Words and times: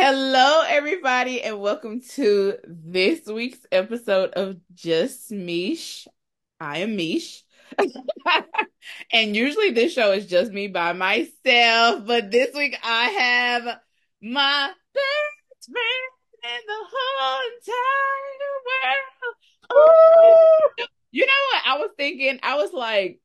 Hello, 0.00 0.62
everybody, 0.64 1.42
and 1.42 1.58
welcome 1.58 2.00
to 2.10 2.54
this 2.64 3.26
week's 3.26 3.66
episode 3.72 4.30
of 4.34 4.58
Just 4.72 5.32
Mish. 5.32 6.06
I 6.60 6.78
am 6.78 6.94
Mish. 6.94 7.42
and 9.12 9.34
usually 9.34 9.72
this 9.72 9.92
show 9.92 10.12
is 10.12 10.26
just 10.26 10.52
me 10.52 10.68
by 10.68 10.92
myself, 10.92 12.06
but 12.06 12.30
this 12.30 12.54
week 12.54 12.78
I 12.80 13.08
have 13.08 13.80
my 14.22 14.70
best 14.94 15.68
friend 15.68 16.12
in 16.44 16.60
the 16.68 16.86
whole 16.92 17.40
entire 17.56 18.54
world. 19.74 20.90
You 21.10 21.26
know 21.26 21.32
what? 21.50 21.62
I 21.66 21.78
was 21.78 21.90
thinking, 21.96 22.38
I 22.44 22.54
was 22.54 22.72
like, 22.72 23.18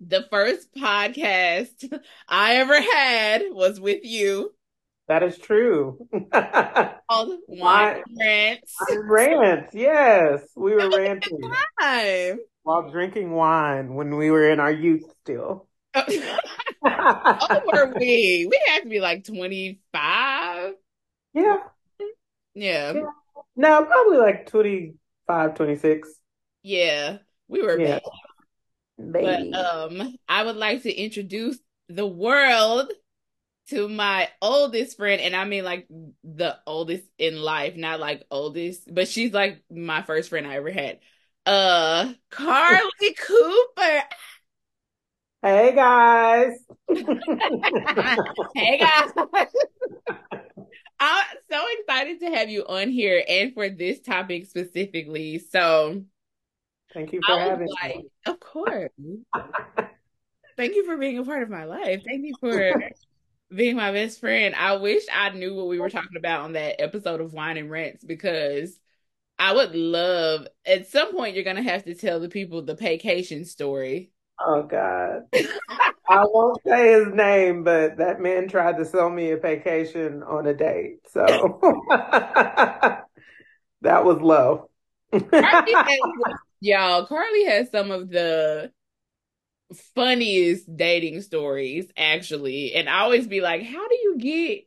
the 0.00 0.26
first 0.30 0.74
podcast 0.74 1.92
I 2.28 2.54
ever 2.54 2.80
had 2.80 3.42
was 3.50 3.78
with 3.78 4.02
you. 4.04 4.54
That 5.08 5.22
is 5.22 5.38
true. 5.38 6.06
Called 7.10 7.38
Wine 7.48 8.02
Rants. 8.20 8.74
Rants, 8.94 9.74
yes. 9.74 10.42
We 10.54 10.74
were 10.74 10.90
ranting 10.90 11.40
Time. 11.80 12.38
while 12.62 12.90
drinking 12.90 13.30
wine 13.30 13.94
when 13.94 14.16
we 14.16 14.30
were 14.30 14.50
in 14.50 14.60
our 14.60 14.70
youth 14.70 15.04
still. 15.22 15.66
oh, 15.94 17.62
were 17.72 17.94
we? 17.98 18.46
We 18.50 18.60
had 18.68 18.82
to 18.82 18.88
be 18.88 19.00
like 19.00 19.24
25. 19.24 20.74
Yeah. 21.32 21.56
Yeah. 22.54 22.92
Yeah. 22.92 23.02
No, 23.56 23.84
probably 23.84 24.18
like 24.18 24.46
25, 24.50 25.54
26. 25.54 26.08
Yeah. 26.62 27.18
We 27.48 27.62
were 27.62 27.80
Yeah. 27.80 28.00
Baby. 28.98 29.50
But 29.52 29.58
um, 29.58 30.16
I 30.28 30.44
would 30.44 30.56
like 30.56 30.82
to 30.82 30.92
introduce 30.92 31.58
the 31.88 32.06
world 32.06 32.92
to 33.70 33.88
my 33.88 34.28
oldest 34.40 34.96
friend, 34.96 35.20
and 35.20 35.36
I 35.36 35.44
mean 35.44 35.64
like 35.64 35.86
the 36.24 36.58
oldest 36.66 37.04
in 37.18 37.40
life, 37.40 37.76
not 37.76 38.00
like 38.00 38.24
oldest, 38.30 38.92
but 38.92 39.08
she's 39.08 39.32
like 39.32 39.62
my 39.70 40.02
first 40.02 40.30
friend 40.30 40.46
I 40.46 40.56
ever 40.56 40.70
had. 40.70 41.00
Uh, 41.44 42.12
Carly 42.30 42.82
Cooper. 43.18 44.02
hey, 45.42 45.74
guys. 45.74 46.58
Hey 48.54 48.78
guys. 48.78 49.10
I'm 51.00 51.24
so 51.50 51.64
excited 51.78 52.20
to 52.20 52.30
have 52.30 52.48
you 52.50 52.66
on 52.66 52.88
here 52.90 53.22
and 53.28 53.54
for 53.54 53.68
this 53.68 54.00
topic 54.00 54.46
specifically. 54.46 55.38
So 55.38 56.02
Thank 56.92 57.12
you 57.12 57.20
for 57.24 57.38
having 57.38 57.68
like, 57.82 57.96
me. 57.96 58.10
of 58.26 58.40
course. 58.40 58.90
Thank 60.56 60.74
you 60.74 60.84
for 60.84 60.96
being 60.96 61.18
a 61.18 61.24
part 61.24 61.42
of 61.44 61.50
my 61.50 61.64
life. 61.64 62.02
Thank 62.04 62.24
you 62.24 62.34
for 62.40 62.72
being 63.54 63.76
my 63.76 63.92
best 63.92 64.20
friend. 64.20 64.54
I 64.54 64.76
wish 64.76 65.02
I 65.12 65.30
knew 65.30 65.54
what 65.54 65.68
we 65.68 65.78
were 65.78 65.86
oh. 65.86 65.90
talking 65.90 66.16
about 66.16 66.42
on 66.42 66.52
that 66.52 66.80
episode 66.80 67.20
of 67.20 67.32
Wine 67.32 67.56
and 67.56 67.70
Rants 67.70 68.04
because 68.04 68.78
I 69.38 69.54
would 69.54 69.74
love 69.74 70.46
at 70.66 70.88
some 70.88 71.14
point 71.14 71.34
you're 71.34 71.44
gonna 71.44 71.62
have 71.62 71.84
to 71.84 71.94
tell 71.94 72.20
the 72.20 72.28
people 72.28 72.62
the 72.62 72.74
vacation 72.74 73.44
story. 73.44 74.12
Oh, 74.40 74.62
God. 74.62 75.22
I 76.08 76.24
won't 76.24 76.62
say 76.66 76.92
his 76.92 77.08
name, 77.12 77.64
but 77.64 77.98
that 77.98 78.20
man 78.20 78.48
tried 78.48 78.78
to 78.78 78.84
sell 78.84 79.10
me 79.10 79.32
a 79.32 79.36
vacation 79.36 80.22
on 80.22 80.46
a 80.46 80.54
date. 80.54 81.00
So 81.10 81.26
that 81.90 83.04
was 83.82 84.20
low. 84.20 84.70
Carly 85.12 85.72
has, 85.74 85.98
y'all, 86.60 87.06
Carly 87.06 87.44
has 87.44 87.70
some 87.70 87.90
of 87.90 88.08
the 88.08 88.72
funniest 89.94 90.74
dating 90.76 91.22
stories, 91.22 91.86
actually. 91.96 92.74
And 92.74 92.88
I 92.88 93.00
always 93.00 93.26
be 93.26 93.40
like, 93.40 93.62
how 93.62 93.88
do 93.88 93.94
you 93.94 94.18
get 94.18 94.64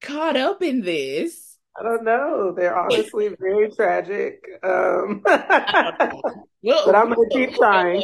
caught 0.00 0.36
up 0.36 0.62
in 0.62 0.82
this? 0.82 1.58
I 1.78 1.82
don't 1.82 2.04
know. 2.04 2.52
They're 2.56 2.76
honestly 2.78 3.28
very 3.38 3.70
tragic. 3.70 4.42
Um, 4.62 5.22
but 5.24 6.94
I'm 6.94 7.08
gonna 7.10 7.28
keep 7.30 7.54
trying. 7.54 8.02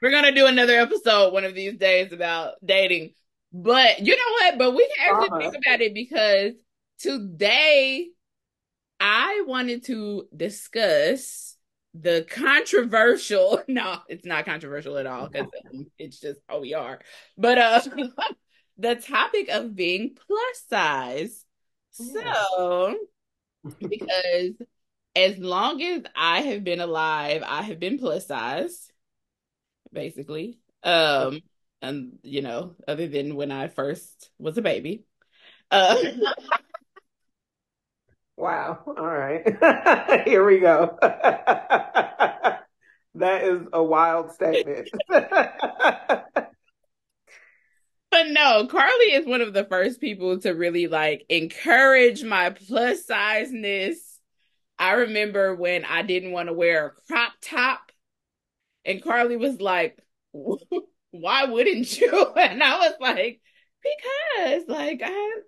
We're 0.00 0.10
gonna 0.10 0.32
do 0.34 0.46
another 0.46 0.78
episode 0.78 1.32
one 1.32 1.44
of 1.44 1.54
these 1.54 1.76
days 1.76 2.12
about 2.12 2.54
dating. 2.64 3.14
But 3.52 4.00
you 4.00 4.16
know 4.16 4.32
what? 4.40 4.58
But 4.58 4.70
we 4.74 4.86
can 4.88 5.06
actually 5.08 5.30
Uh-huh. 5.30 5.38
think 5.38 5.54
about 5.56 5.80
it 5.80 5.94
because 5.94 6.52
today 6.98 8.08
I 9.00 9.44
wanted 9.46 9.84
to 9.86 10.28
discuss 10.36 11.51
the 11.94 12.26
controversial. 12.28 13.62
No, 13.68 13.98
it's 14.08 14.24
not 14.24 14.44
controversial 14.44 14.98
at 14.98 15.06
all 15.06 15.28
because 15.28 15.48
it's 15.98 16.20
just 16.20 16.40
how 16.48 16.60
we 16.60 16.74
are. 16.74 17.00
But 17.36 17.58
uh, 17.58 17.80
the 18.78 18.96
topic 18.96 19.48
of 19.48 19.74
being 19.74 20.16
plus 20.26 20.62
size. 20.68 21.44
So, 21.90 22.96
because 23.78 24.52
as 25.14 25.38
long 25.38 25.82
as 25.82 26.02
I 26.16 26.40
have 26.40 26.64
been 26.64 26.80
alive, 26.80 27.42
I 27.46 27.62
have 27.62 27.78
been 27.78 27.98
plus 27.98 28.26
size, 28.26 28.90
basically. 29.92 30.58
Um, 30.82 31.40
and 31.82 32.18
you 32.22 32.42
know, 32.42 32.76
other 32.88 33.08
than 33.08 33.36
when 33.36 33.50
I 33.50 33.68
first 33.68 34.30
was 34.38 34.56
a 34.58 34.62
baby. 34.62 35.04
Uh, 35.70 35.96
Wow. 38.36 38.82
All 38.86 38.94
right. 38.94 39.46
Here 40.26 40.44
we 40.44 40.60
go. 40.60 40.98
That 43.14 43.44
is 43.44 43.66
a 43.74 43.82
wild 43.82 44.32
statement. 44.32 44.88
but 45.08 45.28
no, 48.12 48.66
Carly 48.66 49.12
is 49.12 49.26
one 49.26 49.42
of 49.42 49.52
the 49.52 49.64
first 49.64 50.00
people 50.00 50.38
to 50.40 50.52
really 50.52 50.86
like 50.86 51.26
encourage 51.28 52.24
my 52.24 52.50
plus 52.50 53.04
sizeness. 53.06 53.96
I 54.78 54.92
remember 54.92 55.54
when 55.54 55.84
I 55.84 56.02
didn't 56.02 56.32
want 56.32 56.48
to 56.48 56.54
wear 56.54 56.86
a 56.86 56.90
crop 57.06 57.32
top, 57.42 57.92
and 58.84 59.02
Carly 59.02 59.36
was 59.36 59.60
like, 59.60 59.98
"Why 61.10 61.44
wouldn't 61.44 62.00
you?" 62.00 62.32
And 62.36 62.62
I 62.62 62.78
was 62.78 62.94
like, 63.00 63.40
"Because, 63.82 64.64
like, 64.68 65.02
I 65.04 65.40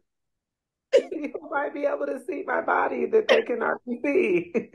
People 1.12 1.48
might 1.50 1.74
be 1.74 1.84
able 1.84 2.06
to 2.06 2.20
see 2.26 2.42
my 2.46 2.60
body 2.60 3.06
that 3.06 3.28
they 3.28 3.42
cannot 3.42 3.78
see. 3.86 4.52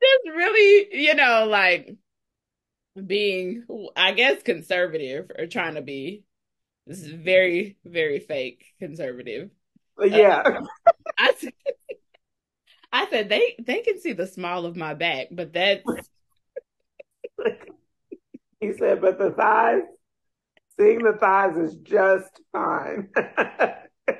just 0.00 0.36
really, 0.36 0.88
you 0.92 1.14
know, 1.14 1.46
like 1.48 1.96
being, 3.06 3.64
I 3.96 4.12
guess, 4.12 4.42
conservative 4.42 5.30
or 5.36 5.46
trying 5.46 5.74
to 5.74 5.82
be. 5.82 6.24
This 6.86 7.02
is 7.02 7.08
very, 7.08 7.76
very 7.84 8.18
fake 8.20 8.64
conservative. 8.78 9.50
Yeah. 10.02 10.42
Uh, 10.44 10.92
I 11.18 11.34
said, 11.38 11.52
I 12.92 13.10
said 13.10 13.28
they 13.28 13.56
they 13.58 13.82
can 13.82 14.00
see 14.00 14.12
the 14.12 14.26
small 14.26 14.64
of 14.64 14.74
my 14.74 14.94
back, 14.94 15.26
but 15.30 15.52
that's 15.52 15.82
He 18.60 18.72
said, 18.72 19.00
but 19.00 19.18
the 19.18 19.30
thighs, 19.30 19.82
seeing 20.78 21.02
the 21.02 21.12
thighs 21.12 21.56
is 21.56 21.74
just 21.76 22.40
fine. 22.52 23.08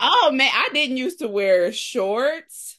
oh 0.01 0.31
man, 0.33 0.51
I 0.53 0.69
didn't 0.73 0.97
used 0.97 1.21
to 1.21 1.29
wear 1.29 1.73
shorts 1.73 2.79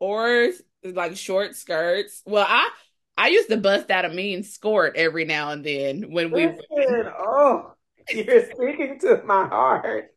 or 0.00 0.48
like 0.84 1.16
short 1.16 1.56
skirts. 1.56 2.22
Well, 2.26 2.46
I 2.48 2.70
I 3.16 3.28
used 3.28 3.48
to 3.50 3.56
bust 3.56 3.90
out 3.90 4.04
a 4.04 4.08
mean 4.08 4.42
skirt 4.42 4.96
every 4.96 5.24
now 5.24 5.50
and 5.50 5.64
then 5.64 6.12
when 6.12 6.30
we 6.30 6.46
Listen, 6.46 7.12
oh, 7.18 7.74
you're 8.10 8.50
speaking 8.50 8.98
to 9.00 9.22
my 9.24 9.46
heart. 9.46 10.14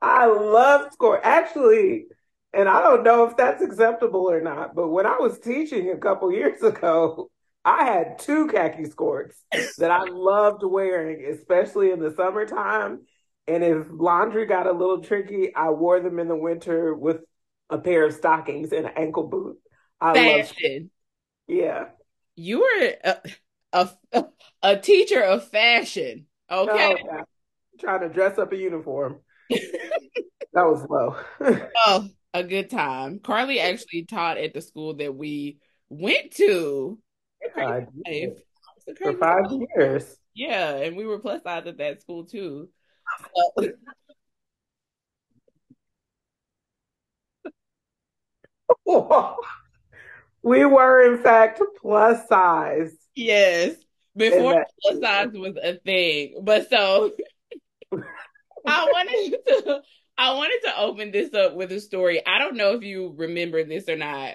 I 0.00 0.26
love 0.26 0.92
score. 0.92 1.24
Actually, 1.24 2.06
and 2.52 2.68
I 2.68 2.82
don't 2.82 3.02
know 3.02 3.24
if 3.24 3.36
that's 3.36 3.62
acceptable 3.62 4.30
or 4.30 4.40
not, 4.40 4.74
but 4.74 4.88
when 4.88 5.06
I 5.06 5.16
was 5.18 5.38
teaching 5.38 5.90
a 5.90 5.96
couple 5.96 6.30
years 6.32 6.62
ago, 6.62 7.30
I 7.64 7.84
had 7.84 8.18
two 8.18 8.48
khaki 8.48 8.84
skirts 8.84 9.36
that 9.78 9.90
I 9.90 10.04
loved 10.04 10.62
wearing, 10.64 11.24
especially 11.32 11.90
in 11.90 12.00
the 12.00 12.12
summertime. 12.14 13.00
And 13.46 13.64
if 13.64 13.86
laundry 13.90 14.46
got 14.46 14.66
a 14.66 14.72
little 14.72 15.02
tricky, 15.02 15.54
I 15.54 15.70
wore 15.70 16.00
them 16.00 16.18
in 16.18 16.28
the 16.28 16.36
winter 16.36 16.94
with 16.94 17.20
a 17.70 17.78
pair 17.78 18.04
of 18.04 18.14
stockings 18.14 18.72
and 18.72 18.86
an 18.86 18.92
ankle 18.96 19.28
boot. 19.28 19.58
I 20.00 20.14
fashion. 20.14 20.90
yeah. 21.46 21.86
You 22.36 22.60
were 22.60 22.94
a, 23.04 23.88
a 24.12 24.24
a 24.62 24.76
teacher 24.76 25.22
of 25.22 25.48
fashion. 25.48 26.26
Okay. 26.50 26.96
Oh. 27.10 27.24
Trying 27.80 28.00
to 28.00 28.08
dress 28.08 28.38
up 28.38 28.52
a 28.52 28.56
uniform. 28.56 29.20
That 30.54 30.66
was 30.66 30.86
low. 30.88 31.16
Oh, 31.86 32.08
a 32.32 32.44
good 32.44 32.70
time. 32.70 33.18
Carly 33.18 33.58
actually 33.58 34.04
taught 34.04 34.38
at 34.38 34.54
the 34.54 34.60
school 34.60 34.94
that 34.94 35.14
we 35.14 35.58
went 35.88 36.30
to. 36.36 36.98
I 37.56 37.64
Life. 37.64 37.88
did. 38.04 38.42
It's 38.86 39.00
a 39.00 39.12
For 39.12 39.12
five 39.18 39.50
life. 39.50 39.68
years. 39.76 40.16
Yeah, 40.34 40.76
and 40.76 40.96
we 40.96 41.06
were 41.06 41.18
plus 41.18 41.42
size 41.42 41.66
at 41.66 41.78
that 41.78 42.00
school 42.02 42.24
too. 42.26 42.68
So, 43.56 43.72
we 50.42 50.64
were, 50.64 51.14
in 51.14 51.22
fact, 51.22 51.60
plus 51.80 52.26
size. 52.28 52.92
yes. 53.14 53.74
before 54.16 54.64
plus 54.82 55.00
size 55.00 55.28
was 55.32 55.56
a 55.62 55.74
thing. 55.84 56.36
But 56.42 56.68
so 56.70 57.12
I 58.66 58.88
wanted 58.92 59.36
to 59.46 59.80
I 60.16 60.34
wanted 60.34 60.60
to 60.64 60.78
open 60.78 61.10
this 61.10 61.34
up 61.34 61.54
with 61.54 61.72
a 61.72 61.80
story. 61.80 62.24
I 62.26 62.38
don't 62.38 62.56
know 62.56 62.72
if 62.74 62.82
you 62.82 63.14
remember 63.16 63.64
this 63.64 63.88
or 63.88 63.96
not. 63.96 64.34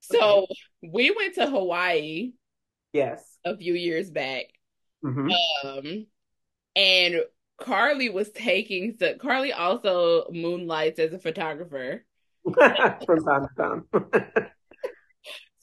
So 0.00 0.46
we 0.82 1.10
went 1.10 1.34
to 1.36 1.46
Hawaii. 1.48 2.32
Yes. 2.94 3.38
A 3.44 3.56
few 3.56 3.74
years 3.74 4.08
back. 4.08 4.44
Mm-hmm. 5.04 5.28
Um 5.66 6.06
and 6.76 7.16
Carly 7.60 8.08
was 8.08 8.30
taking 8.30 8.96
so 8.98 9.14
Carly 9.16 9.52
also 9.52 10.30
moonlights 10.30 10.98
as 10.98 11.12
a 11.12 11.18
photographer. 11.18 12.04
From 12.44 13.24
time 13.24 13.48
to 13.48 13.48
time. 13.58 13.84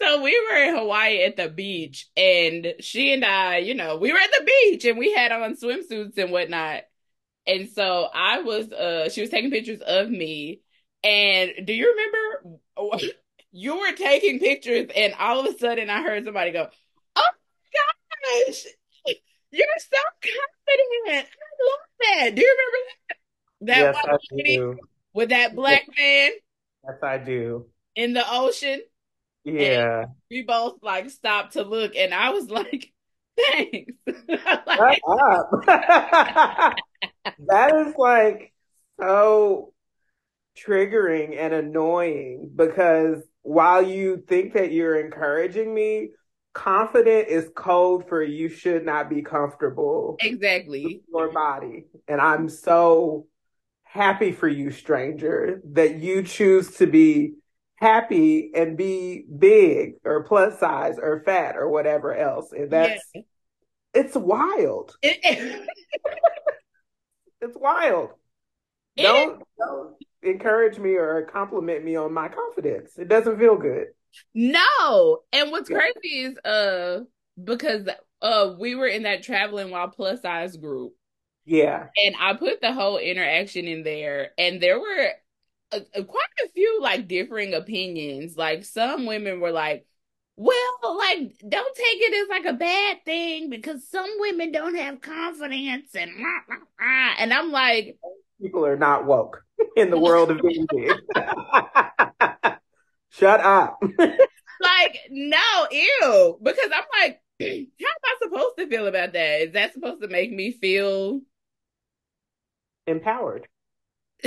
so 0.01 0.21
we 0.21 0.47
were 0.49 0.57
in 0.57 0.75
Hawaii 0.77 1.23
at 1.23 1.37
the 1.37 1.47
beach 1.47 2.09
and 2.17 2.73
she 2.81 3.13
and 3.13 3.23
I, 3.23 3.57
you 3.57 3.75
know, 3.75 3.97
we 3.97 4.11
were 4.11 4.19
at 4.19 4.31
the 4.37 4.45
beach 4.45 4.85
and 4.85 4.99
we 4.99 5.13
had 5.13 5.31
on 5.31 5.55
swimsuits 5.55 6.17
and 6.17 6.31
whatnot. 6.31 6.83
And 7.47 7.69
so 7.69 8.09
I 8.13 8.41
was 8.41 8.71
uh 8.73 9.09
she 9.09 9.21
was 9.21 9.29
taking 9.29 9.51
pictures 9.51 9.81
of 9.81 10.09
me. 10.09 10.61
And 11.01 11.51
do 11.65 11.73
you 11.73 11.95
remember 11.95 12.59
you 13.53 13.79
were 13.79 13.93
taking 13.93 14.39
pictures 14.39 14.89
and 14.93 15.13
all 15.13 15.39
of 15.39 15.53
a 15.53 15.57
sudden 15.57 15.89
I 15.89 16.03
heard 16.03 16.25
somebody 16.25 16.51
go, 16.51 16.67
gosh, 18.45 18.65
you're 19.51 19.67
so 19.79 19.97
confident. 20.21 21.27
I 21.27 21.63
love 21.67 21.79
that. 22.01 22.35
Do 22.35 22.41
you 22.41 22.57
remember 22.57 22.77
that? 22.87 23.17
That 23.63 23.77
yes, 23.77 23.95
one 24.03 24.17
lady 24.31 24.81
with 25.13 25.29
that 25.29 25.55
black 25.55 25.87
man? 25.97 26.31
Yes, 26.83 26.97
I 27.03 27.17
do. 27.17 27.67
In 27.95 28.13
the 28.13 28.23
ocean? 28.27 28.81
Yeah. 29.43 30.01
And 30.01 30.11
we 30.29 30.43
both 30.43 30.79
like 30.81 31.09
stopped 31.09 31.53
to 31.53 31.63
look 31.63 31.95
and 31.95 32.13
I 32.13 32.29
was 32.29 32.49
like, 32.49 32.91
thanks. 33.37 33.93
like, 34.07 35.01
that 37.47 37.75
is 37.75 37.95
like 37.97 38.53
so 38.99 39.73
triggering 40.57 41.37
and 41.37 41.53
annoying 41.53 42.51
because 42.55 43.23
while 43.41 43.81
you 43.81 44.23
think 44.27 44.53
that 44.53 44.71
you're 44.71 44.99
encouraging 44.99 45.73
me, 45.73 46.09
confident 46.53 47.27
is 47.27 47.49
code 47.55 48.07
for 48.07 48.21
you 48.21 48.49
should 48.49 48.85
not 48.85 49.09
be 49.09 49.21
comfortable. 49.21 50.17
Exactly. 50.19 51.01
your 51.13 51.31
body. 51.31 51.85
And 52.07 52.19
I'm 52.19 52.49
so 52.49 53.27
happy 53.83 54.31
for 54.31 54.47
you, 54.47 54.71
stranger, 54.71 55.61
that 55.71 55.95
you 55.95 56.23
choose 56.23 56.75
to 56.75 56.87
be 56.87 57.33
happy 57.75 58.51
and 58.53 58.77
be 58.77 59.25
big 59.37 59.95
or 60.05 60.23
plus 60.23 60.59
size 60.59 60.97
or 61.01 61.23
fat 61.25 61.57
or 61.57 61.69
whatever 61.69 62.15
else. 62.15 62.51
And 62.51 62.71
that's 62.71 63.03
yeah. 63.13 63.21
it's 63.93 64.15
wild. 64.15 64.95
It, 65.03 65.19
it, 65.23 65.67
it's 67.41 67.57
wild. 67.57 68.11
It, 68.95 69.03
don't, 69.03 69.41
don't 69.57 69.95
encourage 70.21 70.77
me 70.77 70.91
or 70.91 71.23
compliment 71.23 71.83
me 71.83 71.95
on 71.95 72.13
my 72.13 72.27
confidence. 72.27 72.97
It 72.97 73.07
doesn't 73.07 73.39
feel 73.39 73.57
good. 73.57 73.87
No. 74.33 75.19
And 75.33 75.51
what's 75.51 75.69
crazy 75.69 76.23
is 76.23 76.37
uh 76.39 77.01
because 77.41 77.87
uh 78.21 78.53
we 78.59 78.75
were 78.75 78.87
in 78.87 79.03
that 79.03 79.23
traveling 79.23 79.71
while 79.71 79.89
plus 79.89 80.21
size 80.21 80.57
group. 80.57 80.93
Yeah. 81.45 81.87
And 82.03 82.15
I 82.19 82.33
put 82.33 82.61
the 82.61 82.73
whole 82.73 82.97
interaction 82.97 83.65
in 83.65 83.83
there 83.83 84.31
and 84.37 84.61
there 84.61 84.79
were 84.79 85.11
a, 85.73 85.81
a, 85.95 86.03
quite 86.03 86.23
a 86.45 86.49
few 86.49 86.79
like 86.81 87.07
differing 87.07 87.53
opinions. 87.53 88.37
Like 88.37 88.63
some 88.63 89.05
women 89.05 89.39
were 89.39 89.51
like, 89.51 89.85
well, 90.35 90.97
like 90.97 91.33
don't 91.47 91.75
take 91.75 91.97
it 92.01 92.23
as 92.23 92.29
like 92.29 92.45
a 92.45 92.57
bad 92.57 92.97
thing 93.05 93.49
because 93.49 93.87
some 93.87 94.09
women 94.19 94.51
don't 94.51 94.75
have 94.75 95.01
confidence 95.01 95.95
and 95.95 96.11
and 97.19 97.33
I'm 97.33 97.51
like 97.51 97.97
people 98.41 98.65
are 98.65 98.77
not 98.77 99.05
woke 99.05 99.43
in 99.75 99.91
the 99.91 99.99
world 99.99 100.31
of 100.31 100.41
being 100.41 100.65
big. 100.69 100.91
Shut 103.11 103.41
up. 103.41 103.79
like, 103.99 104.99
no, 105.09 105.67
ew. 105.69 106.39
Because 106.41 106.69
I'm 106.73 106.83
like, 107.01 107.21
how 107.41 107.45
am 107.47 107.65
I 108.05 108.15
supposed 108.23 108.57
to 108.57 108.67
feel 108.67 108.87
about 108.87 109.13
that? 109.13 109.41
Is 109.41 109.53
that 109.53 109.73
supposed 109.73 110.01
to 110.01 110.07
make 110.07 110.31
me 110.31 110.51
feel 110.51 111.21
empowered? 112.87 113.47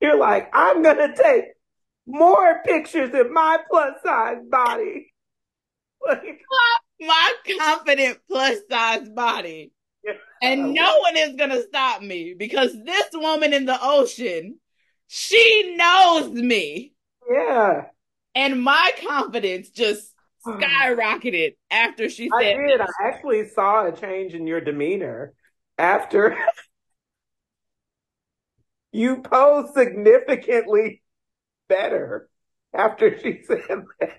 You're 0.00 0.18
like, 0.18 0.50
I'm 0.52 0.82
gonna 0.82 1.16
take 1.16 1.44
more 2.06 2.62
pictures 2.64 3.12
of 3.14 3.30
my 3.30 3.58
plus 3.68 3.94
size 4.04 4.42
body. 4.48 5.12
Like, 6.06 6.40
my 7.00 7.32
confident 7.58 8.18
plus 8.30 8.58
size 8.70 9.08
body. 9.08 9.72
And 10.40 10.72
no 10.72 10.98
one 11.00 11.16
is 11.16 11.34
gonna 11.34 11.62
stop 11.62 12.00
me 12.00 12.34
because 12.38 12.72
this 12.84 13.08
woman 13.12 13.52
in 13.52 13.64
the 13.64 13.76
ocean 13.82 14.60
she 15.06 15.76
knows 15.76 16.30
me. 16.30 16.94
Yeah. 17.30 17.86
And 18.34 18.62
my 18.62 18.92
confidence 19.06 19.70
just 19.70 20.12
skyrocketed 20.46 21.56
after 21.70 22.08
she 22.08 22.30
said 22.40 22.56
I 22.56 22.66
did. 22.66 22.80
I 22.80 22.86
actually 23.04 23.48
saw 23.48 23.86
a 23.86 23.92
change 23.92 24.34
in 24.34 24.46
your 24.46 24.60
demeanor 24.60 25.34
after 25.78 26.36
you 28.92 29.22
posed 29.22 29.74
significantly 29.74 31.02
better 31.68 32.28
after 32.74 33.18
she 33.18 33.42
said 33.46 33.84
that. 34.00 34.10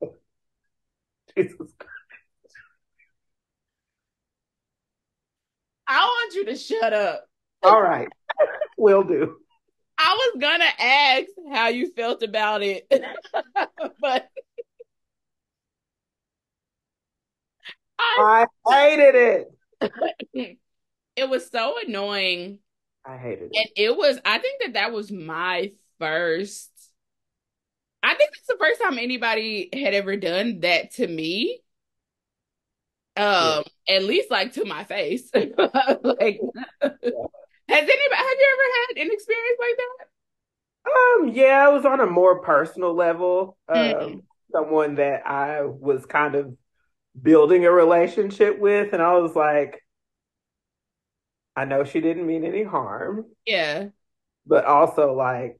Jesus 1.36 1.72
Christ. 1.78 1.90
I 5.86 6.00
want 6.00 6.34
you 6.34 6.46
to 6.46 6.56
shut 6.56 6.92
up. 6.92 7.26
All 7.62 7.82
right. 7.82 8.08
Will 8.76 9.04
do. 9.04 9.36
I 9.96 10.32
was 10.34 10.40
gonna 10.40 10.64
ask 10.78 11.26
how 11.52 11.68
you 11.68 11.92
felt 11.92 12.22
about 12.22 12.62
it, 12.62 12.86
but 14.00 14.28
I, 17.98 18.46
I 18.66 18.90
hated 18.90 19.14
it. 19.14 20.58
it 21.16 21.28
was 21.28 21.48
so 21.50 21.76
annoying. 21.84 22.58
I 23.04 23.16
hated 23.16 23.50
it. 23.52 23.56
And 23.56 23.68
it 23.76 23.96
was, 23.96 24.18
I 24.24 24.38
think 24.38 24.62
that 24.62 24.74
that 24.74 24.92
was 24.92 25.12
my 25.12 25.72
first, 25.98 26.70
I 28.02 28.14
think 28.14 28.30
it's 28.34 28.46
the 28.46 28.56
first 28.58 28.80
time 28.80 28.98
anybody 28.98 29.68
had 29.72 29.94
ever 29.94 30.16
done 30.16 30.60
that 30.60 30.92
to 30.94 31.06
me. 31.06 31.60
Um, 33.16 33.62
yeah. 33.86 33.96
at 33.96 34.02
least 34.04 34.30
like 34.30 34.54
to 34.54 34.64
my 34.64 34.84
face. 34.84 35.30
like, 36.02 36.40
yeah. 36.82 37.24
Has 37.68 37.78
anybody 37.78 38.16
have 38.16 38.38
you 38.38 38.58
ever 38.58 38.68
had 38.74 39.06
an 39.06 39.12
experience 39.12 39.58
like 39.58 39.76
that? 39.78 40.06
Um, 40.86 41.28
yeah, 41.34 41.68
it 41.68 41.72
was 41.72 41.86
on 41.86 42.00
a 42.00 42.06
more 42.06 42.40
personal 42.40 42.94
level. 42.94 43.56
Mm-hmm. 43.70 44.04
Um, 44.04 44.22
someone 44.52 44.96
that 44.96 45.26
I 45.26 45.62
was 45.62 46.04
kind 46.06 46.34
of 46.34 46.56
building 47.20 47.64
a 47.64 47.70
relationship 47.70 48.58
with, 48.58 48.92
and 48.92 49.02
I 49.02 49.14
was 49.14 49.34
like, 49.34 49.80
I 51.56 51.64
know 51.64 51.84
she 51.84 52.00
didn't 52.00 52.26
mean 52.26 52.44
any 52.44 52.64
harm. 52.64 53.26
Yeah. 53.46 53.86
But 54.46 54.64
also 54.66 55.14
like 55.14 55.58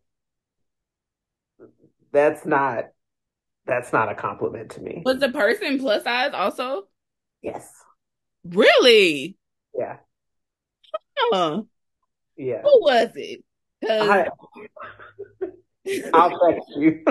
that's 2.13 2.45
not 2.45 2.87
that's 3.67 3.93
not 3.93 4.11
a 4.11 4.15
compliment 4.15 4.73
to 4.73 4.81
me. 4.81 5.03
Was 5.05 5.21
the 5.21 5.31
person 5.31 5.79
plus 5.79 6.05
size 6.05 6.33
also? 6.35 6.89
Yes. 7.43 7.67
Really? 8.45 9.37
Yeah. 9.77 9.99
Huh. 11.17 11.63
Yeah. 12.37 12.63
Who 12.63 12.81
was 12.83 13.11
it? 13.15 13.45
I, 16.15 16.27
will 16.27 16.39
text 16.51 16.69
you. 16.77 17.03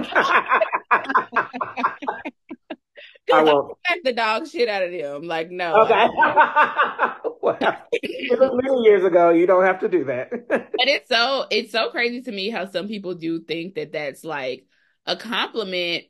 I 3.31 3.43
won't. 3.43 3.77
the 4.03 4.13
dog 4.13 4.47
shit 4.47 4.67
out 4.67 4.83
of 4.83 4.91
them. 4.91 5.23
Like, 5.23 5.49
no. 5.49 5.73
Okay. 5.83 6.07
well, 7.41 7.57
it 7.91 8.39
was 8.39 8.61
many 8.61 8.81
years 8.83 9.03
ago. 9.03 9.29
You 9.29 9.45
don't 9.45 9.65
have 9.65 9.79
to 9.79 9.89
do 9.89 10.05
that. 10.05 10.29
but 10.47 10.67
it's 10.77 11.09
so 11.09 11.45
it's 11.49 11.71
so 11.71 11.89
crazy 11.89 12.21
to 12.23 12.31
me 12.31 12.49
how 12.49 12.65
some 12.65 12.87
people 12.87 13.15
do 13.15 13.41
think 13.41 13.75
that 13.75 13.91
that's 13.91 14.23
like 14.23 14.65
a 15.05 15.15
compliment, 15.15 16.05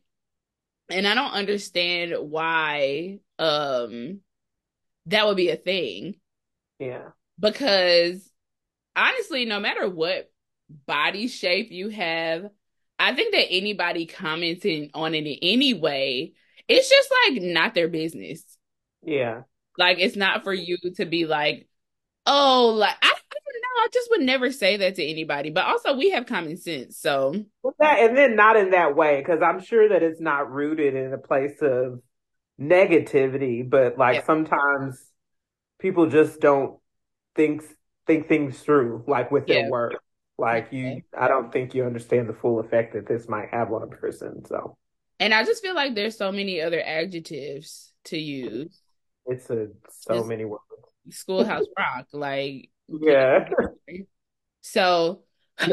and 0.90 1.08
I 1.08 1.14
don't 1.14 1.34
understand 1.34 2.14
why 2.20 3.20
um 3.40 4.22
that 5.08 5.28
would 5.28 5.38
be 5.38 5.50
a 5.50 5.56
thing. 5.56 6.16
Yeah. 6.80 7.10
Because 7.40 8.30
honestly, 8.96 9.46
no 9.46 9.60
matter 9.60 9.90
what 9.90 10.32
body 10.86 11.28
shape 11.28 11.72
you 11.72 11.90
have, 11.90 12.46
I 13.00 13.14
think 13.14 13.34
that 13.34 13.48
anybody 13.50 14.06
commenting 14.06 14.92
on 14.94 15.14
it 15.14 15.26
in 15.26 15.38
any 15.42 15.74
way, 15.74 16.34
it's 16.68 16.90
just 16.90 17.10
like 17.28 17.42
not 17.42 17.74
their 17.74 17.88
business. 17.88 18.44
Yeah. 19.04 19.42
Like 19.78 19.98
it's 20.00 20.16
not 20.16 20.44
for 20.44 20.54
you 20.54 20.78
to 20.96 21.06
be 21.06 21.26
like, 21.26 21.68
oh, 22.26 22.76
like 22.78 22.96
I, 23.02 23.08
I 23.08 23.10
don't 23.10 23.62
know. 23.62 23.82
I 23.84 23.88
just 23.92 24.10
would 24.12 24.22
never 24.22 24.52
say 24.52 24.78
that 24.78 24.96
to 24.96 25.04
anybody. 25.04 25.50
But 25.50 25.66
also, 25.66 25.96
we 25.96 26.12
have 26.12 26.26
common 26.26 26.58
sense, 26.58 26.98
so 26.98 27.36
well, 27.64 27.76
that, 27.80 28.00
and 28.00 28.16
then 28.16 28.36
not 28.36 28.56
in 28.56 28.72
that 28.72 28.96
way 28.96 29.18
because 29.18 29.42
I'm 29.42 29.60
sure 29.60 29.90
that 29.90 30.04
it's 30.04 30.22
not 30.22 30.52
rooted 30.52 30.96
in 30.96 31.12
a 31.12 31.18
place 31.18 31.62
of 31.62 32.00
negativity, 32.60 33.68
but 33.68 33.98
like 33.98 34.18
yeah. 34.18 34.26
sometimes 34.26 35.04
people 35.80 36.08
just 36.08 36.40
don't 36.40 36.78
think 37.36 37.64
think 38.08 38.28
things 38.28 38.60
through, 38.60 39.04
like 39.08 39.32
with 39.32 39.46
yeah. 39.48 39.64
their 39.64 39.72
work. 39.72 39.94
Like 40.38 40.70
you, 40.72 41.02
I 41.18 41.28
don't 41.28 41.52
think 41.54 41.76
you 41.76 41.86
understand 41.86 42.28
the 42.28 42.34
full 42.34 42.60
effect 42.60 42.94
that 42.94 43.08
this 43.08 43.30
might 43.30 43.50
have 43.52 43.72
on 43.72 43.84
a 43.84 43.88
person. 43.88 44.44
So, 44.46 44.78
and 45.20 45.34
I 45.34 45.44
just 45.44 45.62
feel 45.62 45.76
like 45.76 45.94
there's 45.94 46.18
so 46.18 46.32
many 46.32 46.60
other 46.60 46.82
adjectives 46.82 47.94
to 48.06 48.18
use. 48.18 48.82
It's 49.26 49.50
a 49.50 49.68
so 49.90 50.16
it's 50.16 50.28
many 50.28 50.46
words. 50.46 50.64
Schoolhouse 51.12 51.66
Rock, 51.78 52.08
like 52.14 52.70
yeah. 52.88 53.50
So 54.66 55.24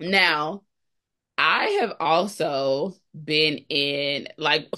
now 0.00 0.62
I 1.38 1.64
have 1.80 1.92
also 1.98 2.94
been 3.14 3.56
in 3.70 4.28
like 4.36 4.70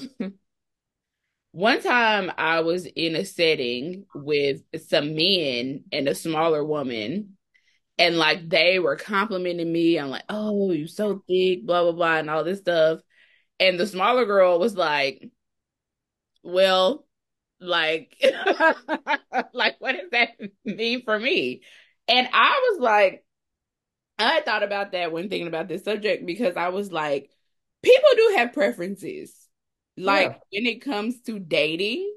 one 1.52 1.82
time 1.82 2.32
I 2.38 2.60
was 2.60 2.86
in 2.86 3.14
a 3.14 3.24
setting 3.24 4.06
with 4.14 4.62
some 4.88 5.14
men 5.14 5.84
and 5.92 6.08
a 6.08 6.14
smaller 6.14 6.64
woman 6.64 7.36
and 7.98 8.18
like 8.18 8.48
they 8.48 8.78
were 8.78 8.96
complimenting 8.96 9.70
me. 9.72 9.98
I'm 9.98 10.10
like, 10.10 10.24
oh, 10.28 10.72
you're 10.72 10.88
so 10.88 11.22
thick, 11.28 11.66
blah 11.66 11.82
blah 11.82 11.92
blah, 11.92 12.16
and 12.18 12.30
all 12.30 12.44
this 12.44 12.60
stuff. 12.60 13.00
And 13.60 13.78
the 13.78 13.86
smaller 13.86 14.24
girl 14.26 14.58
was 14.58 14.76
like, 14.76 15.30
well, 16.42 17.06
like, 17.60 18.16
like 19.52 19.76
what 19.78 19.92
does 19.92 20.10
that 20.12 20.30
mean 20.64 21.02
for 21.04 21.18
me? 21.18 21.62
And 22.08 22.28
I 22.32 22.70
was 22.70 22.80
like, 22.80 23.24
I 24.18 24.40
thought 24.42 24.62
about 24.62 24.92
that 24.92 25.12
when 25.12 25.28
thinking 25.28 25.48
about 25.48 25.68
this 25.68 25.84
subject 25.84 26.26
because 26.26 26.56
I 26.56 26.68
was 26.68 26.92
like, 26.92 27.30
people 27.82 28.10
do 28.16 28.34
have 28.38 28.52
preferences. 28.52 29.41
Like 29.96 30.28
yeah. 30.30 30.60
when 30.60 30.66
it 30.66 30.82
comes 30.82 31.20
to 31.22 31.38
dating, 31.38 32.10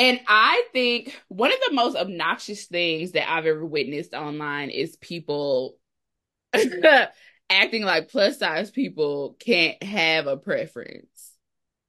and 0.00 0.20
I 0.26 0.64
think 0.72 1.20
one 1.28 1.52
of 1.52 1.58
the 1.68 1.74
most 1.74 1.96
obnoxious 1.96 2.66
things 2.66 3.12
that 3.12 3.30
I've 3.30 3.46
ever 3.46 3.64
witnessed 3.64 4.14
online 4.14 4.70
is 4.70 4.96
people 4.96 5.76
acting 7.50 7.82
like 7.82 8.08
plus 8.08 8.38
size 8.38 8.70
people 8.70 9.36
can't 9.38 9.82
have 9.82 10.26
a 10.26 10.36
preference. 10.36 11.32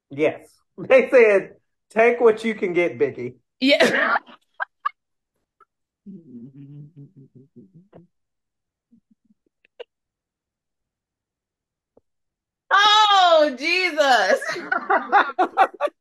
Yes. 0.10 0.50
They 0.78 1.10
said, 1.10 1.54
take 1.90 2.20
what 2.20 2.44
you 2.44 2.54
can 2.54 2.74
get, 2.74 3.00
Biggie. 3.00 3.36
Yeah. 3.60 4.18
oh, 13.32 13.56
Jesus. 13.56 14.40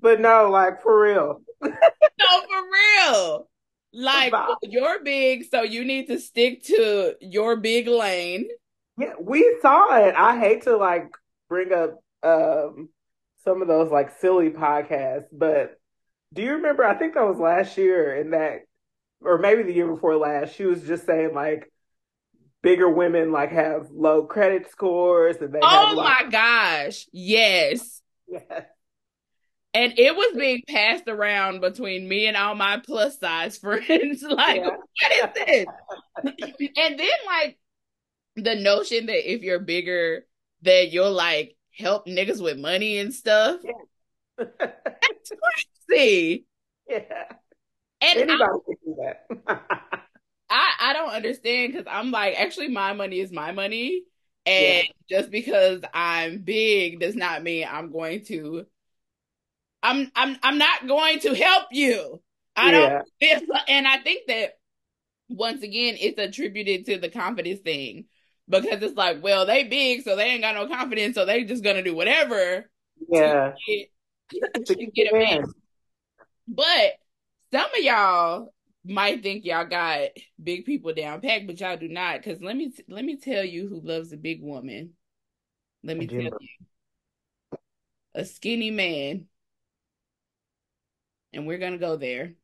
But 0.00 0.20
no, 0.20 0.48
like 0.50 0.82
for 0.82 1.02
real. 1.02 1.42
no, 1.62 1.70
for 1.70 2.62
real. 2.72 3.48
Like 3.92 4.32
you're 4.62 5.02
big, 5.02 5.44
so 5.50 5.62
you 5.62 5.84
need 5.84 6.06
to 6.08 6.18
stick 6.18 6.62
to 6.64 7.14
your 7.20 7.56
big 7.56 7.88
lane. 7.88 8.48
Yeah, 8.98 9.14
we 9.20 9.58
saw 9.62 9.96
it. 9.96 10.14
I 10.14 10.38
hate 10.38 10.62
to 10.62 10.76
like 10.76 11.08
bring 11.48 11.72
up 11.72 11.98
um 12.22 12.88
some 13.44 13.62
of 13.62 13.68
those 13.68 13.90
like 13.90 14.18
silly 14.20 14.50
podcasts, 14.50 15.26
but 15.32 15.78
do 16.34 16.42
you 16.42 16.52
remember? 16.54 16.84
I 16.84 16.94
think 16.94 17.14
that 17.14 17.26
was 17.26 17.38
last 17.38 17.78
year, 17.78 18.14
in 18.14 18.30
that, 18.30 18.60
or 19.22 19.38
maybe 19.38 19.62
the 19.62 19.72
year 19.72 19.88
before 19.88 20.16
last. 20.16 20.54
She 20.54 20.64
was 20.64 20.82
just 20.82 21.06
saying 21.06 21.34
like 21.34 21.72
bigger 22.62 22.88
women 22.88 23.32
like 23.32 23.52
have 23.52 23.88
low 23.90 24.24
credit 24.24 24.70
scores, 24.70 25.36
and 25.36 25.52
they. 25.52 25.60
Oh 25.62 25.94
my 25.96 26.24
gosh! 26.30 27.06
Yes. 27.12 28.02
Yes. 28.30 28.64
And 29.72 29.98
it 29.98 30.14
was 30.14 30.36
being 30.36 30.62
passed 30.68 31.08
around 31.08 31.60
between 31.60 32.06
me 32.06 32.26
and 32.26 32.36
all 32.36 32.54
my 32.54 32.78
plus 32.84 33.18
size 33.18 33.56
friends. 33.58 34.22
like, 34.22 34.62
yeah. 34.62 34.68
what 34.68 35.12
is 35.12 35.46
this? 35.46 35.66
and 36.76 36.98
then, 36.98 37.08
like, 37.26 37.58
the 38.36 38.54
notion 38.54 39.06
that 39.06 39.32
if 39.32 39.42
you're 39.42 39.60
bigger, 39.60 40.26
that 40.62 40.90
you'll 40.90 41.12
like 41.12 41.56
help 41.74 42.06
niggas 42.06 42.42
with 42.42 42.58
money 42.58 42.98
and 42.98 43.14
stuff. 43.14 43.60
Yeah. 43.64 44.44
That's 44.58 45.32
crazy. 45.88 46.44
Yeah. 46.88 47.32
And 48.00 48.18
Anybody 48.18 48.42
I, 48.42 48.58
can 48.66 48.76
do 48.84 48.96
that. 49.46 49.97
I, 50.50 50.72
I 50.80 50.92
don't 50.92 51.10
understand 51.10 51.72
because 51.72 51.86
I'm 51.90 52.10
like, 52.10 52.34
actually, 52.38 52.68
my 52.68 52.92
money 52.92 53.20
is 53.20 53.32
my 53.32 53.52
money. 53.52 54.02
And 54.46 54.86
yeah. 54.86 55.18
just 55.18 55.30
because 55.30 55.82
I'm 55.92 56.38
big 56.38 57.00
does 57.00 57.14
not 57.14 57.42
mean 57.42 57.66
I'm 57.70 57.92
going 57.92 58.24
to 58.26 58.66
I'm 59.82 60.10
I'm 60.16 60.36
I'm 60.42 60.58
not 60.58 60.86
going 60.86 61.20
to 61.20 61.34
help 61.34 61.66
you. 61.70 62.22
I 62.56 62.70
don't 62.70 63.04
and 63.68 63.86
I 63.86 63.98
think 63.98 64.26
that 64.28 64.54
once 65.28 65.62
again 65.62 65.96
it's 66.00 66.18
attributed 66.18 66.86
to 66.86 66.98
the 66.98 67.08
confidence 67.08 67.60
thing 67.60 68.06
because 68.48 68.82
it's 68.82 68.96
like, 68.96 69.22
well, 69.22 69.46
they 69.46 69.64
big, 69.64 70.02
so 70.02 70.16
they 70.16 70.24
ain't 70.24 70.42
got 70.42 70.54
no 70.54 70.66
confidence, 70.66 71.14
so 71.14 71.24
they 71.24 71.44
just 71.44 71.62
gonna 71.62 71.82
do 71.82 71.94
whatever. 71.94 72.68
Yeah. 73.08 73.52
To 73.52 73.84
get, 74.32 74.54
to 74.66 74.86
get 74.86 75.12
a 75.12 75.16
man. 75.16 75.44
But 76.48 76.94
some 77.52 77.66
of 77.66 77.82
y'all 77.82 78.52
might 78.88 79.22
think 79.22 79.44
y'all 79.44 79.66
got 79.66 80.08
big 80.42 80.64
people 80.64 80.92
down 80.92 81.20
packed, 81.20 81.46
but 81.46 81.60
y'all 81.60 81.76
do 81.76 81.88
not. 81.88 82.22
Because 82.22 82.40
let 82.42 82.56
me 82.56 82.72
let 82.88 83.04
me 83.04 83.16
tell 83.16 83.44
you 83.44 83.68
who 83.68 83.80
loves 83.80 84.12
a 84.12 84.16
big 84.16 84.42
woman. 84.42 84.94
Let 85.84 85.96
me 85.96 86.06
tell 86.06 86.20
you, 86.20 86.38
a 88.14 88.24
skinny 88.24 88.70
man 88.70 89.26
and 91.32 91.46
we're 91.46 91.58
gonna 91.58 91.78
go 91.78 91.96
there. 91.96 92.34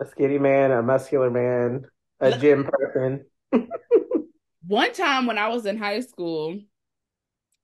A 0.00 0.06
skinny 0.06 0.38
man, 0.38 0.70
a 0.70 0.82
muscular 0.82 1.30
man, 1.30 1.86
a 2.20 2.38
gym 2.38 2.68
person. 2.70 3.24
One 4.66 4.92
time 4.92 5.26
when 5.26 5.38
I 5.38 5.48
was 5.48 5.66
in 5.66 5.78
high 5.78 6.00
school, 6.00 6.60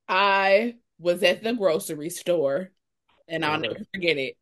I 0.09 0.77
was 0.99 1.23
at 1.23 1.43
the 1.43 1.53
grocery 1.53 2.11
store, 2.11 2.71
and 3.29 3.45
I'll 3.45 3.53
uh-huh. 3.53 3.61
never 3.61 3.79
forget 3.95 4.17
it. 4.17 4.37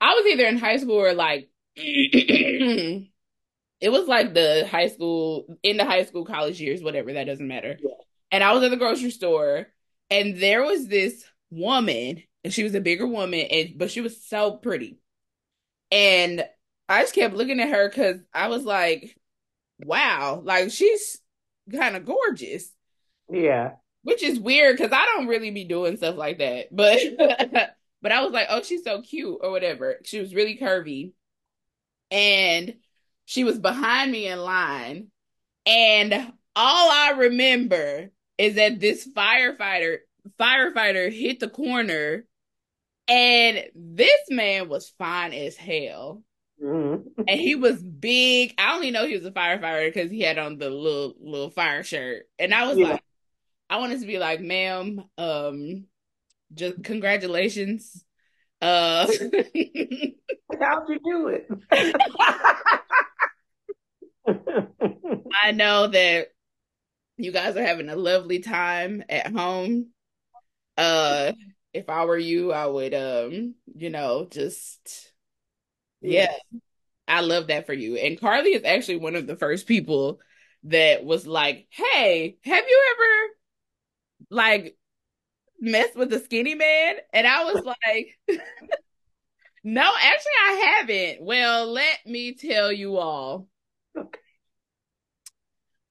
I 0.00 0.14
was 0.14 0.26
either 0.26 0.46
in 0.46 0.58
high 0.58 0.78
school 0.78 0.96
or 0.96 1.14
like 1.14 1.48
it 3.80 3.90
was 3.90 4.08
like 4.08 4.34
the 4.34 4.66
high 4.70 4.88
school 4.88 5.58
in 5.62 5.76
the 5.76 5.84
high 5.84 6.04
school 6.04 6.24
college 6.24 6.60
years, 6.60 6.82
whatever, 6.82 7.12
that 7.12 7.24
doesn't 7.24 7.46
matter. 7.46 7.78
Yeah. 7.80 7.90
And 8.30 8.44
I 8.44 8.52
was 8.52 8.62
at 8.62 8.70
the 8.70 8.76
grocery 8.76 9.10
store 9.10 9.68
and 10.10 10.36
there 10.36 10.62
was 10.62 10.86
this 10.86 11.24
woman, 11.50 12.22
and 12.44 12.52
she 12.52 12.62
was 12.62 12.74
a 12.74 12.80
bigger 12.80 13.06
woman, 13.06 13.40
and 13.40 13.74
but 13.76 13.90
she 13.90 14.00
was 14.00 14.24
so 14.24 14.52
pretty. 14.52 14.98
And 15.90 16.44
I 16.88 17.02
just 17.02 17.14
kept 17.14 17.34
looking 17.34 17.60
at 17.60 17.70
her 17.70 17.88
because 17.88 18.20
I 18.32 18.48
was 18.48 18.64
like, 18.64 19.16
wow, 19.80 20.40
like 20.44 20.70
she's 20.70 21.18
kind 21.70 21.96
of 21.96 22.04
gorgeous. 22.06 22.70
Yeah. 23.30 23.72
Which 24.02 24.22
is 24.22 24.40
weird 24.40 24.76
because 24.76 24.92
I 24.92 25.04
don't 25.04 25.26
really 25.26 25.50
be 25.50 25.64
doing 25.64 25.96
stuff 25.96 26.16
like 26.16 26.38
that. 26.38 26.68
But 26.74 27.00
but 28.02 28.12
I 28.12 28.22
was 28.22 28.32
like, 28.32 28.46
oh, 28.50 28.62
she's 28.62 28.84
so 28.84 29.02
cute 29.02 29.38
or 29.42 29.50
whatever. 29.50 29.96
She 30.04 30.20
was 30.20 30.34
really 30.34 30.56
curvy. 30.56 31.12
And 32.10 32.74
she 33.28 33.44
was 33.44 33.58
behind 33.58 34.10
me 34.10 34.26
in 34.26 34.38
line. 34.38 35.08
And 35.66 36.14
all 36.56 36.90
I 36.90 37.10
remember 37.18 38.10
is 38.38 38.54
that 38.54 38.80
this 38.80 39.06
firefighter 39.14 39.98
firefighter 40.40 41.12
hit 41.12 41.38
the 41.38 41.50
corner 41.50 42.24
and 43.06 43.64
this 43.74 44.20
man 44.30 44.70
was 44.70 44.94
fine 44.96 45.34
as 45.34 45.56
hell. 45.56 46.22
Mm-hmm. 46.62 47.22
And 47.28 47.38
he 47.38 47.54
was 47.54 47.82
big. 47.82 48.54
I 48.56 48.74
only 48.74 48.90
know 48.90 49.06
he 49.06 49.14
was 49.14 49.26
a 49.26 49.30
firefighter 49.30 49.92
because 49.92 50.10
he 50.10 50.22
had 50.22 50.38
on 50.38 50.56
the 50.56 50.70
little 50.70 51.14
little 51.20 51.50
fire 51.50 51.82
shirt. 51.82 52.22
And 52.38 52.54
I 52.54 52.66
was 52.66 52.78
yeah. 52.78 52.92
like, 52.92 53.02
I 53.68 53.76
wanted 53.76 54.00
to 54.00 54.06
be 54.06 54.18
like, 54.18 54.40
ma'am, 54.40 55.04
um, 55.18 55.84
just 56.54 56.82
congratulations. 56.82 58.06
Uh 58.62 59.06
how'd 60.60 60.88
you 60.88 60.98
do 61.04 61.28
it? 61.28 61.46
I 65.42 65.52
know 65.52 65.86
that 65.88 66.28
you 67.16 67.32
guys 67.32 67.56
are 67.56 67.64
having 67.64 67.88
a 67.88 67.96
lovely 67.96 68.40
time 68.40 69.02
at 69.08 69.32
home. 69.32 69.88
Uh 70.76 71.32
if 71.74 71.88
I 71.90 72.04
were 72.06 72.18
you, 72.18 72.52
I 72.52 72.66
would 72.66 72.94
um, 72.94 73.54
you 73.74 73.90
know, 73.90 74.26
just 74.30 75.12
yeah. 76.00 76.32
yeah. 76.52 76.58
I 77.08 77.20
love 77.20 77.48
that 77.48 77.66
for 77.66 77.72
you. 77.74 77.96
And 77.96 78.20
Carly 78.20 78.50
is 78.50 78.64
actually 78.64 78.98
one 78.98 79.16
of 79.16 79.26
the 79.26 79.36
first 79.36 79.66
people 79.66 80.20
that 80.64 81.04
was 81.04 81.26
like, 81.26 81.66
"Hey, 81.70 82.38
have 82.44 82.64
you 82.68 82.94
ever 82.94 83.34
like 84.30 84.76
messed 85.60 85.96
with 85.96 86.12
a 86.12 86.20
skinny 86.20 86.54
man?" 86.54 86.96
And 87.12 87.26
I 87.26 87.44
was 87.52 87.64
like, 87.88 88.18
No, 89.64 89.82
actually, 89.82 90.32
I 90.46 90.52
haven't. 90.78 91.22
Well, 91.22 91.66
let 91.72 92.06
me 92.06 92.34
tell 92.34 92.72
you 92.72 92.96
all. 92.96 93.48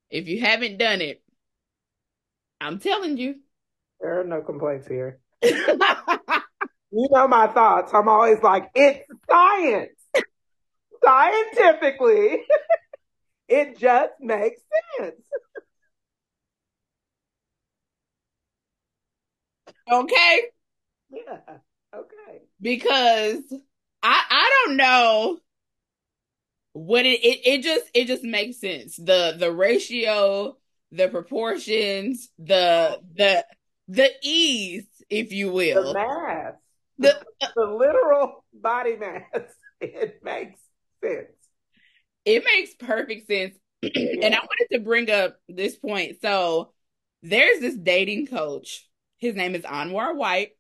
If 0.10 0.28
you 0.28 0.40
haven't 0.42 0.78
done 0.78 1.02
it, 1.02 1.22
I'm 2.62 2.80
telling 2.80 3.18
you. 3.18 3.36
There 4.00 4.22
are 4.22 4.24
no 4.24 4.42
complaints 4.42 4.88
here. 4.88 5.20
you 5.42 5.54
know 6.92 7.28
my 7.28 7.48
thoughts. 7.48 7.94
I'm 7.94 8.08
always 8.08 8.42
like, 8.42 8.70
it's 8.76 9.06
science. 9.30 9.92
Scientifically, 11.04 12.42
it 13.48 13.78
just 13.78 14.14
makes 14.20 14.62
sense. 14.98 15.22
Okay. 19.92 20.42
Yeah. 21.10 21.40
Okay. 21.96 22.42
Because 22.62 23.42
I 24.04 24.24
I 24.30 24.64
don't 24.66 24.78
know 24.78 25.40
what 26.78 27.06
it, 27.06 27.20
it 27.24 27.48
it 27.48 27.62
just 27.64 27.86
it 27.94 28.06
just 28.06 28.24
makes 28.24 28.60
sense. 28.60 28.96
The 28.96 29.36
the 29.38 29.52
ratio, 29.52 30.58
the 30.92 31.08
proportions, 31.08 32.30
the 32.38 33.00
the 33.16 33.46
the 33.88 34.12
ease, 34.22 34.86
if 35.10 35.32
you 35.32 35.52
will. 35.52 35.94
The 35.94 35.94
math. 35.94 36.56
The, 37.00 37.24
the 37.56 37.66
literal 37.66 38.44
body 38.54 38.96
mass. 38.96 39.24
It 39.80 40.24
makes 40.24 40.60
sense. 41.04 41.28
It 42.26 42.44
makes 42.44 42.74
perfect 42.74 43.28
sense. 43.28 43.56
Yeah. 43.84 43.92
and 44.24 44.34
I 44.34 44.40
wanted 44.40 44.68
to 44.72 44.80
bring 44.80 45.12
up 45.12 45.38
this 45.48 45.76
point. 45.76 46.18
So 46.20 46.74
there's 47.22 47.60
this 47.60 47.76
dating 47.76 48.26
coach. 48.26 48.90
His 49.20 49.36
name 49.36 49.54
is 49.54 49.62
Anwar 49.62 50.16
White. 50.16 50.54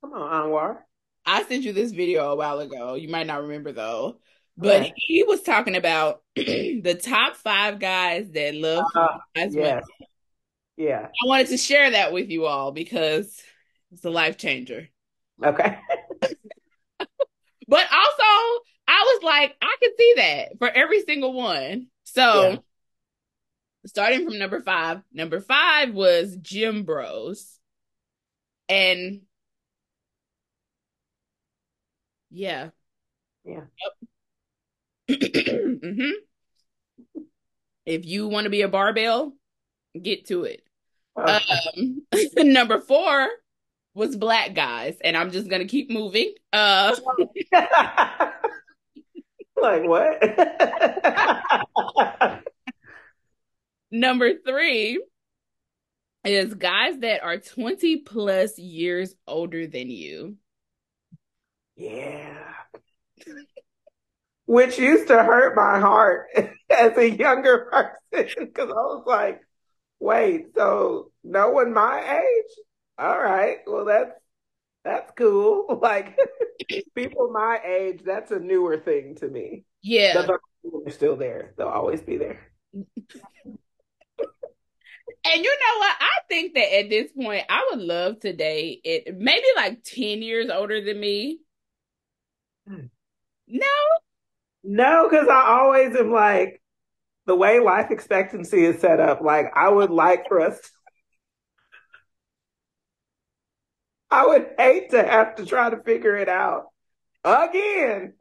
Come 0.00 0.14
on, 0.14 0.48
Anwar. 0.48 0.78
I 1.26 1.44
sent 1.44 1.64
you 1.64 1.74
this 1.74 1.92
video 1.92 2.32
a 2.32 2.36
while 2.36 2.60
ago. 2.60 2.94
You 2.94 3.10
might 3.10 3.26
not 3.26 3.42
remember 3.42 3.72
though. 3.72 4.18
But 4.56 4.82
okay. 4.82 4.92
he 4.96 5.24
was 5.24 5.42
talking 5.42 5.76
about 5.76 6.22
the 6.36 6.98
top 7.02 7.36
five 7.36 7.80
guys 7.80 8.30
that 8.30 8.54
love 8.54 8.84
uh, 8.94 9.18
yes. 9.36 9.54
Women. 9.54 9.82
Yeah. 10.76 11.06
I 11.06 11.26
wanted 11.26 11.48
to 11.48 11.56
share 11.56 11.90
that 11.90 12.12
with 12.12 12.30
you 12.30 12.46
all 12.46 12.72
because 12.72 13.42
it's 13.92 14.04
a 14.04 14.10
life 14.10 14.36
changer. 14.36 14.88
Okay. 15.44 15.78
but 16.20 17.86
also, 17.92 18.62
I 18.86 19.14
was 19.14 19.22
like, 19.22 19.56
I 19.60 19.76
can 19.80 19.90
see 19.96 20.14
that 20.16 20.58
for 20.58 20.68
every 20.68 21.02
single 21.02 21.32
one. 21.32 21.88
So, 22.04 22.50
yeah. 22.50 22.56
starting 23.86 24.24
from 24.24 24.38
number 24.38 24.60
five, 24.62 25.02
number 25.12 25.40
five 25.40 25.92
was 25.94 26.36
Gym 26.36 26.84
Bros. 26.84 27.58
And 28.68 29.22
yeah. 32.30 32.70
Yeah. 33.44 33.54
Yep. 33.54 34.03
Mm-hmm. 35.08 36.10
If 37.86 38.06
you 38.06 38.28
want 38.28 38.44
to 38.44 38.50
be 38.50 38.62
a 38.62 38.68
barbell, 38.68 39.34
get 40.00 40.26
to 40.28 40.44
it. 40.44 40.62
Um, 41.16 42.02
number 42.36 42.80
four 42.80 43.28
was 43.94 44.16
black 44.16 44.54
guys, 44.54 44.96
and 45.02 45.16
I'm 45.16 45.30
just 45.30 45.48
gonna 45.48 45.66
keep 45.66 45.90
moving. 45.90 46.34
Uh, 46.52 46.96
like 49.60 49.84
what? 49.84 50.20
Number 53.90 54.32
three 54.44 55.00
is 56.24 56.54
guys 56.54 56.98
that 56.98 57.22
are 57.22 57.38
20 57.38 57.98
plus 57.98 58.58
years 58.58 59.14
older 59.28 59.68
than 59.68 59.88
you. 59.88 60.36
Yeah. 61.76 62.53
Which 64.46 64.78
used 64.78 65.08
to 65.08 65.22
hurt 65.22 65.56
my 65.56 65.80
heart 65.80 66.28
as 66.70 66.96
a 66.98 67.10
younger 67.10 67.68
person 68.12 68.44
because 68.46 68.68
I 68.68 68.74
was 68.74 69.04
like, 69.06 69.40
wait, 70.00 70.54
so 70.54 71.10
no 71.22 71.50
one 71.50 71.72
my 71.72 72.20
age? 72.20 72.64
All 72.98 73.18
right, 73.18 73.58
well 73.66 73.84
that's 73.84 74.12
that's 74.84 75.10
cool. 75.16 75.64
Like 75.82 76.16
people 76.94 77.30
my 77.30 77.58
age, 77.64 78.02
that's 78.04 78.30
a 78.30 78.38
newer 78.38 78.78
thing 78.78 79.16
to 79.16 79.28
me. 79.28 79.64
Yeah. 79.82 80.22
The 80.22 80.38
are 80.86 80.90
still 80.90 81.16
there. 81.16 81.52
They'll 81.56 81.68
always 81.68 82.00
be 82.00 82.16
there. 82.16 82.40
and 82.72 82.86
you 85.26 85.42
know 85.42 85.78
what? 85.78 85.96
I 86.00 86.18
think 86.28 86.54
that 86.54 86.78
at 86.78 86.90
this 86.90 87.10
point, 87.12 87.44
I 87.48 87.68
would 87.70 87.80
love 87.80 88.20
to 88.20 88.32
date 88.32 88.80
it 88.84 89.14
maybe 89.16 89.46
like 89.56 89.82
10 89.84 90.22
years 90.22 90.48
older 90.50 90.82
than 90.82 91.00
me. 91.00 91.40
Hmm. 92.66 92.86
No. 93.46 93.66
No, 94.64 95.08
because 95.08 95.28
I 95.28 95.58
always 95.60 95.94
am 95.94 96.10
like, 96.10 96.60
the 97.26 97.34
way 97.34 97.60
life 97.60 97.90
expectancy 97.90 98.64
is 98.64 98.80
set 98.80 99.00
up, 99.00 99.20
like 99.20 99.46
I 99.54 99.68
would 99.68 99.90
like 99.90 100.26
for 100.28 100.40
us 100.40 100.58
I 104.14 104.26
would 104.28 104.46
hate 104.56 104.90
to 104.90 105.02
have 105.02 105.34
to 105.36 105.44
try 105.44 105.70
to 105.70 105.82
figure 105.82 106.16
it 106.16 106.28
out 106.28 106.66
again 107.24 108.12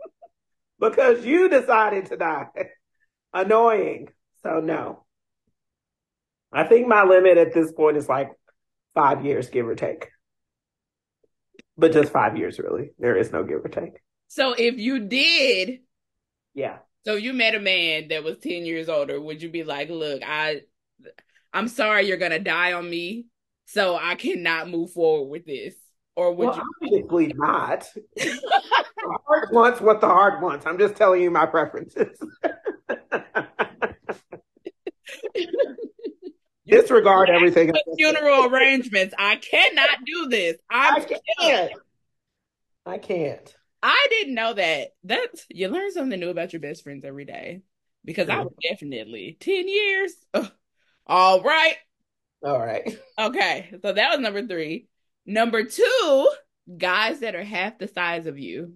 because 0.79 1.23
you 1.23 1.49
decided 1.49 2.07
to 2.07 2.17
die. 2.17 2.47
Annoying. 3.31 4.07
So 4.41 4.59
no. 4.59 5.05
I 6.51 6.63
think 6.63 6.87
my 6.87 7.03
limit 7.03 7.37
at 7.37 7.53
this 7.53 7.71
point 7.71 7.97
is 7.97 8.09
like 8.09 8.31
five 8.95 9.23
years, 9.23 9.49
give 9.49 9.67
or 9.67 9.75
take. 9.75 10.07
But 11.77 11.93
just 11.93 12.11
five 12.11 12.37
years, 12.37 12.57
really. 12.57 12.89
There 12.97 13.15
is 13.15 13.31
no 13.31 13.43
give 13.43 13.63
or 13.63 13.69
take. 13.69 14.01
So 14.29 14.53
if 14.53 14.79
you 14.79 14.99
did, 14.99 15.81
yeah. 16.53 16.77
So 17.05 17.15
you 17.15 17.33
met 17.33 17.55
a 17.55 17.59
man 17.59 18.07
that 18.09 18.23
was 18.23 18.37
ten 18.37 18.65
years 18.65 18.89
older. 18.89 19.19
Would 19.19 19.41
you 19.41 19.49
be 19.49 19.63
like, 19.63 19.89
"Look, 19.89 20.21
I, 20.25 20.61
I'm 21.51 21.67
sorry, 21.67 22.07
you're 22.07 22.17
gonna 22.17 22.39
die 22.39 22.73
on 22.73 22.89
me, 22.89 23.25
so 23.65 23.95
I 23.95 24.15
cannot 24.15 24.69
move 24.69 24.91
forward 24.91 25.29
with 25.29 25.45
this." 25.45 25.75
Or 26.15 26.31
would 26.33 26.47
well, 26.47 26.55
you 26.55 26.63
obviously 26.83 27.33
not? 27.35 27.87
the 28.15 29.19
heart 29.27 29.51
wants 29.51 29.81
what 29.81 29.99
the 29.99 30.07
heart 30.07 30.41
wants. 30.41 30.65
I'm 30.65 30.77
just 30.77 30.95
telling 30.95 31.21
you 31.21 31.31
my 31.31 31.45
preferences. 31.47 32.17
Disregard 36.67 37.29
everything. 37.29 37.73
Funeral 37.97 38.45
arrangements. 38.45 39.13
I 39.17 39.35
cannot 39.37 40.05
do 40.05 40.27
this. 40.29 40.57
I'm 40.69 41.01
I 41.01 41.19
can't. 41.39 41.73
I 42.85 42.97
can't. 42.99 43.55
I 43.83 44.07
didn't 44.09 44.35
know 44.35 44.53
that. 44.53 44.93
That's 45.03 45.45
you 45.49 45.67
learn 45.67 45.91
something 45.91 46.17
new 46.19 46.29
about 46.29 46.53
your 46.53 46.61
best 46.61 46.83
friends 46.83 47.03
every 47.03 47.25
day. 47.25 47.61
Because 48.05 48.29
I 48.29 48.39
was 48.39 48.53
definitely 48.61 49.37
ten 49.39 49.67
years. 49.67 50.13
Ugh. 50.33 50.51
All 51.05 51.41
right. 51.41 51.75
All 52.43 52.59
right. 52.59 52.97
Okay. 53.19 53.69
So 53.81 53.93
that 53.93 54.11
was 54.11 54.19
number 54.19 54.45
three. 54.45 54.87
Number 55.25 55.63
two, 55.63 56.29
guys 56.77 57.19
that 57.19 57.35
are 57.35 57.43
half 57.43 57.77
the 57.77 57.87
size 57.87 58.25
of 58.25 58.39
you. 58.39 58.73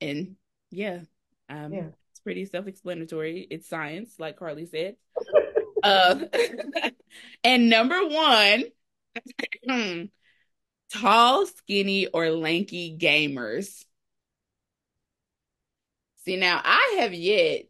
And 0.00 0.36
yeah, 0.70 1.00
um, 1.48 1.72
yeah. 1.72 1.88
it's 2.10 2.20
pretty 2.20 2.46
self-explanatory. 2.46 3.46
It's 3.50 3.68
science, 3.68 4.14
like 4.18 4.38
Carly 4.38 4.66
said. 4.66 4.96
uh, 5.82 6.20
and 7.44 7.68
number 7.68 8.06
one, 8.06 8.64
tall, 10.92 11.46
skinny, 11.46 12.06
or 12.06 12.30
lanky 12.30 12.96
gamers. 12.98 13.84
See, 16.24 16.36
now 16.36 16.60
I 16.62 16.98
have 17.00 17.14
yet 17.14 17.62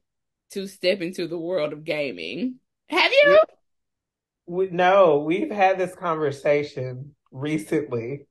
to 0.51 0.67
step 0.67 1.01
into 1.01 1.29
the 1.29 1.39
world 1.39 1.73
of 1.73 1.85
gaming. 1.85 2.57
Have 2.89 3.13
you? 3.13 3.39
we, 4.47 4.69
no, 4.71 5.19
we've 5.19 5.51
had 5.51 5.79
this 5.79 5.95
conversation 5.95 7.15
recently 7.31 8.27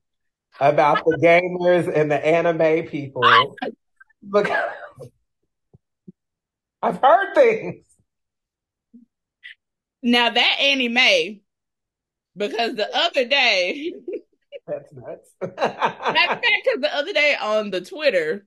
about 0.60 1.06
the 1.06 1.18
gamers 1.24 1.92
and 1.94 2.12
the 2.12 2.26
anime 2.26 2.88
people 2.88 3.56
because 4.30 4.70
I've 6.82 6.98
heard 6.98 7.34
things. 7.36 7.86
Now 10.02 10.30
that 10.30 10.58
anime, 10.60 11.42
because 12.36 12.76
the 12.76 12.90
other 12.94 13.26
day, 13.26 13.94
that's 14.70 14.94
nuts. 14.94 15.34
because 15.42 16.82
the 16.82 16.90
other 16.94 17.14
day 17.14 17.36
on 17.40 17.72
the 17.72 17.82
Twitter, 17.82 18.46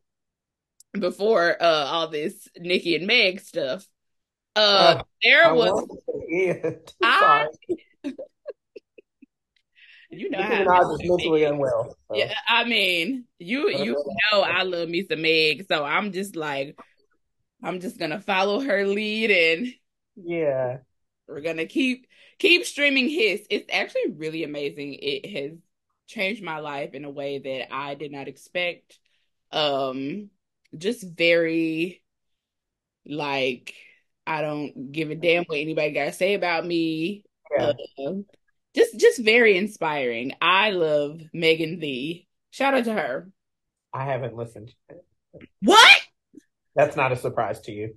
before 0.93 1.57
uh, 1.61 1.87
all 1.87 2.09
this 2.09 2.49
Nikki 2.59 2.97
and 2.97 3.07
Meg 3.07 3.41
stuff, 3.41 3.87
uh, 4.57 4.59
uh 4.99 5.03
there 5.23 5.55
was. 5.55 5.89
I, 7.03 7.47
you 10.11 10.31
know 10.31 10.43
how 10.43 10.63
I 10.63 10.81
was 10.81 11.01
mentally 11.03 11.45
unwell. 11.45 11.97
So. 12.09 12.17
Yeah, 12.17 12.35
I 12.49 12.65
mean, 12.65 13.25
you 13.39 13.71
you 13.71 14.05
know 14.33 14.43
I 14.43 14.63
love 14.63 14.89
me 14.89 15.07
some 15.09 15.23
Meg, 15.23 15.67
so 15.69 15.85
I'm 15.85 16.13
just 16.13 16.37
like, 16.37 16.79
I'm 17.63 17.81
just 17.81 17.99
gonna 17.99 18.21
follow 18.21 18.61
her 18.61 18.87
lead, 18.87 19.31
and 19.31 19.69
yeah, 20.17 20.79
we're 21.27 21.41
gonna 21.41 21.67
keep 21.67 22.07
keep 22.39 22.67
streaming 22.67 23.09
his. 23.09 23.47
It's 23.49 23.67
actually 23.73 24.13
really 24.17 24.45
amazing. 24.45 24.95
It 25.01 25.27
has 25.31 25.59
changed 26.13 26.43
my 26.43 26.59
life 26.59 26.95
in 26.95 27.05
a 27.05 27.11
way 27.11 27.39
that 27.39 27.75
I 27.75 27.95
did 27.95 28.13
not 28.13 28.29
expect. 28.29 28.99
Um, 29.51 30.31
just 30.77 31.03
very 31.05 32.03
like 33.05 33.75
I 34.27 34.41
don't 34.43 34.93
give 34.93 35.11
a 35.11 35.15
damn 35.15 35.45
what 35.45 35.59
anybody 35.59 35.93
gotta 35.93 36.13
say 36.13 36.35
about 36.35 36.65
me. 36.65 37.25
Yeah. 37.59 37.73
Uh, 37.99 38.13
just 38.75 38.99
just 38.99 39.19
very 39.19 39.57
inspiring. 39.59 40.33
I 40.41 40.71
love 40.71 41.21
Megan 41.35 41.79
Thee. 41.81 42.27
Shout 42.51 42.75
out 42.75 42.85
to 42.85 42.93
her. 42.93 43.31
I 43.93 44.05
haven't 44.05 44.37
listened. 44.37 44.73
What? 45.61 46.01
That's 46.75 46.97
not 46.97 47.13
a 47.13 47.17
surprise 47.17 47.61
to 47.63 47.73
you. 47.73 47.97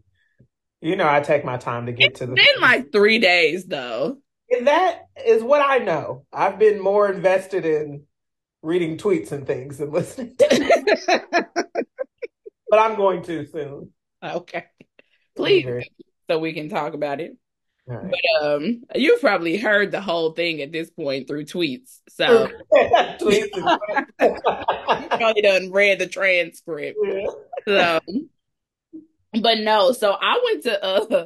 You 0.82 0.96
know, 0.96 1.08
I 1.08 1.22
take 1.22 1.46
my 1.46 1.58
time 1.58 1.86
to 1.86 1.94
get 1.94 2.12
It's 2.12 2.20
to 2.20 2.26
the. 2.26 2.34
been 2.34 2.62
like 2.62 2.92
three 2.92 3.20
days 3.20 3.66
though. 3.66 4.18
And 4.50 4.68
that 4.68 5.08
is 5.26 5.42
what 5.44 5.62
I 5.62 5.80
know. 5.80 6.26
I've 6.32 6.60
been 6.60 6.80
more 6.80 7.12
invested 7.12 7.66
in 7.66 8.04
reading 8.62 8.98
tweets 8.98 9.32
and 9.32 9.46
things 9.48 9.78
than 9.80 9.92
listening. 9.92 10.36
To 10.38 11.26
but 12.70 12.80
I'm 12.80 12.96
going 12.96 13.24
to 13.24 13.46
soon. 13.48 13.92
okay. 14.24 14.66
Please, 15.36 15.66
so 16.30 16.40
we 16.40 16.54
can 16.54 16.70
talk 16.70 16.94
about 16.94 17.20
it. 17.22 17.36
right. 17.88 18.12
But 18.12 18.46
um, 18.46 18.84
you've 18.96 19.20
probably 19.22 19.58
heard 19.58 19.92
the 19.92 20.02
whole 20.02 20.32
thing 20.32 20.62
at 20.62 20.72
this 20.72 20.90
point 20.90 21.28
through 21.28 21.46
tweets. 21.46 22.00
So 22.10 22.50
Tweets 22.74 23.50
you 24.22 24.40
probably 25.18 25.42
done 25.42 25.72
read 25.72 26.00
the 26.00 26.08
transcript. 26.08 26.98
and- 27.04 27.30
So, 27.68 28.00
but 29.42 29.60
no, 29.60 29.92
so 29.92 30.12
I 30.20 30.42
went 30.46 30.64
to 30.64 30.84
uh 30.84 31.26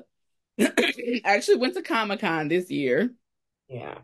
actually 1.26 1.58
went 1.58 1.76
to 1.76 1.82
Comic 1.82 2.22
Con 2.22 2.48
this 2.48 2.70
year, 2.70 3.14
yeah. 3.68 4.00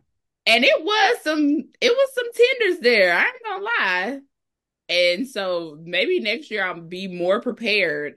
and 0.46 0.64
it 0.64 0.84
was 0.84 1.18
some 1.24 1.70
it 1.82 1.90
was 1.92 2.10
some 2.14 2.28
tenders 2.34 2.80
there. 2.82 3.14
I 3.16 3.24
ain't 3.24 3.44
gonna 3.44 3.64
lie. 3.64 4.20
And 4.88 5.28
so 5.28 5.80
maybe 5.82 6.20
next 6.20 6.52
year 6.52 6.64
I'll 6.64 6.80
be 6.80 7.08
more 7.08 7.42
prepared 7.42 8.16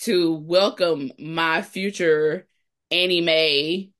to 0.00 0.34
welcome 0.34 1.10
my 1.18 1.62
future 1.62 2.46
anime 2.90 3.92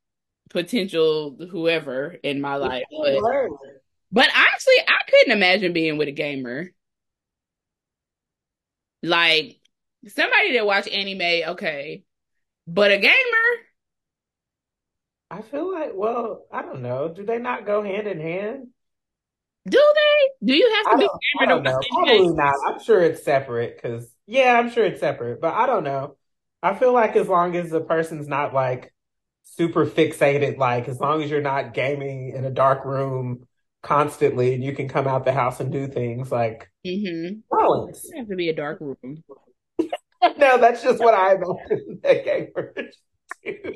potential 0.51 1.37
whoever 1.51 2.17
in 2.23 2.41
my 2.41 2.57
life. 2.57 2.85
But 2.91 3.49
but 4.13 4.29
actually 4.33 4.79
I 4.87 5.01
couldn't 5.11 5.37
imagine 5.37 5.73
being 5.73 5.99
with 5.99 6.09
a 6.09 6.13
gamer. 6.13 6.71
Like 9.03 9.59
somebody 10.09 10.55
that 10.55 10.67
watch 10.67 10.89
anime, 10.89 11.51
okay. 11.51 12.05
But 12.67 12.91
a 12.91 12.99
gamer, 12.99 13.15
I 15.31 15.43
feel 15.43 15.71
like, 15.73 15.93
well, 15.95 16.47
I 16.53 16.63
don't 16.63 16.83
know. 16.83 17.09
Do 17.09 17.25
they 17.25 17.39
not 17.39 17.67
go 17.67 17.83
hand 17.83 18.07
in 18.09 18.21
hand? 18.21 18.69
do 19.69 19.93
they? 19.95 20.47
Do 20.47 20.55
you 20.55 20.75
have 20.77 20.89
to 20.91 20.97
be 20.97 21.07
a 21.07 21.09
I 21.43 21.47
don't 21.47 21.65
know. 21.65 21.87
Probably 21.91 22.29
not. 22.29 22.55
I'm 22.67 22.81
sure 22.83 23.01
it's 23.03 23.23
separate 23.23 23.77
because, 23.77 24.09
yeah, 24.27 24.59
I'm 24.59 24.71
sure 24.71 24.85
it's 24.85 25.01
separate, 25.01 25.41
but 25.41 25.55
I 25.55 25.67
don't 25.67 25.85
know. 25.85 26.17
I 26.63 26.75
feel 26.75 26.93
like 26.93 27.17
as 27.17 27.29
long 27.29 27.57
as 27.57 27.71
the 27.71 27.81
person's 27.81 28.29
not 28.29 28.55
like 28.55 28.93
super 29.45 29.87
fixated, 29.87 30.59
like 30.59 30.89
as 30.89 30.99
long 31.01 31.23
as 31.23 31.31
you're 31.31 31.41
not 31.43 31.75
gaming 31.75 32.31
in 32.31 32.45
a 32.45 32.51
dark 32.51 32.85
room 32.85 33.47
constantly 33.83 34.55
and 34.55 34.65
you 34.65 34.73
can 34.75 34.89
come 34.89 35.07
out 35.07 35.25
the 35.25 35.33
house 35.33 35.61
and 35.61 35.71
do 35.73 35.87
things 35.87 36.33
like 36.33 36.71
Mm-hmm. 36.87 37.41
balance. 37.51 38.09
Have 38.17 38.29
to 38.29 38.37
be 38.37 38.49
a 38.49 38.55
dark 38.55 38.81
room. 38.81 39.25
No, 40.39 40.59
that's 40.59 40.83
just 40.83 41.01
what 41.01 41.15
I 41.15 41.35
imagine 41.35 42.01
that 42.03 42.25
gamers 42.27 42.93
do. 43.45 43.75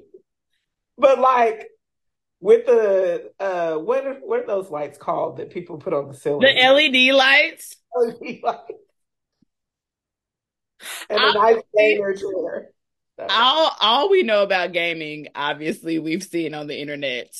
But 1.00 1.18
like 1.18 1.68
with 2.40 2.66
the 2.66 3.32
uh 3.40 3.76
what 3.76 4.06
are 4.06 4.14
what 4.16 4.40
are 4.40 4.46
those 4.46 4.70
lights 4.70 4.98
called 4.98 5.38
that 5.38 5.50
people 5.50 5.78
put 5.78 5.94
on 5.94 6.08
the 6.08 6.14
ceiling? 6.14 6.42
The 6.42 6.58
LED 6.62 7.12
lights. 7.12 7.76
LED 7.96 8.40
lights. 8.42 8.72
And 11.08 11.22
a 11.22 11.32
nice 11.32 11.62
gamer 11.76 12.14
chair. 12.14 12.70
So, 13.18 13.26
All 13.28 13.76
all 13.80 14.10
we 14.10 14.22
know 14.22 14.42
about 14.42 14.72
gaming, 14.72 15.28
obviously, 15.34 15.98
we've 15.98 16.22
seen 16.22 16.54
on 16.54 16.66
the 16.68 16.80
internet. 16.80 17.34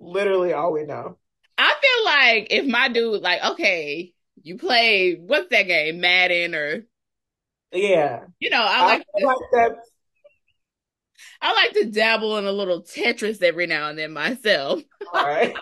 literally 0.00 0.52
all 0.52 0.72
we 0.72 0.84
know. 0.84 1.18
I 1.56 1.74
feel 1.80 2.04
like 2.04 2.46
if 2.50 2.66
my 2.66 2.88
dude, 2.88 3.22
like, 3.22 3.42
okay, 3.52 4.14
you 4.42 4.56
play 4.58 5.14
what's 5.16 5.48
that 5.50 5.64
game, 5.64 6.00
Madden, 6.00 6.54
or 6.54 6.84
Yeah. 7.72 8.26
you 8.40 8.50
know, 8.50 8.62
I 8.62 8.82
I 8.82 8.84
like 8.84 9.06
feel 9.16 9.26
like 9.26 9.36
that's 9.52 9.90
I 11.40 11.52
like 11.54 11.72
to 11.72 11.90
dabble 11.90 12.38
in 12.38 12.46
a 12.46 12.52
little 12.52 12.82
Tetris 12.82 13.42
every 13.42 13.66
now 13.66 13.88
and 13.88 13.98
then 13.98 14.12
myself. 14.12 14.82
all 15.14 15.26
right. 15.26 15.54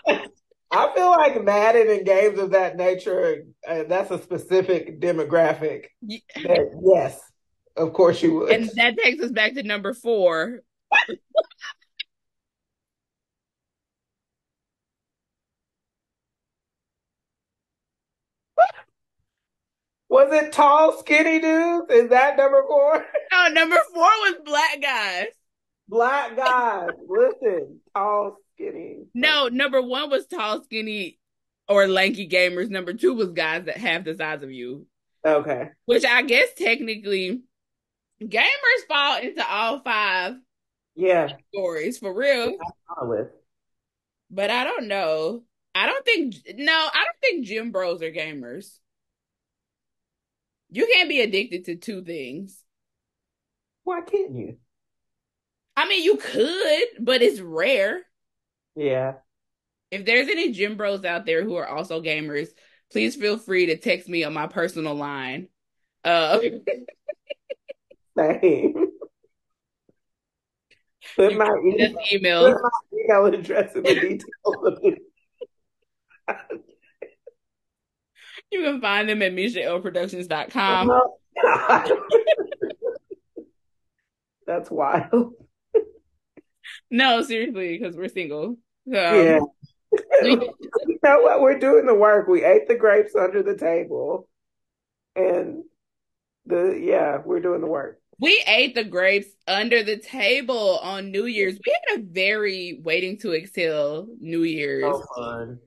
I 0.70 0.94
feel 0.94 1.10
like 1.10 1.42
Madden 1.42 1.88
and 1.88 2.04
games 2.04 2.38
of 2.38 2.50
that 2.50 2.76
nature, 2.76 3.44
uh, 3.66 3.84
that's 3.88 4.10
a 4.10 4.18
specific 4.22 5.00
demographic 5.00 5.86
Y- 6.02 6.22
that, 6.42 6.70
yes, 6.82 7.20
of 7.76 7.92
course 7.92 8.22
you 8.22 8.34
would. 8.34 8.50
And 8.50 8.70
that 8.76 8.98
takes 8.98 9.22
us 9.22 9.30
back 9.30 9.54
to 9.54 9.62
number 9.62 9.94
four. 9.94 10.62
Was 20.08 20.32
it 20.32 20.52
tall, 20.52 20.98
skinny 20.98 21.40
dudes? 21.40 21.90
Is 21.90 22.10
that 22.10 22.36
number 22.36 22.62
four? 22.66 23.04
No, 23.32 23.48
number 23.48 23.76
four 23.92 24.04
was 24.04 24.36
black 24.44 24.80
guys. 24.80 25.26
Black 25.88 26.36
guys. 26.36 26.90
Listen, 27.08 27.80
tall, 27.94 28.36
skinny. 28.54 29.04
No, 29.14 29.48
number 29.48 29.80
one 29.80 30.10
was 30.10 30.26
tall, 30.26 30.62
skinny, 30.64 31.18
or 31.68 31.86
lanky 31.86 32.28
gamers. 32.28 32.68
Number 32.70 32.92
two 32.92 33.14
was 33.14 33.32
guys 33.32 33.64
that 33.66 33.76
have 33.76 34.04
the 34.04 34.14
size 34.14 34.42
of 34.42 34.50
you, 34.50 34.86
Okay. 35.24 35.70
which 35.84 36.04
I 36.04 36.22
guess 36.22 36.48
technically 36.54 37.42
gamers 38.20 38.86
fall 38.88 39.18
into 39.20 39.46
all 39.48 39.80
five 39.80 40.34
Yeah. 40.96 41.36
stories 41.54 41.98
for 41.98 42.12
real. 42.12 42.56
But 44.30 44.50
I 44.50 44.64
don't 44.64 44.88
know. 44.88 45.44
I 45.74 45.86
don't 45.86 46.04
think 46.04 46.34
no, 46.56 46.72
I 46.72 47.04
don't 47.04 47.20
think 47.20 47.46
gym 47.46 47.70
bros 47.70 48.02
are 48.02 48.10
gamers. 48.10 48.78
You 50.70 50.86
can't 50.92 51.08
be 51.08 51.20
addicted 51.20 51.66
to 51.66 51.76
two 51.76 52.02
things. 52.02 52.60
Why 53.84 54.00
can't 54.00 54.34
you? 54.34 54.58
I 55.76 55.86
mean, 55.88 56.02
you 56.02 56.16
could, 56.16 56.84
but 57.00 57.22
it's 57.22 57.40
rare. 57.40 58.00
Yeah. 58.74 59.14
If 59.90 60.04
there's 60.04 60.28
any 60.28 60.52
gym 60.52 60.76
bros 60.76 61.04
out 61.04 61.26
there 61.26 61.44
who 61.44 61.56
are 61.56 61.66
also 61.66 62.00
gamers, 62.02 62.48
please 62.90 63.14
feel 63.14 63.36
free 63.38 63.66
to 63.66 63.76
text 63.76 64.08
me 64.08 64.24
on 64.24 64.32
my 64.32 64.46
personal 64.46 64.94
line. 64.94 65.48
Uh, 66.02 66.38
Same. 68.18 68.86
Put 71.14 71.36
my, 71.36 71.46
can 71.46 71.66
e- 71.66 71.92
put 71.94 72.12
email. 72.12 72.50
my 72.50 72.70
email 72.98 73.26
address 73.26 73.74
in 73.74 73.82
the 73.82 73.94
details. 74.00 74.98
You 78.52 78.62
can 78.62 78.80
find 78.80 79.08
them 79.08 79.22
at 79.22 79.32
MishaLProductions.com. 79.32 80.92
That's 84.46 84.70
wild. 84.70 85.34
No, 86.90 87.22
seriously, 87.22 87.78
because 87.78 87.96
we're 87.96 88.08
single. 88.08 88.56
So, 88.90 89.22
Yeah. 89.22 89.38
you 90.22 90.98
know 91.02 91.20
what? 91.20 91.40
We're 91.40 91.58
doing 91.58 91.86
the 91.86 91.94
work. 91.94 92.28
We 92.28 92.44
ate 92.44 92.68
the 92.68 92.74
grapes 92.74 93.14
under 93.14 93.42
the 93.42 93.56
table. 93.56 94.28
And 95.14 95.64
the 96.44 96.78
yeah, 96.80 97.18
we're 97.24 97.40
doing 97.40 97.60
the 97.60 97.66
work. 97.66 98.00
We 98.18 98.42
ate 98.46 98.74
the 98.74 98.84
grapes 98.84 99.28
under 99.46 99.82
the 99.82 99.98
table 99.98 100.78
on 100.82 101.10
New 101.10 101.26
Year's. 101.26 101.54
We 101.54 101.74
had 101.88 102.00
a 102.00 102.02
very 102.02 102.80
waiting 102.82 103.18
to 103.18 103.34
exhale 103.34 104.06
New 104.20 104.42
Year's. 104.42 104.84
So 104.84 105.02
fun. 105.16 105.58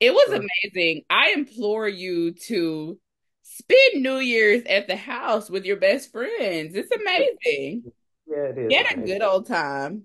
It 0.00 0.12
was 0.12 0.28
Sure. 0.28 0.40
amazing. 0.64 1.02
I 1.10 1.32
implore 1.32 1.88
you 1.88 2.32
to 2.32 2.98
spend 3.42 4.02
New 4.02 4.16
Year's 4.16 4.62
at 4.64 4.86
the 4.86 4.96
house 4.96 5.50
with 5.50 5.64
your 5.64 5.76
best 5.76 6.10
friends. 6.12 6.74
It's 6.74 6.90
amazing. 6.90 7.84
Yeah, 8.26 8.44
it 8.44 8.58
is. 8.58 8.68
Get 8.68 8.96
a 8.96 9.00
good 9.00 9.22
old 9.22 9.48
time. 9.48 10.04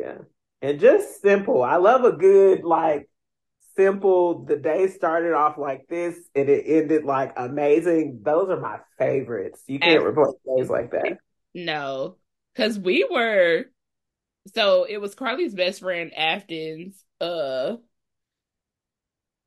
Yeah. 0.00 0.18
And 0.62 0.80
just 0.80 1.20
simple. 1.22 1.62
I 1.62 1.76
love 1.76 2.04
a 2.04 2.12
good, 2.12 2.64
like, 2.64 3.08
simple. 3.76 4.44
The 4.44 4.56
day 4.56 4.88
started 4.88 5.32
off 5.32 5.56
like 5.58 5.86
this 5.88 6.16
and 6.34 6.48
it 6.48 6.64
ended 6.66 7.04
like 7.04 7.32
amazing. 7.36 8.20
Those 8.22 8.50
are 8.50 8.60
my 8.60 8.78
favorites. 8.98 9.62
You 9.66 9.78
can't 9.78 10.04
replace 10.04 10.34
days 10.56 10.68
like 10.68 10.90
that. 10.92 11.18
No, 11.54 12.16
because 12.54 12.78
we 12.78 13.06
were. 13.10 13.64
So 14.54 14.84
it 14.84 14.98
was 14.98 15.14
Carly's 15.14 15.54
best 15.54 15.80
friend 15.80 16.12
Afton's 16.16 17.04
uh 17.20 17.76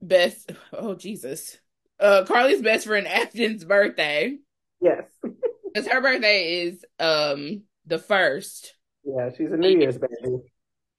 best. 0.02 0.52
Oh 0.72 0.96
Jesus, 0.96 1.58
uh 2.00 2.26
Carly's 2.26 2.62
best 2.62 2.88
friend 2.88 3.08
Afton's 3.08 3.66
birthday. 3.66 4.38
Yes. 4.82 5.04
Because 5.74 5.88
her 5.88 6.02
birthday 6.02 6.62
is 6.66 6.86
um 7.00 7.64
the 7.88 7.98
first. 7.98 8.76
Yeah, 9.04 9.32
she's 9.36 9.52
a 9.52 9.58
New 9.58 9.80
Year's 9.80 9.98
baby. 9.98 10.33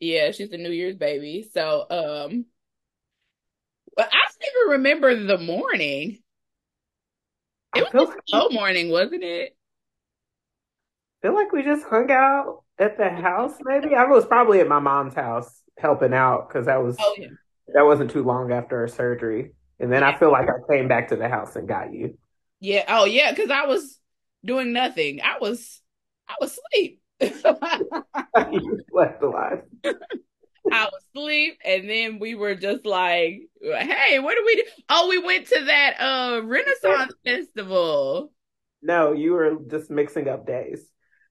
Yeah, 0.00 0.30
she's 0.32 0.52
a 0.52 0.58
New 0.58 0.70
Year's 0.70 0.96
baby. 0.96 1.48
So 1.52 1.86
um, 1.88 2.46
but 3.96 4.08
I 4.12 4.16
don't 4.16 4.66
even 4.66 4.72
remember 4.72 5.24
the 5.24 5.38
morning. 5.38 6.18
It 7.76 7.92
was 7.92 8.08
a 8.08 8.20
slow 8.26 8.48
morning, 8.50 8.90
wasn't 8.90 9.24
it? 9.24 9.56
feel 11.24 11.34
like 11.34 11.52
we 11.52 11.62
just 11.62 11.86
hung 11.86 12.10
out 12.10 12.64
at 12.78 12.98
the 12.98 13.08
house. 13.08 13.54
Maybe 13.64 13.94
I 13.94 14.04
was 14.04 14.26
probably 14.26 14.60
at 14.60 14.68
my 14.68 14.78
mom's 14.78 15.14
house 15.14 15.62
helping 15.78 16.12
out 16.12 16.48
because 16.48 16.66
that 16.66 16.82
was 16.82 16.96
Oh 16.98 17.14
yeah. 17.16 17.28
that 17.74 17.82
wasn't 17.82 18.10
too 18.10 18.22
long 18.22 18.52
after 18.52 18.78
her 18.80 18.88
surgery. 18.88 19.52
And 19.80 19.90
then 19.90 20.04
I 20.04 20.16
feel 20.18 20.30
like 20.30 20.48
I 20.48 20.70
came 20.70 20.86
back 20.86 21.08
to 21.08 21.16
the 21.16 21.28
house 21.28 21.56
and 21.56 21.66
got 21.66 21.94
you. 21.94 22.18
Yeah. 22.60 22.84
Oh 22.88 23.06
yeah, 23.06 23.30
because 23.32 23.50
I 23.50 23.64
was 23.64 23.98
doing 24.44 24.74
nothing. 24.74 25.22
I 25.22 25.38
was 25.40 25.80
I 26.28 26.34
was 26.40 26.58
asleep. 26.58 27.00
I 27.20 28.50
you 28.50 28.80
slept 28.90 29.22
a 29.22 29.28
lot. 29.28 29.62
I 30.72 30.84
was 30.86 31.04
asleep, 31.14 31.58
and 31.64 31.88
then 31.88 32.18
we 32.18 32.34
were 32.34 32.54
just 32.54 32.86
like, 32.86 33.42
"Hey, 33.62 34.18
what 34.18 34.34
do 34.34 34.42
we 34.46 34.56
do?" 34.56 34.64
Oh, 34.88 35.08
we 35.08 35.18
went 35.18 35.46
to 35.48 35.64
that 35.66 36.00
uh 36.00 36.42
Renaissance 36.44 37.12
festival. 37.24 38.32
No, 38.82 39.12
you 39.12 39.32
were 39.32 39.56
just 39.70 39.90
mixing 39.90 40.28
up 40.28 40.46
days. 40.46 40.84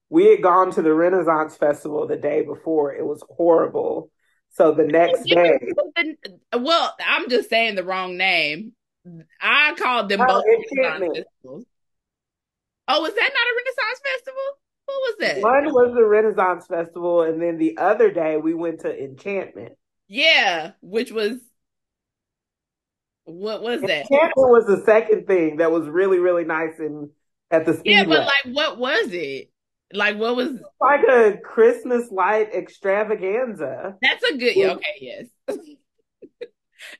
We 0.09 0.29
had 0.29 0.43
gone 0.43 0.71
to 0.73 0.81
the 0.81 0.93
Renaissance 0.93 1.55
Festival 1.57 2.07
the 2.07 2.17
day 2.17 2.43
before. 2.43 2.93
It 2.93 3.05
was 3.05 3.23
horrible. 3.29 4.11
So 4.51 4.71
the 4.71 4.85
next 4.85 5.23
day, 5.27 5.57
Well, 6.55 6.95
I'm 7.03 7.29
just 7.29 7.49
saying 7.49 7.75
the 7.75 7.83
wrong 7.83 8.17
name. 8.17 8.73
I 9.41 9.73
called 9.75 10.09
them 10.09 10.21
Oh, 10.21 10.25
both 10.27 10.45
Renaissance 10.45 11.17
festivals. 11.17 11.65
Oh, 12.87 13.01
was 13.01 13.13
that 13.13 13.21
not 13.21 13.31
a 13.31 13.55
Renaissance 13.57 14.01
festival? 14.03 14.43
What 14.85 14.95
was 14.95 15.12
that? 15.23 15.41
one 15.41 15.73
was 15.73 15.93
the 15.95 16.05
Renaissance 16.05 16.67
Festival, 16.67 17.23
and 17.23 17.41
then 17.41 17.57
the 17.57 17.77
other 17.77 18.11
day 18.11 18.37
we 18.37 18.53
went 18.53 18.81
to 18.81 19.03
Enchantment. 19.03 19.73
Yeah, 20.07 20.71
which 20.81 21.11
was 21.11 21.39
what 23.25 23.61
was 23.61 23.81
that? 23.81 24.05
Enchantment 24.11 24.33
was 24.35 24.65
the 24.67 24.83
second 24.85 25.27
thing 25.27 25.57
that 25.57 25.71
was 25.71 25.87
really, 25.87 26.19
really 26.19 26.45
nice 26.45 26.77
and 26.79 27.09
at 27.51 27.65
the 27.65 27.73
speed. 27.73 27.91
Yeah, 27.91 28.03
but 28.03 28.25
like, 28.25 28.53
what 28.53 28.77
was 28.77 29.09
it? 29.11 29.49
Like, 29.93 30.17
what 30.17 30.35
was? 30.35 30.49
like 30.81 31.03
a 31.09 31.37
Christmas 31.37 32.09
light 32.11 32.53
extravaganza. 32.53 33.95
That's 34.01 34.23
a 34.23 34.37
good. 34.37 34.55
Yeah, 34.55 34.73
okay, 34.73 34.97
yes. 34.99 35.27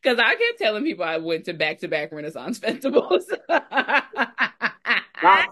Because 0.02 0.18
I 0.18 0.36
kept 0.36 0.60
telling 0.60 0.86
people 0.86 1.04
I 1.04 1.18
went 1.18 1.44
to 1.46 1.54
back 1.54 1.80
to 1.80 1.90
back 1.90 2.14
Renaissance 2.14 2.58
festivals. 2.60 3.26
Not 3.50 4.06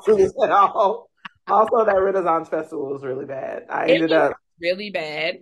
true 0.06 0.32
at 0.44 0.52
all. 0.52 1.11
Also, 1.52 1.86
that 1.86 1.94
Renaissance 2.02 2.50
Festival 2.50 2.92
was 2.92 3.04
really 3.04 3.26
bad. 3.26 3.66
I 3.70 3.86
It 3.86 3.92
ended 3.96 4.12
up 4.12 4.34
really 4.60 4.90
bad. 4.90 5.40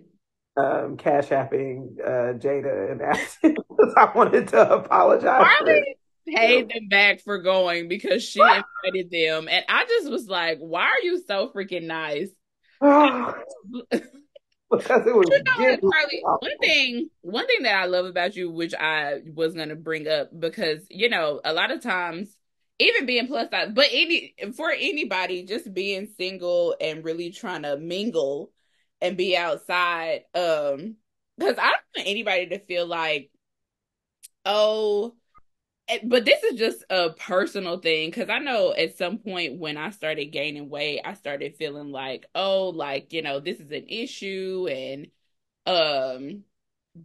um, 0.56 0.96
cash 0.96 1.28
apping 1.28 1.98
uh, 2.04 2.34
Jada 2.38 2.90
and 2.92 3.00
asking 3.02 3.56
because 3.68 3.94
I 3.96 4.10
wanted 4.14 4.48
to 4.48 4.72
apologize. 4.74 5.46
Harley 5.46 5.96
paid 6.28 6.68
them 6.68 6.88
back 6.88 7.20
for 7.20 7.38
going 7.38 7.88
because 7.88 8.22
she 8.22 8.40
invited 8.84 9.10
them, 9.10 9.48
and 9.48 9.64
I 9.68 9.84
just 9.86 10.10
was 10.10 10.26
like, 10.28 10.58
"Why 10.58 10.82
are 10.84 11.00
you 11.02 11.22
so 11.26 11.48
freaking 11.54 11.84
nice?" 11.84 12.30
because 14.70 15.06
it 15.06 15.14
was 15.14 15.26
You 15.28 15.42
know, 15.44 15.76
Carly, 15.92 16.22
one 16.38 16.58
thing, 16.60 17.10
one 17.22 17.46
thing 17.46 17.62
that 17.62 17.74
I 17.74 17.86
love 17.86 18.06
about 18.06 18.36
you, 18.36 18.50
which 18.50 18.74
I 18.74 19.20
was 19.34 19.54
gonna 19.54 19.76
bring 19.76 20.08
up, 20.08 20.30
because 20.38 20.86
you 20.90 21.08
know, 21.08 21.40
a 21.44 21.52
lot 21.52 21.70
of 21.70 21.82
times, 21.82 22.36
even 22.80 23.06
being 23.06 23.26
plus 23.26 23.50
size, 23.50 23.70
but 23.72 23.86
any 23.92 24.34
for 24.56 24.70
anybody, 24.70 25.44
just 25.44 25.72
being 25.72 26.08
single 26.18 26.76
and 26.80 27.04
really 27.04 27.30
trying 27.30 27.62
to 27.62 27.76
mingle 27.76 28.52
and 29.00 29.16
be 29.16 29.36
outside, 29.36 30.24
um, 30.34 30.96
because 31.38 31.56
I 31.58 31.70
don't 31.70 31.84
want 31.96 32.08
anybody 32.08 32.48
to 32.48 32.58
feel 32.60 32.86
like, 32.86 33.30
oh, 34.44 35.14
eh, 35.88 36.00
but 36.04 36.24
this 36.24 36.42
is 36.44 36.58
just 36.58 36.84
a 36.90 37.10
personal 37.10 37.78
thing 37.80 38.10
because 38.10 38.30
I 38.30 38.38
know 38.38 38.72
at 38.74 38.98
some 38.98 39.18
point 39.18 39.58
when 39.60 39.76
I 39.76 39.90
started 39.90 40.26
gaining 40.26 40.68
weight, 40.70 41.00
I 41.04 41.14
started 41.14 41.56
feeling 41.56 41.92
like, 41.92 42.26
oh, 42.34 42.70
like, 42.70 43.12
you 43.12 43.22
know, 43.22 43.40
this 43.40 43.60
is 43.60 43.70
an 43.72 43.86
issue 43.88 44.68
and 44.70 45.08
um 45.66 46.44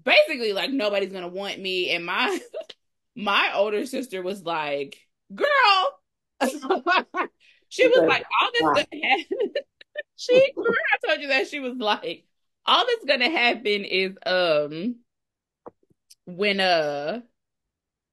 basically 0.03 0.53
like 0.53 0.71
nobody's 0.71 1.13
gonna 1.13 1.27
want 1.27 1.59
me. 1.59 1.91
And 1.91 2.05
my 2.05 2.39
my 3.15 3.51
older 3.55 3.85
sister 3.85 4.21
was 4.21 4.43
like, 4.43 5.04
girl, 5.33 5.99
she 7.69 7.88
was 7.88 8.03
like, 8.07 8.25
all 8.41 8.49
this 8.53 8.61
gonna 8.61 9.03
happen. 9.03 9.51
she 10.15 10.51
remember 10.55 10.77
I 10.93 11.07
told 11.07 11.21
you 11.21 11.27
that 11.29 11.47
she 11.47 11.59
was 11.59 11.77
like, 11.77 12.25
all 12.65 12.85
that's 12.85 13.05
gonna 13.05 13.29
happen 13.29 13.85
is 13.85 14.17
um 14.25 14.95
when 16.25 16.59
uh 16.59 17.21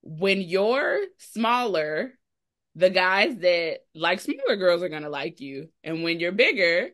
when 0.03 0.41
you're 0.41 1.01
smaller, 1.19 2.19
the 2.75 2.91
guys 2.91 3.37
that 3.39 3.81
like 3.95 4.21
smaller 4.21 4.57
girls 4.57 4.83
are 4.83 4.89
gonna 4.89 5.11
like 5.11 5.41
you, 5.41 5.69
and 5.85 6.03
when 6.03 6.21
you're 6.21 6.33
bigger, 6.33 6.91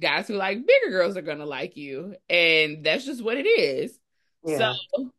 guys 0.00 0.28
who 0.28 0.34
like 0.34 0.66
bigger 0.66 0.90
girls 0.90 1.16
are 1.16 1.22
gonna 1.22 1.46
like 1.46 1.76
you, 1.76 2.14
and 2.28 2.84
that's 2.84 3.04
just 3.04 3.22
what 3.22 3.36
it 3.36 3.46
is. 3.46 3.98
Yeah. 4.44 4.74
So, 4.94 5.10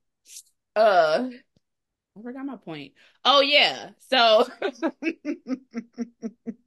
uh, 0.75 1.29
I 2.17 2.21
forgot 2.21 2.45
my 2.45 2.57
point. 2.57 2.93
Oh 3.25 3.41
yeah, 3.41 3.89
so 4.09 4.45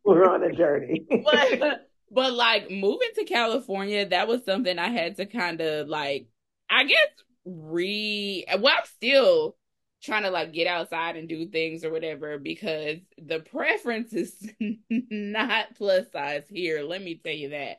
We're 0.04 0.28
on 0.28 0.42
a 0.44 0.52
journey. 0.52 1.06
but 1.22 1.60
but 2.10 2.32
like 2.32 2.70
moving 2.70 3.08
to 3.16 3.24
California, 3.24 4.06
that 4.08 4.28
was 4.28 4.44
something 4.44 4.78
I 4.78 4.88
had 4.88 5.16
to 5.16 5.26
kind 5.26 5.60
of 5.60 5.88
like, 5.88 6.26
I 6.70 6.84
guess 6.84 7.08
re. 7.44 8.44
Well, 8.58 8.74
I'm 8.78 8.84
still 8.86 9.56
trying 10.02 10.22
to 10.22 10.30
like 10.30 10.52
get 10.52 10.66
outside 10.66 11.16
and 11.16 11.28
do 11.28 11.48
things 11.48 11.84
or 11.84 11.90
whatever 11.90 12.38
because 12.38 12.98
the 13.18 13.40
preference 13.40 14.12
is 14.12 14.34
not 14.90 15.74
plus 15.76 16.06
size 16.12 16.44
here. 16.48 16.82
Let 16.82 17.02
me 17.02 17.20
tell 17.22 17.34
you 17.34 17.50
that 17.50 17.78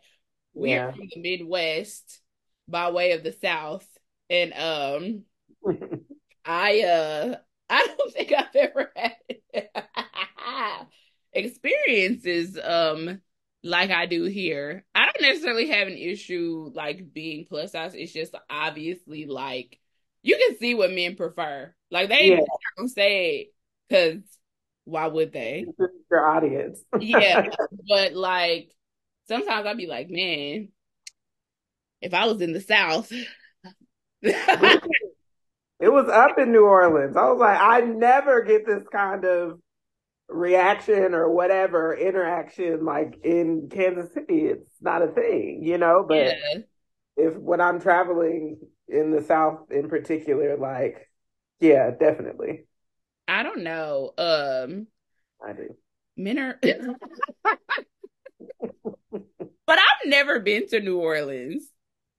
we 0.54 0.72
Yeah. 0.72 0.88
are 0.88 0.92
from 0.94 1.08
the 1.14 1.22
Midwest 1.22 2.22
by 2.68 2.92
way 2.92 3.14
of 3.14 3.24
the 3.24 3.32
South, 3.32 3.88
and 4.30 4.54
um, 4.54 5.24
I 6.46 6.82
uh 6.84 7.36
I 7.70 7.88
don't 7.98 8.14
think 8.14 8.34
I've 8.34 8.56
ever 8.56 8.92
had 8.96 9.16
experiences 11.34 12.58
um 12.64 13.22
like 13.64 13.90
I 13.90 14.06
do 14.06 14.24
here. 14.24 14.86
I 14.96 15.06
don't 15.06 15.22
necessarily 15.22 15.68
have 15.70 15.88
an 15.88 15.98
issue 15.98 16.72
like 16.74 17.14
being 17.14 17.46
plus 17.48 17.74
size. 17.74 17.94
It's 17.96 18.14
just 18.14 18.36
obviously 18.50 19.26
like 19.26 19.80
you 20.24 20.38
can 20.38 20.58
see 20.58 20.74
what 20.76 20.92
men 20.92 21.16
prefer. 21.16 21.74
Like 21.92 22.10
they 22.10 22.30
Yeah. 22.30 22.40
not 22.78 22.90
say 22.90 23.30
it 23.40 23.54
because 23.90 24.22
why 24.86 25.08
would 25.08 25.34
they? 25.34 25.66
Your 26.10 26.26
audience. 26.26 26.80
Yeah, 27.00 27.48
but 27.88 28.14
like 28.14 28.72
sometimes 29.28 29.66
I'd 29.66 29.78
be 29.78 29.88
like, 29.88 30.10
man, 30.10 30.70
if 32.02 32.14
I 32.14 32.26
was 32.26 32.42
in 32.42 32.54
the 32.54 32.62
South. 32.62 33.12
It 35.80 35.90
was 35.90 36.10
up 36.10 36.40
in 36.40 36.52
New 36.52 36.66
Orleans. 36.66 37.16
I 37.16 37.30
was 37.30 37.40
like, 37.40 37.60
I 37.60 37.82
never 37.82 38.42
get 38.44 38.66
this 38.66 38.84
kind 38.92 39.26
of 39.26 39.60
reaction 40.28 41.13
or 41.13 41.30
whatever 41.30 41.96
interaction 41.96 42.84
like 42.84 43.20
in 43.24 43.70
Kansas 43.72 44.13
City. 44.13 44.46
It's 44.46 44.82
not 44.82 45.04
a 45.04 45.08
thing, 45.08 45.62
you 45.63 45.78
know, 45.78 46.04
but 46.08 46.18
yeah. 46.18 46.58
if 47.16 47.36
when 47.36 47.62
I'm 47.62 47.80
traveling 47.80 48.60
in 48.88 49.12
the 49.12 49.22
South 49.22 49.72
in 49.72 49.88
particular, 49.90 50.58
like, 50.58 51.10
yeah, 51.60 51.92
definitely. 51.92 52.66
I 53.28 53.44
don't 53.44 53.63
know. 53.63 54.13
Um, 54.18 54.88
I 55.46 55.54
do. 55.54 55.76
men 56.16 56.40
are, 56.40 56.60
but 59.12 59.80
I've 59.80 60.08
never 60.08 60.40
been 60.40 60.68
to 60.70 60.80
New 60.80 60.98
Orleans. 60.98 61.70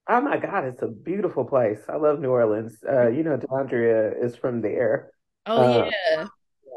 Oh 0.08 0.20
my 0.22 0.38
God, 0.38 0.64
it's 0.64 0.82
a 0.82 0.86
beautiful 0.88 1.44
place. 1.44 1.80
I 1.88 1.96
love 1.96 2.18
New 2.20 2.30
Orleans. 2.30 2.78
Uh, 2.88 3.08
you 3.08 3.22
know, 3.22 3.36
DeAndrea 3.36 4.24
is 4.24 4.36
from 4.36 4.62
there. 4.62 5.12
Oh 5.46 5.62
Uh, 5.62 5.90
yeah. 5.90 6.28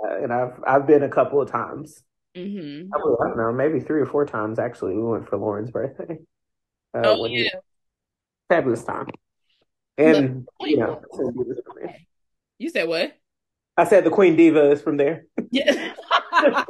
Uh, 0.04 0.24
and 0.24 0.34
I've 0.34 0.54
I've 0.68 0.88
been 0.88 1.04
a 1.04 1.10
couple 1.10 1.42
of 1.42 1.50
times. 1.52 2.04
hmm 2.36 2.92
Probably, 2.92 3.16
I 3.22 3.28
don't 3.30 3.38
know, 3.38 3.54
maybe 3.54 3.80
three 3.80 4.02
or 4.02 4.06
four 4.06 4.26
times 4.26 4.60
actually. 4.60 4.96
We 4.96 5.04
went 5.04 5.30
for 5.30 5.38
Lauren's 5.38 5.72
birthday. 5.72 6.20
Uh, 6.96 7.04
Oh 7.04 7.26
yeah. 7.26 7.62
fabulous 8.50 8.84
time. 8.84 9.08
And 9.98 10.48
you 10.62 10.78
know, 10.78 10.96
Queen 11.10 11.34
Diva 11.34 11.52
is 11.52 11.62
from 11.66 11.76
there. 11.82 11.96
You 12.60 12.70
said 12.70 12.88
what? 12.88 13.18
I 13.78 13.86
said 13.86 14.04
the 14.04 14.10
Queen 14.10 14.36
Diva 14.36 14.72
is 14.72 14.82
from 14.82 14.98
there. 14.98 15.26
Yeah. 15.52 15.94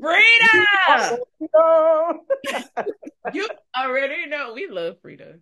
Freedia, 0.00 1.18
you 3.32 3.48
already 3.76 4.26
know 4.26 4.52
we 4.54 4.68
love 4.68 4.96
Freedia. 5.02 5.40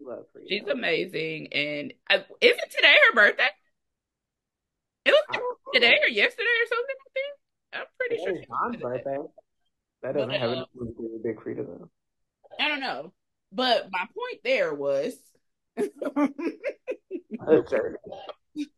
Love 0.00 0.26
Freedia. 0.34 0.48
She's 0.48 0.66
amazing, 0.68 1.48
and 1.52 1.92
uh, 2.10 2.18
isn't 2.40 2.70
today 2.70 2.94
her 3.08 3.14
birthday? 3.14 3.48
It 5.04 5.10
was 5.30 5.38
today 5.72 5.98
or 6.02 6.08
yesterday 6.08 6.44
or 6.62 6.66
something. 6.68 6.96
I 7.00 7.08
think. 7.14 7.32
I'm 7.72 7.86
pretty 7.98 8.16
sure. 8.22 8.32
Today's 8.32 8.44
she 8.44 8.50
was 8.50 8.60
John's 8.60 8.72
today. 8.82 9.02
birthday. 9.04 9.16
That 10.02 10.14
doesn't 10.14 10.28
But, 10.28 10.40
have 10.40 10.50
uh, 10.50 10.52
anything 10.52 10.94
to 10.96 11.02
do 11.02 11.10
with 11.12 11.22
Big 11.22 11.36
Freedia 11.38 11.66
though. 11.66 11.90
I 12.60 12.68
don't 12.68 12.80
know, 12.80 13.12
but 13.52 13.88
my 13.90 14.00
point 14.14 14.40
there 14.44 14.74
was 14.74 15.14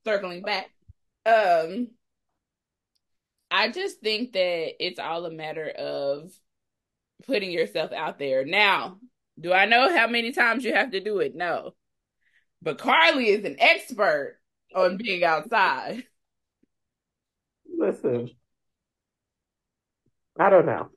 circling 0.04 0.42
back. 0.42 0.70
Um, 1.26 1.88
I 3.50 3.70
just 3.70 4.00
think 4.00 4.33
that 4.33 4.85
it's 4.85 4.98
all 4.98 5.24
a 5.26 5.31
matter 5.31 5.68
of 5.68 6.31
putting 7.26 7.50
yourself 7.50 7.92
out 7.92 8.18
there. 8.18 8.44
Now, 8.44 8.98
do 9.38 9.53
I 9.53 9.66
know 9.66 9.94
how 9.94 10.07
many 10.07 10.33
times 10.33 10.64
you 10.64 10.74
have 10.74 10.90
to 10.92 11.01
do 11.01 11.18
it? 11.18 11.35
No. 11.35 11.72
But 12.61 12.79
Carly 12.79 13.29
is 13.29 13.44
an 13.44 13.57
expert 13.59 14.38
on 14.74 14.96
being 14.96 15.24
outside. 15.24 16.05
Listen, 17.77 18.31
I 20.38 20.51
don't 20.51 20.66
know. 20.66 20.88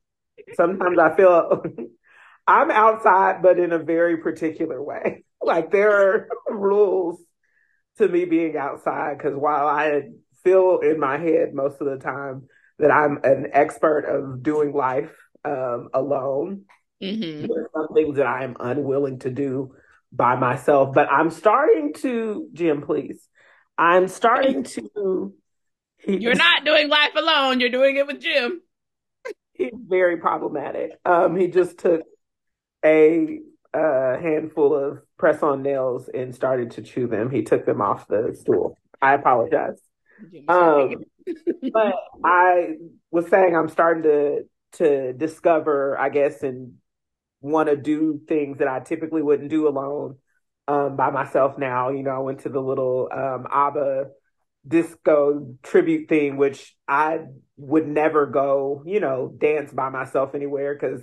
Sometimes 0.56 0.98
I 0.98 1.16
feel 1.16 1.64
I'm 2.48 2.72
outside, 2.72 3.42
but 3.42 3.60
in 3.60 3.72
a 3.72 3.80
very 3.80 4.18
particular 4.18 4.82
way. 4.82 5.24
Like 5.44 5.72
there 5.72 5.90
are 5.92 6.28
rules 6.52 7.20
to 7.98 8.08
me 8.08 8.26
being 8.26 8.58
outside 8.58 9.18
because 9.18 9.36
while 9.36 9.68
I 9.68 10.04
feel 10.44 10.82
in 10.84 11.00
my 11.00 11.18
head 11.18 11.56
most 11.56 11.82
of 11.82 11.88
the 11.88 11.98
time 11.98 12.48
that 12.78 12.92
I'm 12.92 13.20
an 13.24 13.48
expert 13.52 14.06
of 14.06 14.44
doing 14.44 14.72
life 14.72 15.10
um, 15.44 15.90
alone, 15.96 16.66
mm-hmm. 17.02 17.48
there 17.48 17.64
are 17.64 17.70
some 17.74 17.94
things 17.94 18.18
that 18.18 18.28
I 18.28 18.44
am 18.44 18.56
unwilling 18.60 19.20
to 19.20 19.30
do 19.30 19.76
by 20.12 20.36
myself. 20.36 20.94
But 20.94 21.12
I'm 21.12 21.30
starting 21.30 21.94
to, 21.96 22.48
Jim, 22.54 22.82
please. 22.82 23.28
I'm 23.78 24.08
starting 24.08 24.64
to. 24.64 25.34
You're 26.06 26.36
not 26.36 26.66
doing 26.66 26.90
life 26.90 27.16
alone. 27.16 27.60
You're 27.60 27.70
doing 27.70 27.96
it 27.96 28.08
with 28.08 28.20
Jim. 28.20 28.62
He's 29.54 29.74
very 29.76 30.18
problematic. 30.18 30.92
Um, 31.06 31.36
he 31.36 31.48
just 31.48 31.78
took 31.78 32.02
a, 32.84 33.40
a 33.74 34.20
handful 34.20 34.74
of 34.74 35.00
press 35.18 35.44
on 35.44 35.62
nails 35.62 36.10
and 36.12 36.34
started 36.34 36.72
to 36.72 36.82
chew 36.82 37.08
them. 37.08 37.30
He 37.30 37.44
took 37.44 37.66
them 37.66 37.82
off 37.82 38.08
the 38.08 38.36
stool. 38.40 38.78
I 39.02 39.14
apologize. 39.14 39.80
Um, 40.48 40.96
but 41.74 41.96
I 42.24 42.76
was 43.12 43.28
saying 43.28 43.56
I'm 43.56 43.70
starting 43.70 44.04
to 44.04 44.44
to 44.74 45.14
discover, 45.14 45.98
I 46.00 46.10
guess, 46.10 46.44
and 46.44 46.76
want 47.42 47.70
to 47.70 47.76
do 47.76 48.22
things 48.28 48.60
that 48.60 48.68
I 48.68 48.80
typically 48.80 49.22
wouldn't 49.22 49.50
do 49.50 49.68
alone 49.68 50.18
um, 50.68 50.96
by 50.96 51.10
myself 51.10 51.58
now. 51.58 51.90
You 51.90 52.04
know, 52.04 52.12
I 52.12 52.20
went 52.20 52.42
to 52.42 52.50
the 52.50 52.62
little 52.62 53.10
um, 53.12 53.48
ABBA 53.52 54.06
disco 54.68 55.56
tribute 55.64 56.08
thing, 56.08 56.38
which 56.38 56.76
I 56.88 57.22
would 57.58 57.88
never 57.88 58.28
go, 58.28 58.84
you 58.86 59.00
know, 59.00 59.34
dance 59.36 59.74
by 59.74 59.90
myself 59.90 60.36
anywhere 60.36 60.76
because 60.76 61.02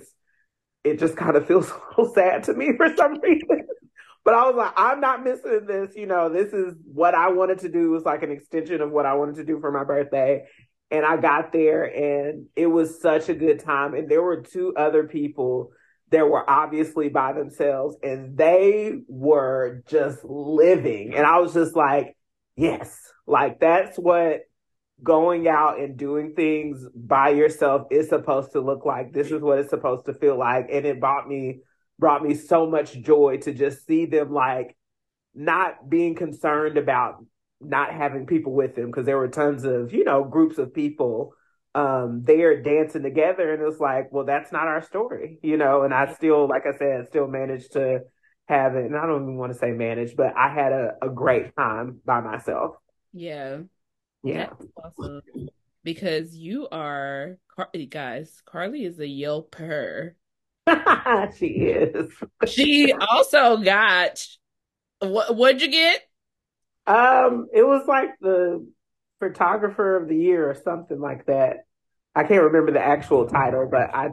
it 0.83 0.99
just 0.99 1.17
kind 1.17 1.35
of 1.35 1.45
feels 1.47 1.69
a 1.69 1.79
little 1.89 2.13
sad 2.13 2.43
to 2.45 2.53
me 2.53 2.71
for 2.77 2.95
some 2.95 3.19
reason. 3.19 3.67
but 4.25 4.33
I 4.33 4.45
was 4.45 4.55
like, 4.55 4.73
I'm 4.77 5.01
not 5.01 5.23
missing 5.23 5.65
this. 5.67 5.95
You 5.95 6.05
know, 6.05 6.29
this 6.29 6.53
is 6.53 6.75
what 6.85 7.15
I 7.15 7.29
wanted 7.29 7.59
to 7.59 7.69
do. 7.69 7.87
It 7.87 7.95
was 7.95 8.05
like 8.05 8.23
an 8.23 8.31
extension 8.31 8.81
of 8.81 8.91
what 8.91 9.05
I 9.05 9.15
wanted 9.15 9.35
to 9.35 9.45
do 9.45 9.59
for 9.59 9.71
my 9.71 9.83
birthday. 9.83 10.45
And 10.91 11.05
I 11.05 11.17
got 11.17 11.51
there 11.51 11.83
and 11.83 12.47
it 12.55 12.65
was 12.65 12.99
such 12.99 13.29
a 13.29 13.35
good 13.35 13.59
time. 13.59 13.93
And 13.93 14.09
there 14.09 14.23
were 14.23 14.41
two 14.41 14.73
other 14.75 15.03
people 15.03 15.71
that 16.11 16.27
were 16.27 16.49
obviously 16.49 17.09
by 17.09 17.33
themselves 17.33 17.95
and 18.01 18.37
they 18.37 19.01
were 19.07 19.83
just 19.87 20.23
living. 20.23 21.13
And 21.15 21.25
I 21.25 21.39
was 21.39 21.53
just 21.53 21.75
like, 21.75 22.17
yes, 22.55 22.99
like 23.27 23.59
that's 23.59 23.97
what 23.97 24.41
going 25.01 25.47
out 25.47 25.79
and 25.79 25.97
doing 25.97 26.33
things 26.35 26.85
by 26.93 27.29
yourself 27.29 27.87
is 27.91 28.09
supposed 28.09 28.51
to 28.53 28.61
look 28.61 28.85
like. 28.85 29.13
This 29.13 29.31
is 29.31 29.41
what 29.41 29.59
it's 29.59 29.69
supposed 29.69 30.05
to 30.07 30.13
feel 30.13 30.37
like. 30.37 30.67
And 30.71 30.85
it 30.85 30.99
brought 30.99 31.27
me 31.27 31.59
brought 31.99 32.23
me 32.23 32.33
so 32.33 32.65
much 32.65 32.93
joy 33.01 33.37
to 33.37 33.53
just 33.53 33.85
see 33.85 34.05
them 34.05 34.31
like 34.31 34.75
not 35.35 35.89
being 35.89 36.15
concerned 36.15 36.77
about 36.77 37.23
not 37.61 37.91
having 37.91 38.25
people 38.25 38.53
with 38.53 38.75
them 38.75 38.87
because 38.87 39.05
there 39.05 39.17
were 39.17 39.27
tons 39.27 39.65
of, 39.65 39.93
you 39.93 40.05
know, 40.05 40.23
groups 40.23 40.57
of 40.57 40.73
people 40.73 41.33
um 41.79 42.23
there 42.25 42.61
dancing 42.61 43.03
together 43.03 43.53
and 43.53 43.63
it's 43.63 43.79
like, 43.79 44.11
well, 44.11 44.25
that's 44.25 44.51
not 44.51 44.67
our 44.67 44.81
story, 44.81 45.39
you 45.41 45.57
know, 45.57 45.83
and 45.83 45.93
I 45.93 46.13
still, 46.13 46.47
like 46.47 46.63
I 46.65 46.77
said, 46.77 47.07
still 47.07 47.27
managed 47.27 47.73
to 47.73 48.01
have 48.47 48.75
it. 48.75 48.85
And 48.85 48.97
I 48.97 49.05
don't 49.05 49.23
even 49.23 49.37
want 49.37 49.53
to 49.53 49.57
say 49.57 49.71
manage, 49.71 50.15
but 50.15 50.35
I 50.35 50.53
had 50.53 50.73
a, 50.73 50.95
a 51.01 51.09
great 51.09 51.55
time 51.55 52.01
by 52.05 52.19
myself. 52.21 52.75
Yeah. 53.13 53.59
Yeah. 54.23 54.49
awesome. 54.83 55.21
Because 55.83 56.35
you 56.35 56.67
are, 56.69 57.37
guys, 57.89 58.41
Carly 58.45 58.83
is 58.83 58.99
a 58.99 59.03
yelper. 59.03 60.15
she 61.37 61.45
is. 61.45 62.11
she 62.45 62.93
also 62.93 63.57
got, 63.57 64.21
what, 64.99 65.35
what'd 65.35 65.61
you 65.61 65.71
get? 65.71 66.01
Um, 66.85 67.47
it 67.53 67.63
was 67.63 67.87
like 67.87 68.09
the 68.19 68.67
photographer 69.19 69.95
of 69.95 70.09
the 70.09 70.17
year 70.17 70.49
or 70.49 70.55
something 70.55 70.99
like 70.99 71.25
that. 71.27 71.65
I 72.19 72.23
can't 72.23 72.43
remember 72.43 72.73
the 72.73 72.85
actual 72.85 73.27
title, 73.27 73.65
but 73.71 73.95
I. 73.95 74.09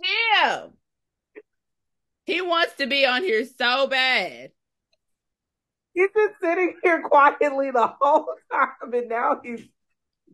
Damn. 0.00 0.70
He 2.24 2.40
wants 2.40 2.74
to 2.74 2.86
be 2.86 3.04
on 3.04 3.22
here 3.22 3.44
so 3.44 3.88
bad. 3.88 4.52
He's 5.92 6.10
been 6.14 6.28
sitting 6.40 6.76
here 6.84 7.02
quietly 7.02 7.72
the 7.72 7.92
whole 8.00 8.28
time, 8.52 8.92
and 8.92 9.08
now 9.08 9.40
he's 9.42 9.66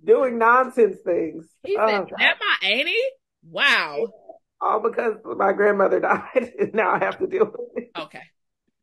doing 0.05 0.37
nonsense 0.37 0.99
things. 1.03 1.47
He 1.65 1.77
said, 1.77 1.83
oh, 1.83 2.07
"That 2.19 2.37
my 2.41 2.69
auntie." 2.69 2.95
Wow. 3.43 4.07
All 4.61 4.81
because 4.81 5.15
my 5.25 5.55
grandmother 5.55 6.01
died, 6.01 6.53
and 6.59 6.75
now 6.75 6.91
I 6.91 6.99
have 6.99 7.19
to 7.21 7.27
deal 7.27 7.47
with 7.47 7.85
it. 7.85 7.91
Okay. 7.99 8.23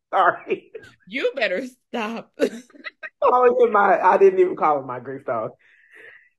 Sorry. 0.13 0.71
You 1.07 1.31
better 1.35 1.63
stop. 1.89 2.31
calling 3.23 3.55
him 3.59 3.71
my 3.71 3.99
I 3.99 4.17
didn't 4.17 4.39
even 4.39 4.55
call 4.55 4.79
him 4.79 4.87
my 4.87 4.99
grief 4.99 5.25
dog. 5.25 5.51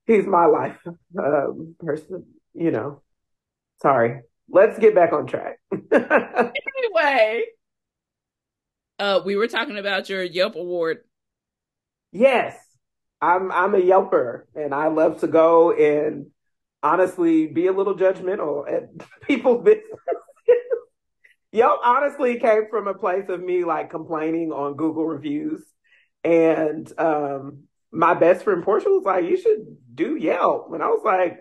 He's 0.06 0.26
my 0.26 0.46
life 0.46 0.78
um, 1.18 1.74
person, 1.78 2.24
you 2.54 2.70
know. 2.70 3.02
Sorry. 3.82 4.20
Let's 4.48 4.78
get 4.78 4.94
back 4.94 5.12
on 5.12 5.26
track. 5.26 5.58
anyway, 5.92 7.42
uh 8.98 9.20
we 9.24 9.36
were 9.36 9.48
talking 9.48 9.76
about 9.76 10.08
your 10.08 10.22
Yelp 10.22 10.56
award. 10.56 10.98
Yes. 12.12 12.56
I'm 13.20 13.52
I'm 13.52 13.74
a 13.74 13.80
Yelper 13.80 14.44
and 14.54 14.74
I 14.74 14.88
love 14.88 15.20
to 15.20 15.26
go 15.26 15.72
and 15.72 16.26
honestly 16.82 17.46
be 17.46 17.66
a 17.66 17.72
little 17.72 17.96
judgmental 17.96 18.70
at 18.70 18.88
people's 19.26 19.64
business. 19.64 19.84
Yelp 21.52 21.80
honestly 21.82 22.38
came 22.38 22.68
from 22.68 22.88
a 22.88 22.94
place 22.94 23.28
of 23.28 23.42
me 23.42 23.64
like 23.64 23.90
complaining 23.90 24.52
on 24.52 24.76
Google 24.76 25.06
reviews. 25.06 25.62
And 26.24 26.90
um, 26.98 27.64
my 27.90 28.14
best 28.14 28.44
friend 28.44 28.62
Portia 28.62 28.90
was 28.90 29.04
like, 29.04 29.24
You 29.24 29.36
should 29.36 29.78
do 29.94 30.16
Yelp. 30.16 30.72
And 30.72 30.82
I 30.82 30.88
was 30.88 31.02
like, 31.04 31.38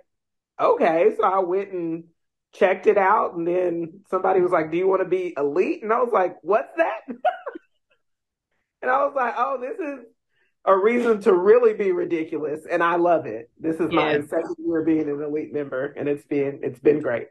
Okay. 0.59 1.11
So 1.17 1.23
I 1.23 1.39
went 1.39 1.71
and 1.71 2.05
checked 2.53 2.87
it 2.87 2.97
out. 2.97 3.35
And 3.35 3.47
then 3.47 4.01
somebody 4.09 4.39
was 4.41 4.51
like, 4.51 4.71
Do 4.71 4.77
you 4.77 4.87
want 4.87 5.01
to 5.01 5.09
be 5.09 5.33
elite? 5.35 5.83
And 5.83 5.91
I 5.91 5.99
was 5.99 6.13
like, 6.13 6.37
What's 6.41 6.75
that? 6.77 7.01
and 8.81 8.89
I 8.89 9.03
was 9.03 9.13
like, 9.15 9.33
Oh, 9.37 9.59
this 9.59 9.77
is 9.77 10.05
a 10.67 10.77
reason 10.77 11.21
to 11.21 11.33
really 11.33 11.73
be 11.73 11.91
ridiculous. 11.91 12.61
And 12.69 12.83
I 12.83 12.97
love 12.97 13.25
it. 13.25 13.49
This 13.59 13.79
is 13.79 13.91
my 13.91 14.19
second 14.21 14.55
year 14.59 14.83
being 14.83 15.09
an 15.09 15.21
elite 15.21 15.53
member, 15.53 15.93
and 15.97 16.09
it's 16.09 16.25
been 16.25 16.59
it's 16.61 16.79
been 16.79 16.99
great. 16.99 17.29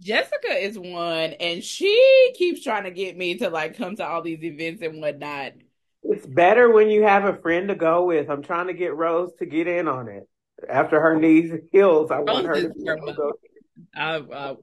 Jessica 0.00 0.52
is 0.52 0.78
one, 0.78 1.34
and 1.34 1.62
she 1.62 2.32
keeps 2.34 2.62
trying 2.62 2.84
to 2.84 2.90
get 2.90 3.16
me 3.16 3.36
to 3.38 3.50
like 3.50 3.76
come 3.76 3.96
to 3.96 4.06
all 4.06 4.22
these 4.22 4.42
events 4.42 4.82
and 4.82 5.00
whatnot. 5.00 5.52
It's 6.02 6.26
better 6.26 6.72
when 6.72 6.88
you 6.88 7.02
have 7.02 7.24
a 7.24 7.36
friend 7.36 7.68
to 7.68 7.74
go 7.74 8.04
with. 8.04 8.30
I'm 8.30 8.42
trying 8.42 8.68
to 8.68 8.72
get 8.72 8.96
Rose 8.96 9.32
to 9.38 9.46
get 9.46 9.66
in 9.66 9.88
on 9.88 10.08
it. 10.08 10.26
After 10.68 11.00
her 11.00 11.18
knees 11.18 11.52
heals, 11.72 12.10
I 12.10 12.20
want 12.20 12.46
her 12.46 12.54
to, 12.54 12.68
to 12.68 13.12
go. 13.16 13.32
I, 13.94 14.16
uh... 14.16 14.54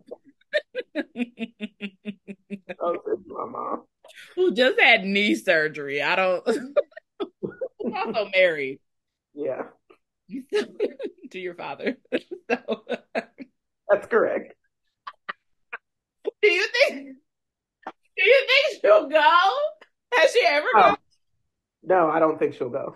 oh, 2.80 2.98
my 3.28 3.46
mom. 3.46 3.84
Who 4.36 4.54
just 4.54 4.80
had 4.80 5.04
knee 5.04 5.36
surgery. 5.36 6.02
I 6.02 6.16
don't. 6.16 6.48
also 7.80 8.30
married. 8.34 8.80
Yeah. 9.34 9.64
to 11.32 11.40
your 11.40 11.56
father. 11.56 11.98
so. 12.50 12.84
That's 13.90 14.08
correct. 14.08 14.54
Do 16.42 16.50
you 16.50 16.68
think? 16.68 17.18
Do 17.86 18.24
you 18.24 18.48
think 18.48 18.82
she'll 18.82 19.10
go? 19.10 19.50
Has 20.14 20.32
she 20.32 20.44
ever 20.48 20.68
oh, 20.76 20.82
gone? 20.82 20.98
No, 21.84 22.10
I 22.10 22.20
don't 22.20 22.40
think 22.40 22.56
she'll 22.56 22.70
go. 22.70 22.96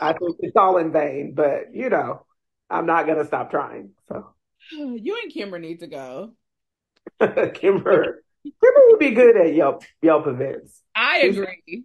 I 0.00 0.12
think 0.12 0.36
it's 0.40 0.56
all 0.56 0.78
in 0.78 0.92
vain. 0.92 1.34
But 1.34 1.74
you 1.74 1.88
know, 1.88 2.24
I'm 2.70 2.86
not 2.86 3.06
gonna 3.06 3.24
stop 3.24 3.50
trying. 3.50 3.90
So 4.08 4.34
you 4.72 5.18
and 5.22 5.32
Kimber 5.32 5.58
need 5.58 5.80
to 5.80 5.86
go. 5.86 6.32
Kimber, 7.20 8.22
Kimber 8.44 8.82
would 8.88 8.98
be 8.98 9.10
good 9.10 9.36
at 9.36 9.54
Yelp 9.54 9.82
Yelp 10.02 10.26
events. 10.26 10.82
I 10.94 11.18
agree. 11.18 11.84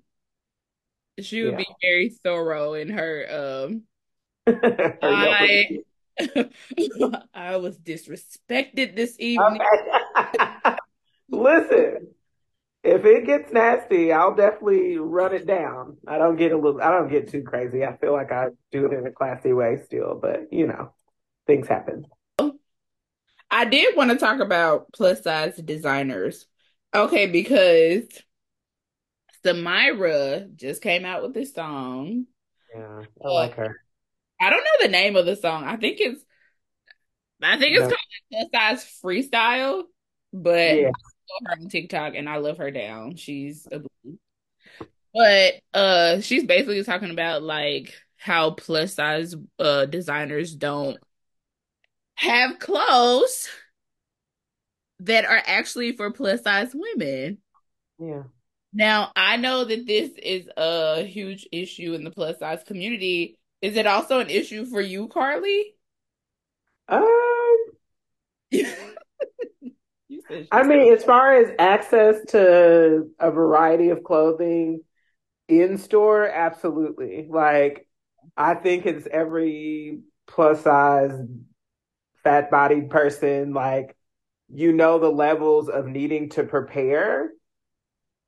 She 1.19 1.43
would 1.43 1.51
yeah. 1.51 1.57
be 1.57 1.67
very 1.81 2.09
thorough 2.09 2.73
in 2.73 2.89
her 2.89 3.65
um 3.65 3.83
her 4.47 4.97
I 5.01 5.79
I 7.33 7.57
was 7.57 7.77
disrespected 7.77 8.95
this 8.95 9.15
evening. 9.19 9.61
Okay. 10.17 10.75
Listen, 11.29 12.13
if 12.83 13.05
it 13.05 13.25
gets 13.25 13.51
nasty, 13.51 14.11
I'll 14.11 14.35
definitely 14.35 14.97
run 14.97 15.33
it 15.33 15.47
down. 15.47 15.97
I 16.07 16.17
don't 16.17 16.35
get 16.35 16.51
a 16.51 16.57
little, 16.57 16.81
I 16.81 16.91
don't 16.91 17.09
get 17.09 17.29
too 17.29 17.43
crazy. 17.43 17.83
I 17.83 17.95
feel 17.97 18.11
like 18.11 18.31
I 18.31 18.47
do 18.71 18.85
it 18.85 18.93
in 18.93 19.07
a 19.07 19.11
classy 19.11 19.53
way 19.53 19.81
still, 19.85 20.19
but 20.21 20.51
you 20.51 20.67
know, 20.67 20.93
things 21.47 21.67
happen. 21.67 22.05
Oh, 22.39 22.53
I 23.49 23.65
did 23.65 23.95
want 23.95 24.11
to 24.11 24.17
talk 24.17 24.39
about 24.39 24.91
plus 24.93 25.23
size 25.23 25.55
designers. 25.57 26.45
Okay, 26.93 27.27
because 27.27 28.03
Samira 29.45 30.53
just 30.55 30.81
came 30.81 31.05
out 31.05 31.23
with 31.23 31.33
this 31.33 31.53
song. 31.53 32.25
Yeah, 32.75 33.03
I 33.23 33.27
uh, 33.27 33.33
like 33.33 33.55
her. 33.55 33.79
I 34.41 34.49
don't 34.49 34.63
know 34.63 34.85
the 34.85 34.91
name 34.91 35.15
of 35.15 35.25
the 35.25 35.35
song. 35.35 35.63
I 35.63 35.77
think 35.77 35.99
it's 35.99 36.23
I 37.41 37.57
think 37.57 37.75
it's 37.75 37.81
no. 37.81 37.87
called 37.89 38.49
plus 38.51 38.83
size 38.83 39.01
freestyle, 39.03 39.83
but 40.33 40.77
yeah. 40.77 40.91
Her 41.45 41.51
on 41.51 41.69
TikTok 41.69 42.15
and 42.15 42.29
I 42.29 42.37
love 42.37 42.57
her 42.57 42.71
down. 42.71 43.15
She's 43.15 43.67
a 43.71 43.81
but 45.13 45.53
uh 45.73 46.21
she's 46.21 46.43
basically 46.43 46.83
talking 46.83 47.11
about 47.11 47.43
like 47.43 47.93
how 48.17 48.51
plus 48.51 48.95
size 48.95 49.35
uh 49.59 49.85
designers 49.85 50.55
don't 50.55 50.97
have 52.15 52.59
clothes 52.59 53.49
that 54.99 55.25
are 55.25 55.41
actually 55.45 55.91
for 55.93 56.11
plus 56.11 56.43
size 56.43 56.71
women. 56.73 57.39
Yeah. 57.99 58.23
Now, 58.73 59.11
I 59.15 59.37
know 59.37 59.65
that 59.65 59.85
this 59.85 60.11
is 60.21 60.49
a 60.57 61.03
huge 61.03 61.47
issue 61.51 61.93
in 61.93 62.03
the 62.03 62.11
plus 62.11 62.39
size 62.39 62.63
community. 62.63 63.37
Is 63.61 63.75
it 63.75 63.85
also 63.85 64.19
an 64.19 64.29
issue 64.29 64.65
for 64.65 64.81
you, 64.81 65.07
Carly? 65.07 65.75
Um, 66.87 67.57
I 70.51 70.63
mean, 70.63 70.93
as 70.93 71.03
far 71.03 71.33
as 71.33 71.51
access 71.59 72.17
to 72.29 73.09
a 73.19 73.31
variety 73.31 73.89
of 73.89 74.03
clothing 74.03 74.81
in 75.47 75.77
store, 75.77 76.27
absolutely. 76.27 77.27
Like, 77.29 77.87
I 78.37 78.55
think 78.55 78.85
it's 78.85 79.07
every 79.11 79.99
plus 80.27 80.61
size 80.61 81.11
fat 82.23 82.49
bodied 82.49 82.89
person, 82.89 83.53
like, 83.53 83.95
you 84.49 84.71
know, 84.71 84.99
the 84.99 85.09
levels 85.09 85.69
of 85.69 85.85
needing 85.85 86.29
to 86.29 86.43
prepare 86.43 87.31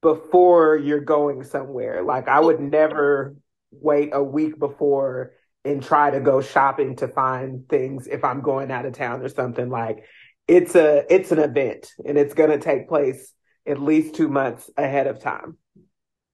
before 0.06 0.78
you're 0.78 1.00
going 1.00 1.44
somewhere. 1.44 2.04
Like 2.04 2.28
I 2.28 2.40
would 2.40 2.60
never 2.60 3.36
wait 3.72 4.10
a 4.14 4.24
week 4.24 4.60
before 4.60 5.32
and 5.64 5.82
try 5.82 6.12
to 6.12 6.20
go 6.20 6.42
shopping 6.42 6.96
to 6.98 7.08
find 7.08 7.68
things 7.68 8.06
if 8.06 8.24
I'm 8.24 8.42
going 8.42 8.70
out 8.70 8.86
of 8.86 8.94
town 8.94 9.24
or 9.24 9.30
something 9.30 9.68
like 9.68 10.06
it's 10.48 10.76
a 10.76 11.06
it's 11.14 11.32
an 11.32 11.40
event 11.40 11.92
and 12.06 12.18
it's 12.18 12.34
going 12.34 12.52
to 12.52 12.60
take 12.60 12.88
place 12.88 13.34
at 13.66 13.82
least 13.82 14.16
2 14.16 14.28
months 14.28 14.70
ahead 14.78 15.08
of 15.08 15.20
time. 15.20 15.58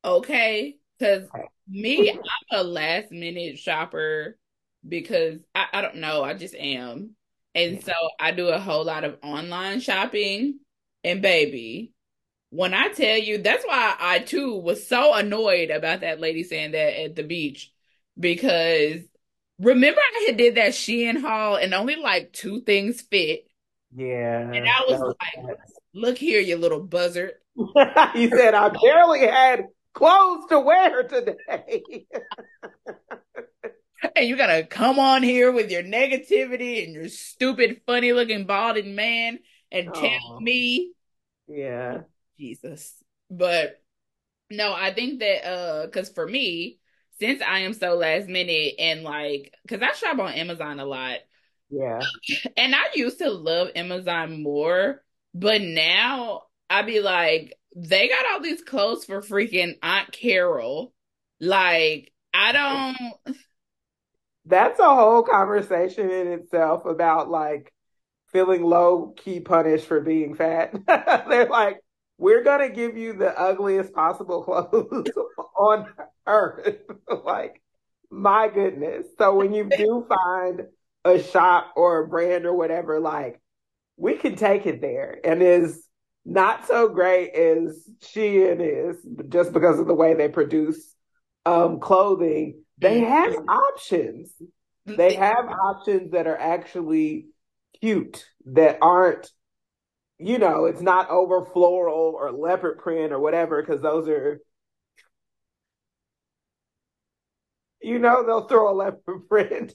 Okay, 0.04 0.78
cuz 1.00 1.28
me 1.68 2.10
I'm 2.12 2.60
a 2.60 2.64
last 2.64 3.12
minute 3.12 3.58
shopper 3.58 4.38
because 4.88 5.40
I, 5.56 5.68
I 5.74 5.82
don't 5.82 5.98
know, 5.98 6.24
I 6.24 6.34
just 6.34 6.56
am. 6.56 7.16
And 7.54 7.84
so 7.84 7.94
I 8.20 8.32
do 8.32 8.48
a 8.48 8.60
whole 8.60 8.86
lot 8.86 9.04
of 9.04 9.18
online 9.24 9.80
shopping 9.82 10.60
and 11.04 11.22
baby, 11.22 11.94
when 12.50 12.74
I 12.74 12.90
tell 12.90 13.18
you, 13.18 13.38
that's 13.38 13.66
why 13.66 13.96
I 14.00 14.20
too 14.20 14.56
was 14.58 14.86
so 14.88 15.14
annoyed 15.14 15.70
about 15.72 16.02
that 16.02 16.20
lady 16.20 16.44
saying 16.44 16.72
that 16.72 17.02
at 17.02 17.16
the 17.16 17.24
beach 17.24 17.72
because 18.20 19.00
remember 19.60 20.02
I 20.02 20.26
had 20.28 20.38
did 20.38 20.56
that 20.56 20.74
Shein 20.74 21.22
haul 21.22 21.56
and 21.56 21.74
only 21.74 21.96
like 21.96 22.34
two 22.34 22.62
things 22.62 23.02
fit. 23.02 23.48
Yeah. 23.96 24.52
And 24.52 24.68
I 24.68 24.86
was, 24.88 25.00
was 25.00 25.16
like, 25.22 25.46
bad. 25.46 25.58
look 25.94 26.18
here, 26.18 26.40
you 26.40 26.58
little 26.58 26.82
buzzard. 26.82 27.34
you 27.56 28.30
said 28.30 28.54
I 28.54 28.70
barely 28.70 29.28
had 29.28 29.66
clothes 29.94 30.46
to 30.50 30.60
wear 30.60 31.04
today. 31.04 32.06
and 34.16 34.28
you're 34.28 34.38
gonna 34.38 34.66
come 34.66 35.00
on 35.00 35.24
here 35.24 35.52
with 35.52 35.72
your 35.72 35.84
negativity 35.84 36.84
and 36.84 36.94
your 36.94 37.10
stupid, 37.10 37.82
funny 37.86 38.14
looking 38.14 38.46
balding 38.46 38.96
man 38.96 39.40
and 39.72 39.94
tell 39.94 40.40
me. 40.40 40.92
Yeah. 41.48 42.02
Jesus. 42.40 42.94
But 43.30 43.82
no, 44.50 44.74
I 44.74 44.94
think 44.94 45.20
that 45.20 45.48
uh 45.48 45.88
cuz 45.90 46.10
for 46.10 46.28
me, 46.28 46.80
since 47.20 47.42
I 47.42 47.60
am 47.60 47.74
so 47.74 47.96
last 47.96 48.28
minute 48.28 48.76
and 48.80 49.04
like 49.04 49.54
cuz 49.68 49.82
I 49.82 49.92
shop 49.94 50.20
on 50.20 50.34
Amazon 50.34 50.80
a 50.80 50.86
lot. 50.86 51.20
Yeah. 51.72 52.02
And 52.58 52.76
I 52.76 52.84
used 52.94 53.20
to 53.20 53.32
love 53.32 53.70
Amazon 53.76 54.44
more, 54.44 55.02
but 55.34 55.62
now 55.62 56.44
I'd 56.70 56.86
be 56.86 57.00
like 57.00 57.58
they 57.76 58.10
got 58.10 58.26
all 58.32 58.42
these 58.42 58.62
clothes 58.62 59.06
for 59.06 59.22
freaking 59.22 59.76
Aunt 59.82 60.12
Carol. 60.12 60.94
Like 61.40 62.12
I 62.34 62.52
don't 62.52 63.36
That's 64.46 64.80
a 64.80 64.96
whole 64.96 65.24
conversation 65.24 66.10
in 66.10 66.28
itself 66.28 66.86
about 66.86 67.30
like 67.30 67.74
feeling 68.32 68.64
low 68.64 69.14
key 69.18 69.40
punished 69.40 69.86
for 69.88 70.02
being 70.02 70.36
fat. 70.36 70.74
They're 71.30 71.48
like, 71.50 71.80
we're 72.18 72.44
gonna 72.44 72.70
give 72.70 72.98
you 72.98 73.14
the 73.14 73.38
ugliest 73.40 73.94
possible 73.94 74.44
clothes 74.72 75.10
on 75.58 75.88
earth. 76.28 76.78
like, 77.26 77.62
my 78.10 78.50
goodness. 78.50 79.08
So 79.18 79.36
when 79.36 79.54
you 79.54 79.70
do 79.70 80.06
find 80.08 80.68
a 81.06 81.22
shop 81.22 81.74
or 81.76 82.00
a 82.00 82.08
brand 82.08 82.46
or 82.46 82.54
whatever, 82.54 83.00
like 83.00 83.40
we 83.98 84.16
can 84.16 84.36
take 84.36 84.66
it 84.66 84.82
there. 84.82 85.20
And 85.24 85.42
is 85.42 85.86
not 86.26 86.68
so 86.68 86.90
great 86.90 87.34
as 87.34 87.88
Shein 88.02 88.60
is, 88.62 88.98
just 89.30 89.54
because 89.54 89.80
of 89.80 89.88
the 89.88 89.96
way 89.96 90.14
they 90.14 90.30
produce 90.30 90.96
um, 91.46 91.80
clothing. 91.80 92.64
They 92.78 93.00
have 93.02 93.34
options. 93.48 94.34
They 94.86 95.14
have 95.14 95.46
options 95.46 96.12
that 96.12 96.28
are 96.28 96.38
actually 96.38 97.28
cute 97.80 98.26
that 98.46 98.80
aren't 98.82 99.32
you 100.24 100.38
know, 100.38 100.66
it's 100.66 100.82
not 100.82 101.10
over 101.10 101.46
floral 101.46 102.14
or 102.16 102.32
leopard 102.32 102.78
print 102.78 103.12
or 103.12 103.20
whatever, 103.20 103.62
because 103.62 103.82
those 103.82 104.08
are, 104.08 104.40
you 107.82 107.98
know, 107.98 108.24
they'll 108.24 108.48
throw 108.48 108.72
a 108.72 108.76
leopard 108.76 109.28
print 109.30 109.74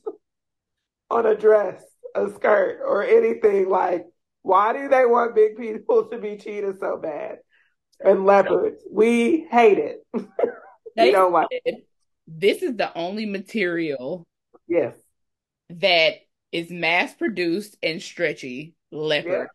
on 1.11 1.27
a 1.27 1.37
dress, 1.37 1.83
a 2.15 2.31
skirt, 2.31 2.81
or 2.87 3.03
anything. 3.03 3.69
Like, 3.69 4.07
why 4.43 4.73
do 4.73 4.89
they 4.89 5.05
want 5.05 5.35
big 5.35 5.57
people 5.57 6.09
to 6.11 6.19
be 6.19 6.37
cheetahs 6.37 6.81
so 6.81 6.97
bad? 6.97 7.39
And 8.05 8.27
leopards, 8.27 8.83
we 8.91 9.47
hate 9.51 9.79
it. 9.79 10.07
they 10.97 11.07
you 11.07 11.13
know 11.13 11.29
like 11.29 11.49
this 12.27 12.63
is 12.63 12.77
the 12.77 12.97
only 12.97 13.27
material, 13.27 14.27
yes, 14.69 14.95
that 15.71 16.15
is 16.53 16.71
mass 16.71 17.15
produced 17.15 17.77
and 17.83 18.03
stretchy. 18.03 18.75
Leopard. 18.93 19.49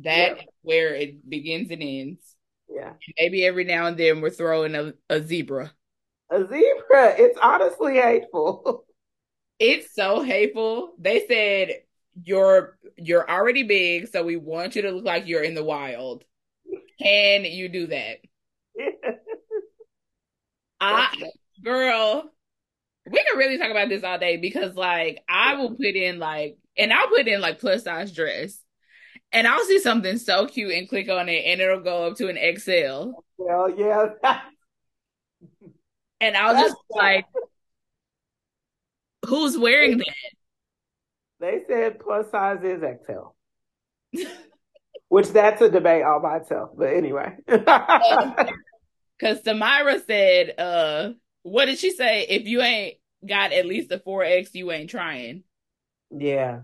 That 0.00 0.38
where 0.62 0.94
it 0.94 1.28
begins 1.28 1.70
and 1.70 1.82
ends. 1.82 2.36
Yeah. 2.68 2.92
Maybe 3.18 3.44
every 3.44 3.64
now 3.64 3.86
and 3.86 3.96
then 3.96 4.20
we're 4.20 4.30
throwing 4.30 4.74
a, 4.74 4.92
a 5.08 5.22
zebra. 5.22 5.72
A 6.30 6.40
zebra. 6.40 7.14
It's 7.18 7.38
honestly 7.40 7.96
hateful. 7.96 8.84
It's 9.58 9.94
so 9.94 10.22
hateful. 10.22 10.94
They 10.98 11.26
said 11.26 11.82
you're 12.24 12.78
you're 12.96 13.28
already 13.28 13.62
big, 13.64 14.08
so 14.08 14.24
we 14.24 14.36
want 14.36 14.76
you 14.76 14.82
to 14.82 14.90
look 14.90 15.04
like 15.04 15.26
you're 15.26 15.42
in 15.42 15.54
the 15.54 15.64
wild. 15.64 16.24
Can 17.00 17.44
you 17.44 17.68
do 17.68 17.86
that? 17.88 18.18
I 20.80 21.30
girl, 21.62 22.30
we 23.10 23.24
can 23.24 23.38
really 23.38 23.58
talk 23.58 23.70
about 23.70 23.88
this 23.88 24.04
all 24.04 24.18
day 24.18 24.36
because 24.36 24.74
like 24.74 25.22
I 25.28 25.56
will 25.56 25.70
put 25.70 25.96
in 25.96 26.18
like 26.18 26.58
and 26.76 26.92
I'll 26.92 27.08
put 27.08 27.26
in 27.26 27.40
like 27.40 27.58
plus 27.60 27.84
size 27.84 28.12
dress 28.12 28.60
and 29.32 29.46
I'll 29.46 29.64
see 29.64 29.80
something 29.80 30.18
so 30.18 30.46
cute 30.46 30.72
and 30.72 30.88
click 30.88 31.08
on 31.08 31.28
it, 31.28 31.44
and 31.44 31.60
it'll 31.60 31.80
go 31.80 32.06
up 32.06 32.16
to 32.16 32.28
an 32.28 32.38
XL. 32.58 33.12
Well, 33.36 33.70
yeah. 33.76 34.06
and 36.20 36.36
I'll 36.36 36.54
That's 36.54 36.70
just 36.70 36.76
like, 36.90 37.24
who's 39.28 39.56
wearing 39.56 39.98
that? 39.98 40.14
They 41.40 41.60
said 41.68 42.00
plus 42.00 42.30
size 42.30 42.64
is 42.64 42.82
XL. 42.82 44.22
Which 45.08 45.28
that's 45.28 45.62
a 45.62 45.70
debate 45.70 46.02
all 46.02 46.20
by 46.20 46.38
itself. 46.38 46.70
But 46.76 46.92
anyway. 46.92 47.36
Because 49.18 49.42
Samira 49.42 50.04
said, 50.06 50.54
uh, 50.58 51.10
what 51.42 51.64
did 51.64 51.78
she 51.78 51.90
say? 51.90 52.24
If 52.28 52.46
you 52.46 52.62
ain't 52.62 52.98
got 53.26 53.52
at 53.52 53.66
least 53.66 53.90
a 53.90 53.98
4X, 53.98 54.54
you 54.54 54.70
ain't 54.70 54.90
trying. 54.90 55.42
Yeah. 56.10 56.60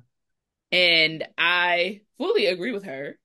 And 0.70 1.24
I 1.36 2.02
fully 2.18 2.46
agree 2.46 2.72
with 2.72 2.84
her 2.84 3.18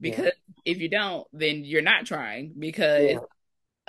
because 0.00 0.26
yeah. 0.26 0.62
if 0.66 0.78
you 0.78 0.90
don't, 0.90 1.26
then 1.32 1.64
you're 1.64 1.82
not 1.82 2.06
trying 2.06 2.54
because 2.58 3.12
yeah. 3.12 3.18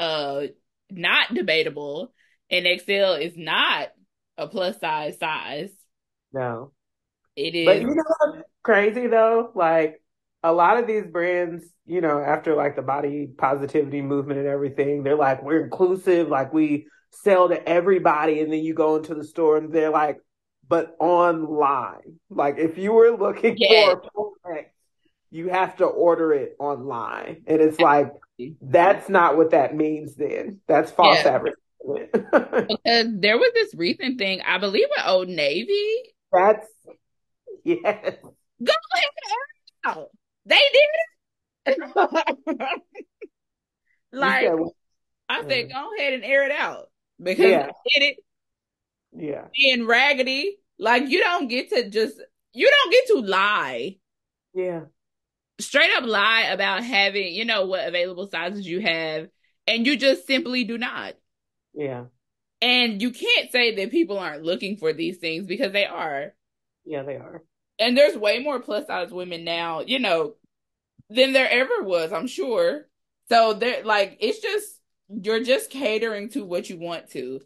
uh 0.06 0.48
not 0.90 1.34
debatable 1.34 2.14
and 2.50 2.66
XL 2.66 3.20
is 3.22 3.34
not 3.36 3.90
a 4.38 4.48
plus 4.48 4.80
size 4.80 5.18
size. 5.20 5.72
No. 6.34 6.72
It 7.36 7.56
is 7.56 7.66
But 7.66 7.82
you 7.82 7.88
know 7.88 8.04
what's 8.20 8.48
crazy 8.64 9.08
though? 9.08 9.52
Like 9.56 10.02
a 10.44 10.54
lot 10.54 10.78
of 10.78 10.88
these 10.88 11.06
brands, 11.06 11.66
you 11.86 12.02
know, 12.02 12.20
after 12.20 12.56
like 12.56 12.76
the 12.76 12.82
body 12.82 13.28
positivity 13.38 14.02
movement 14.02 14.40
and 14.40 14.48
everything, 14.48 15.04
they're 15.04 15.16
like, 15.16 15.44
we're 15.44 15.64
inclusive, 15.64 16.28
like 16.30 16.54
we 16.54 16.88
sell 17.12 17.50
to 17.50 17.68
everybody. 17.68 18.42
And 18.42 18.52
then 18.52 18.64
you 18.64 18.74
go 18.74 18.98
into 18.98 19.16
the 19.16 19.24
store 19.24 19.58
and 19.58 19.74
they're 19.74 19.90
like, 19.90 20.18
but 20.68 20.96
online. 21.00 22.20
Like 22.30 22.58
if 22.58 22.78
you 22.78 22.94
were 22.94 23.18
looking 23.18 23.58
for 23.58 24.02
product, 24.44 24.72
you 25.32 25.50
have 25.50 25.78
to 25.78 25.86
order 25.86 26.34
it 26.34 26.56
online. 26.60 27.44
And 27.48 27.62
it's 27.62 27.80
like, 27.80 28.12
that's 28.62 29.10
not 29.10 29.38
what 29.38 29.52
that 29.52 29.76
means 29.76 30.16
then. 30.16 30.60
That's 30.68 30.92
false 30.92 31.24
yeah. 31.24 31.36
advertisement. 31.36 31.60
Because 31.86 33.08
there 33.20 33.38
was 33.38 33.52
this 33.54 33.74
recent 33.76 34.18
thing, 34.18 34.42
I 34.46 34.58
believe 34.58 34.88
with 34.90 35.08
Old 35.08 35.28
Navy. 35.28 35.90
That's 36.32 36.68
yes. 37.64 37.82
Go 37.84 38.74
ahead 38.94 39.10
and 39.16 39.32
air 39.32 39.44
it 39.48 39.88
Out. 39.88 40.10
they 40.46 40.56
did 40.56 40.86
like 44.12 44.48
I 45.28 45.42
said, 45.48 45.72
go 45.72 45.90
ahead 45.98 46.14
and 46.14 46.24
air 46.24 46.46
it 46.46 46.52
out 46.52 46.90
because 47.22 47.46
yeah. 47.46 47.66
did 47.96 48.04
it. 48.04 48.18
Yeah. 49.18 49.46
Being 49.54 49.88
raggedy, 49.88 50.58
like 50.78 51.10
you 51.10 51.22
don't 51.22 51.48
get 51.48 51.70
to 51.70 51.90
just 51.90 52.22
you 52.54 52.70
don't 52.70 52.92
get 52.92 53.08
to 53.08 53.20
lie. 53.22 53.98
Yeah. 54.54 54.82
Straight 55.60 55.92
up 55.96 56.04
lie 56.06 56.50
about 56.52 56.84
having, 56.84 57.34
you 57.34 57.46
know, 57.46 57.66
what 57.66 57.88
available 57.88 58.28
sizes 58.30 58.68
you 58.68 58.82
have, 58.82 59.28
and 59.68 59.86
you 59.86 59.98
just 59.98 60.28
simply 60.28 60.66
do 60.66 60.78
not. 60.78 61.14
Yeah. 61.76 62.06
And 62.62 63.02
you 63.02 63.12
can't 63.12 63.52
say 63.52 63.76
that 63.76 63.92
people 63.92 64.18
aren't 64.18 64.44
looking 64.44 64.78
for 64.78 64.94
these 64.94 65.18
things 65.18 65.46
because 65.46 65.72
they 65.72 65.86
are. 65.86 66.34
Yeah, 66.86 67.04
they 67.04 67.16
are 67.16 67.44
and 67.80 67.98
there's 67.98 68.18
way 68.18 68.40
more 68.40 68.60
plus 68.60 68.88
size 68.88 69.12
women 69.12 69.44
now, 69.44 69.82
you 69.82 70.00
know, 70.00 70.36
than 71.10 71.34
there 71.34 71.50
ever 71.50 71.84
was, 71.84 72.14
I'm 72.14 72.28
sure. 72.28 72.88
So 73.30 73.54
they're 73.54 73.84
like, 73.84 74.18
it's 74.20 74.40
just 74.40 74.80
you're 75.10 75.44
just 75.44 75.70
catering 75.70 76.30
to 76.30 76.44
what 76.46 76.70
you 76.70 76.80
want 76.80 77.10
to. 77.12 77.42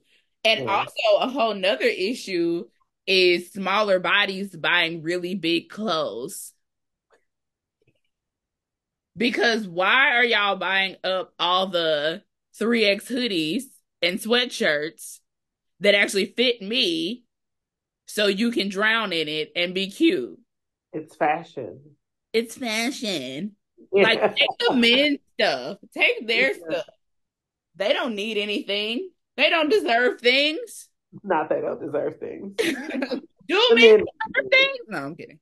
And 0.45 0.65
yeah. 0.65 0.71
also 0.71 1.19
a 1.19 1.29
whole 1.29 1.53
nother 1.53 1.85
issue 1.85 2.65
is 3.05 3.51
smaller 3.51 3.99
bodies 3.99 4.55
buying 4.55 5.01
really 5.01 5.35
big 5.35 5.69
clothes. 5.69 6.53
Because 9.17 9.67
why 9.67 10.15
are 10.15 10.23
y'all 10.23 10.55
buying 10.55 10.95
up 11.03 11.33
all 11.39 11.67
the 11.67 12.23
3X 12.59 13.07
hoodies 13.07 13.63
and 14.01 14.19
sweatshirts 14.19 15.19
that 15.79 15.95
actually 15.95 16.25
fit 16.25 16.61
me 16.61 17.23
so 18.05 18.27
you 18.27 18.51
can 18.51 18.69
drown 18.69 19.13
in 19.13 19.27
it 19.27 19.51
and 19.55 19.73
be 19.73 19.89
cute. 19.89 20.39
It's 20.93 21.15
fashion. 21.15 21.79
It's 22.33 22.57
fashion. 22.57 23.55
Yeah. 23.93 24.03
Like 24.03 24.35
take 24.35 24.49
the 24.67 24.75
men's 24.75 25.19
stuff. 25.33 25.77
Take 25.93 26.27
their 26.27 26.51
yeah. 26.51 26.57
stuff. 26.69 26.85
They 27.75 27.93
don't 27.93 28.15
need 28.15 28.37
anything. 28.37 29.09
They 29.37 29.49
don't 29.49 29.69
deserve 29.69 30.19
things. 30.19 30.89
Not 31.23 31.49
they 31.49 31.61
don't 31.61 31.79
deserve 31.79 32.19
things. 32.19 32.55
Do 33.47 33.69
men 33.73 33.99
deserve 33.99 34.51
things? 34.51 34.77
No, 34.87 34.97
I'm 34.97 35.15
kidding. 35.15 35.39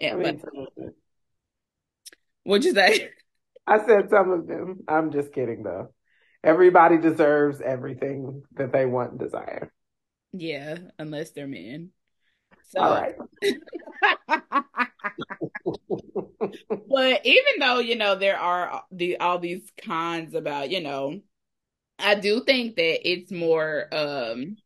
Yeah, 0.00 0.14
I 0.14 0.16
mean, 0.16 0.42
but 0.42 0.94
what'd 2.44 2.64
you 2.64 2.74
say? 2.74 3.10
I 3.66 3.84
said 3.86 4.10
some 4.10 4.30
of 4.30 4.46
them. 4.46 4.80
I'm 4.88 5.12
just 5.12 5.32
kidding 5.32 5.62
though. 5.62 5.92
Everybody 6.42 6.98
deserves 6.98 7.60
everything 7.60 8.42
that 8.54 8.72
they 8.72 8.86
want 8.86 9.10
and 9.12 9.20
desire. 9.20 9.72
Yeah, 10.32 10.78
unless 10.98 11.30
they're 11.30 11.46
men. 11.46 11.90
So, 12.70 12.80
all 12.80 12.94
right. 12.94 13.14
but 16.88 17.26
even 17.26 17.54
though 17.58 17.80
you 17.80 17.96
know 17.96 18.14
there 18.14 18.38
are 18.38 18.84
the 18.90 19.18
all 19.18 19.38
these 19.38 19.70
cons 19.84 20.34
about 20.34 20.70
you 20.70 20.80
know, 20.80 21.20
I 21.98 22.14
do 22.14 22.42
think 22.44 22.76
that 22.76 23.08
it's 23.08 23.32
more 23.32 23.86
um, 23.92 24.56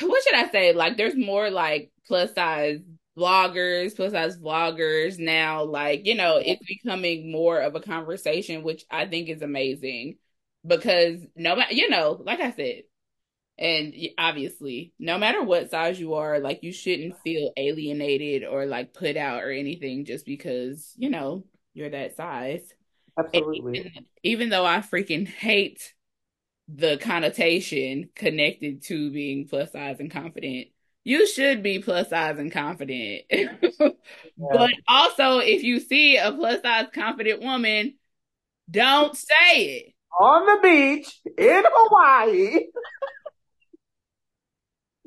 what 0.00 0.22
should 0.24 0.34
I 0.34 0.48
say? 0.50 0.72
Like, 0.72 0.96
there's 0.96 1.16
more 1.16 1.50
like 1.50 1.90
plus 2.06 2.34
size 2.34 2.80
vloggers, 3.16 3.94
plus 3.94 4.12
size 4.12 4.38
vloggers 4.38 5.18
now. 5.18 5.64
Like, 5.64 6.06
you 6.06 6.14
know, 6.14 6.36
it's 6.36 6.64
becoming 6.66 7.30
more 7.30 7.60
of 7.60 7.74
a 7.74 7.80
conversation, 7.80 8.62
which 8.62 8.84
I 8.90 9.06
think 9.06 9.28
is 9.28 9.42
amazing 9.42 10.16
because 10.66 11.20
no 11.36 11.56
matter, 11.56 11.74
you 11.74 11.88
know, 11.88 12.20
like 12.24 12.40
I 12.40 12.52
said, 12.52 12.82
and 13.56 13.94
obviously, 14.18 14.92
no 14.98 15.16
matter 15.16 15.42
what 15.42 15.70
size 15.70 16.00
you 16.00 16.14
are, 16.14 16.40
like 16.40 16.64
you 16.64 16.72
shouldn't 16.72 17.18
feel 17.20 17.52
alienated 17.56 18.44
or 18.44 18.66
like 18.66 18.94
put 18.94 19.16
out 19.16 19.44
or 19.44 19.50
anything 19.50 20.04
just 20.04 20.26
because, 20.26 20.92
you 20.96 21.08
know, 21.08 21.44
you're 21.72 21.90
that 21.90 22.16
size. 22.16 22.62
Absolutely. 23.16 23.78
Even, 23.78 23.92
even, 24.24 24.48
though 24.48 24.66
I 24.66 24.78
freaking 24.78 25.28
hate 25.28 25.94
the 26.66 26.96
connotation 26.96 28.08
connected 28.16 28.82
to 28.84 29.12
being 29.12 29.46
plus 29.46 29.70
size 29.70 30.00
and 30.00 30.10
confident, 30.10 30.68
you 31.04 31.26
should 31.26 31.62
be 31.62 31.78
plus 31.78 32.10
size 32.10 32.38
and 32.38 32.50
confident. 32.50 33.22
But 34.36 34.70
also, 34.88 35.38
if 35.38 35.62
you 35.62 35.78
see 35.78 36.16
a 36.16 36.32
plus 36.32 36.60
size 36.60 36.86
confident 36.92 37.40
woman, 37.40 37.94
don't 38.68 39.16
say 39.16 39.64
it. 39.64 39.94
On 40.20 40.44
the 40.44 40.58
beach 40.62 41.20
in 41.38 41.62
Hawaii. 41.64 42.60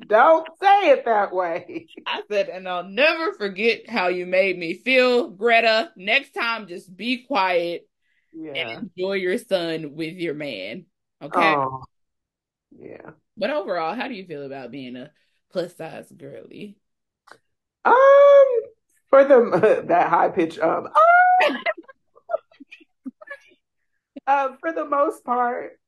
Don't 0.06 0.46
say 0.62 0.90
it 0.90 1.04
that 1.04 1.34
way. 1.34 1.86
I 2.06 2.22
said, 2.30 2.48
and 2.48 2.68
I'll 2.68 2.84
never 2.84 3.34
forget 3.34 3.90
how 3.90 4.08
you 4.08 4.26
made 4.26 4.56
me 4.56 4.74
feel, 4.74 5.28
Greta. 5.28 5.90
Next 5.96 6.32
time, 6.32 6.68
just 6.68 6.96
be 6.96 7.24
quiet 7.24 7.86
yeah. 8.32 8.52
and 8.52 8.90
enjoy 8.96 9.14
your 9.14 9.36
son 9.38 9.94
with 9.94 10.14
your 10.14 10.34
man. 10.34 10.86
Okay. 11.20 11.54
Oh, 11.54 11.82
yeah. 12.78 13.10
But 13.36 13.50
overall, 13.50 13.94
how 13.94 14.08
do 14.08 14.14
you 14.14 14.24
feel 14.24 14.44
about 14.44 14.70
being 14.70 14.96
a 14.96 15.10
plus 15.50 15.76
size 15.76 16.10
girly? 16.16 16.76
Um, 17.84 17.94
for 19.10 19.24
the 19.24 19.84
that 19.88 20.08
high 20.08 20.28
pitch 20.28 20.58
um, 20.58 20.88
uh, 24.26 24.48
for 24.60 24.72
the 24.72 24.84
most 24.84 25.24
part, 25.24 25.78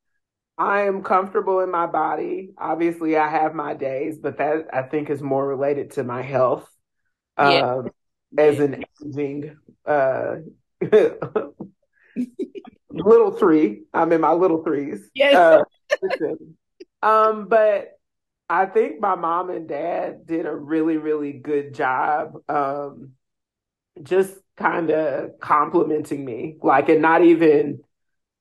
I 0.56 0.82
am 0.82 1.02
comfortable 1.02 1.61
in 1.61 1.70
my 1.70 1.86
body. 1.86 2.50
Obviously, 2.58 3.16
I 3.16 3.28
have 3.28 3.54
my 3.54 3.74
days, 3.74 4.18
but 4.18 4.38
that 4.38 4.66
I 4.72 4.82
think 4.82 5.11
is 5.11 5.22
more 5.22 5.46
related 5.46 5.92
to 5.92 6.04
my 6.04 6.22
health. 6.22 6.68
Yeah. 7.38 7.76
Um, 7.76 7.90
as 8.36 8.58
yeah. 8.58 8.64
an 8.64 8.84
aging 9.04 9.56
uh, 9.86 10.36
little 12.90 13.30
three, 13.32 13.82
I'm 13.92 14.12
in 14.12 14.20
my 14.20 14.32
little 14.32 14.62
threes. 14.62 15.08
Yes. 15.14 15.34
Uh, 15.34 15.62
um, 17.02 17.48
but 17.48 17.98
I 18.51 18.66
think 18.66 19.01
my 19.01 19.14
mom 19.14 19.48
and 19.48 19.68
dad 19.68 20.26
did 20.26 20.44
a 20.44 20.55
really, 20.55 20.96
really 20.96 21.32
good 21.32 21.72
job. 21.72 22.32
Um, 22.48 23.12
just 24.03 24.34
kind 24.57 24.90
of 24.90 25.38
complimenting 25.40 26.24
me, 26.24 26.57
like, 26.61 26.88
and 26.88 27.01
not 27.01 27.22
even 27.22 27.84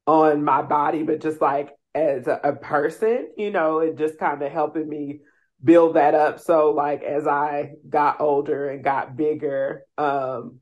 on 0.08 0.44
my 0.44 0.64
body, 0.64 1.04
but 1.04 1.22
just 1.22 1.40
like 1.40 1.70
as 1.94 2.26
a, 2.26 2.40
a 2.44 2.54
person, 2.54 3.30
you 3.38 3.52
know, 3.52 3.82
and 3.82 4.00
just 4.00 4.18
kind 4.18 4.42
of 4.42 4.52
helping 4.52 4.90
me 4.90 5.20
build 5.64 5.96
that 5.96 6.16
up. 6.16 6.40
So 6.40 6.72
like 6.72 7.04
as 7.04 7.28
I 7.28 7.74
got 7.88 8.20
older 8.20 8.68
and 8.68 8.84
got 8.84 9.16
bigger, 9.16 9.84
um, 10.00 10.60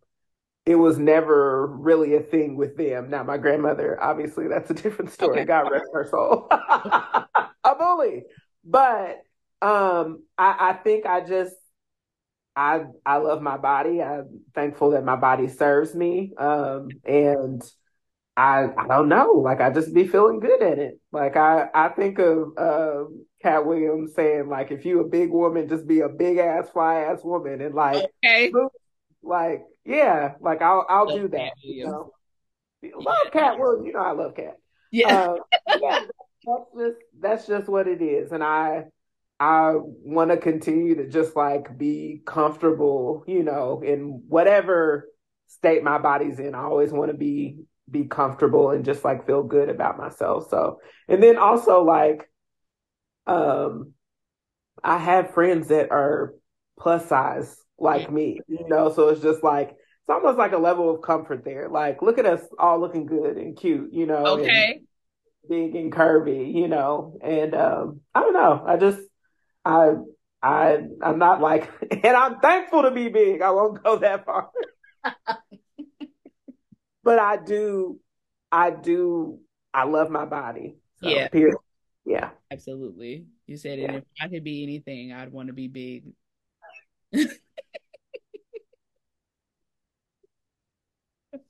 it 0.66 0.76
was 0.76 0.98
never 0.98 1.68
really 1.68 2.16
a 2.16 2.20
thing 2.20 2.58
with 2.58 2.76
them. 2.76 3.10
Now 3.10 3.24
my 3.24 3.38
grandmother, 3.38 3.98
obviously 4.02 4.50
that's 4.50 4.70
a 4.70 4.74
different 4.74 5.12
story. 5.12 5.38
Okay. 5.38 5.46
God 5.46 5.72
rest 5.72 5.86
her 5.94 6.06
soul. 6.10 6.48
a 6.52 7.76
bully. 7.78 8.24
But 8.66 9.22
um 9.62 10.24
I, 10.38 10.70
I 10.70 10.74
think 10.74 11.06
I 11.06 11.22
just 11.22 11.56
I 12.56 12.86
I 13.06 13.18
love 13.18 13.42
my 13.42 13.58
body. 13.58 14.02
I'm 14.02 14.42
thankful 14.56 14.92
that 14.92 15.06
my 15.06 15.16
body 15.16 15.48
serves 15.48 15.94
me. 15.96 16.34
Um 16.38 16.90
and 17.06 17.64
I 18.38 18.68
I 18.78 18.88
don't 18.88 19.10
know. 19.10 19.32
Like 19.32 19.62
I 19.62 19.72
just 19.72 19.94
be 19.94 20.08
feeling 20.08 20.40
good 20.40 20.62
at 20.62 20.78
it. 20.78 21.00
Like 21.12 21.36
I 21.36 21.70
I 21.74 21.90
think 21.90 22.20
of 22.20 22.56
uh, 22.56 23.06
Katt 23.42 23.66
Williams 23.66 24.14
saying 24.14 24.48
like 24.48 24.72
if 24.72 24.86
you 24.86 25.02
a 25.02 25.08
big 25.08 25.32
woman, 25.32 25.68
just 25.68 25.88
be 25.88 26.02
a 26.02 26.10
big 26.10 26.38
ass 26.38 26.70
fly 26.70 27.02
ass 27.02 27.24
woman 27.24 27.62
and 27.62 27.74
like 27.74 28.06
okay. 28.24 28.52
like 29.24 29.64
yeah, 29.86 30.36
like 30.40 30.62
I'll 30.62 30.86
I'll 30.88 31.08
do 31.08 31.28
that. 31.30 31.54
You 31.64 31.86
know? 31.86 32.12
Love 32.96 33.32
Katt 33.32 33.58
Williams. 33.58 33.88
You 33.88 33.94
know 33.94 34.00
I 34.00 34.12
love 34.12 34.36
Katt. 34.36 34.58
Yeah. 34.92 35.18
Uh, 35.18 35.36
yeah. 35.82 36.00
That's 36.46 36.70
just 36.78 36.98
that's 37.20 37.48
just 37.48 37.68
what 37.68 37.88
it 37.88 38.02
is, 38.04 38.32
and 38.32 38.44
I 38.44 38.86
I 39.40 39.74
want 39.76 40.32
to 40.32 40.38
continue 40.38 40.96
to 40.96 41.08
just 41.08 41.36
like 41.36 41.78
be 41.78 42.22
comfortable, 42.26 43.24
you 43.28 43.44
know, 43.44 43.82
in 43.86 44.24
whatever 44.28 45.08
state 45.48 45.84
my 45.84 45.98
body's 45.98 46.40
in. 46.40 46.56
I 46.56 46.64
always 46.64 46.92
want 46.92 47.12
to 47.12 47.18
be 47.18 47.60
be 47.90 48.06
comfortable 48.06 48.72
and 48.72 48.84
just 48.84 49.06
like 49.06 49.26
feel 49.26 49.44
good 49.44 49.70
about 49.70 49.98
myself. 49.98 50.50
So, 50.50 50.80
and 51.08 51.22
then 51.22 51.38
also 51.38 51.84
like, 51.84 52.30
um, 53.26 53.94
I 54.84 54.98
have 54.98 55.34
friends 55.34 55.70
that 55.70 55.92
are 55.92 56.34
plus 56.80 57.08
size 57.08 57.56
like 57.80 58.12
me, 58.12 58.40
you 58.48 58.68
know, 58.68 58.92
so 58.92 59.10
it's 59.10 59.22
just 59.22 59.44
like 59.44 59.70
it's 59.70 60.10
almost 60.10 60.38
like 60.38 60.54
a 60.54 60.58
level 60.58 60.94
of 60.94 61.02
comfort 61.02 61.44
there. 61.46 61.70
Like, 61.70 62.02
look 62.02 62.18
at 62.18 62.26
us 62.26 62.42
all 62.58 62.80
looking 62.80 63.06
good 63.06 63.38
and 63.38 63.58
cute, 63.58 63.94
you 63.94 64.06
know. 64.06 64.40
Okay. 64.40 64.82
big 65.50 65.76
and 65.76 65.92
curvy, 65.92 66.54
you 66.54 66.68
know. 66.68 67.18
And 67.22 67.54
um, 67.54 68.02
I 68.14 68.22
don't 68.22 68.34
know. 68.34 68.64
I 68.66 68.78
just 68.78 69.00
I 69.68 69.94
I 70.42 70.80
I'm 71.02 71.20
not 71.20 71.42
like 71.42 71.70
and 71.92 72.16
I'm 72.16 72.40
thankful 72.40 72.84
to 72.84 72.92
be 72.92 73.10
big. 73.10 73.42
I 73.42 73.52
won't 73.52 73.84
go 73.84 73.98
that 73.98 74.26
far. 74.26 74.50
but 77.04 77.20
I 77.20 77.38
do 77.38 78.00
I 78.52 78.72
do 78.72 79.40
I 79.74 79.84
love 79.84 80.10
my 80.10 80.26
body. 80.26 80.78
So, 81.02 81.10
yeah. 81.10 81.28
Period. 81.28 81.58
Yeah. 82.06 82.30
Absolutely. 82.50 83.26
You 83.46 83.58
said 83.58 83.80
it. 83.80 83.94
If 83.94 84.04
I 84.22 84.30
could 84.30 84.44
be 84.44 84.64
anything, 84.64 85.12
I'd 85.12 85.32
want 85.32 85.48
to 85.48 85.54
be 85.54 85.68
big. 85.68 86.06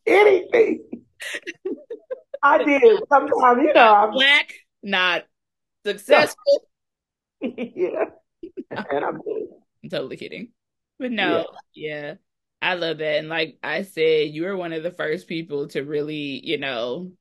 anything. 0.05 0.83
I 2.41 2.63
did. 2.63 2.99
Sometimes, 3.09 3.61
you 3.61 3.73
know, 3.73 3.93
I'm 3.93 4.11
black, 4.11 4.53
not 4.81 5.23
successful. 5.85 6.67
yeah. 7.41 8.05
And 8.71 9.05
I'm. 9.05 9.21
I'm 9.83 9.89
totally 9.89 10.17
kidding. 10.17 10.49
But 10.99 11.11
no, 11.11 11.45
yeah. 11.73 11.89
yeah. 11.89 12.13
I 12.61 12.73
love 12.73 12.97
that. 12.97 13.19
And 13.19 13.29
like 13.29 13.57
I 13.63 13.83
said, 13.83 14.29
you 14.29 14.43
were 14.43 14.57
one 14.57 14.73
of 14.73 14.83
the 14.83 14.91
first 14.91 15.27
people 15.27 15.67
to 15.69 15.83
really, 15.83 16.45
you 16.45 16.57
know, 16.57 17.11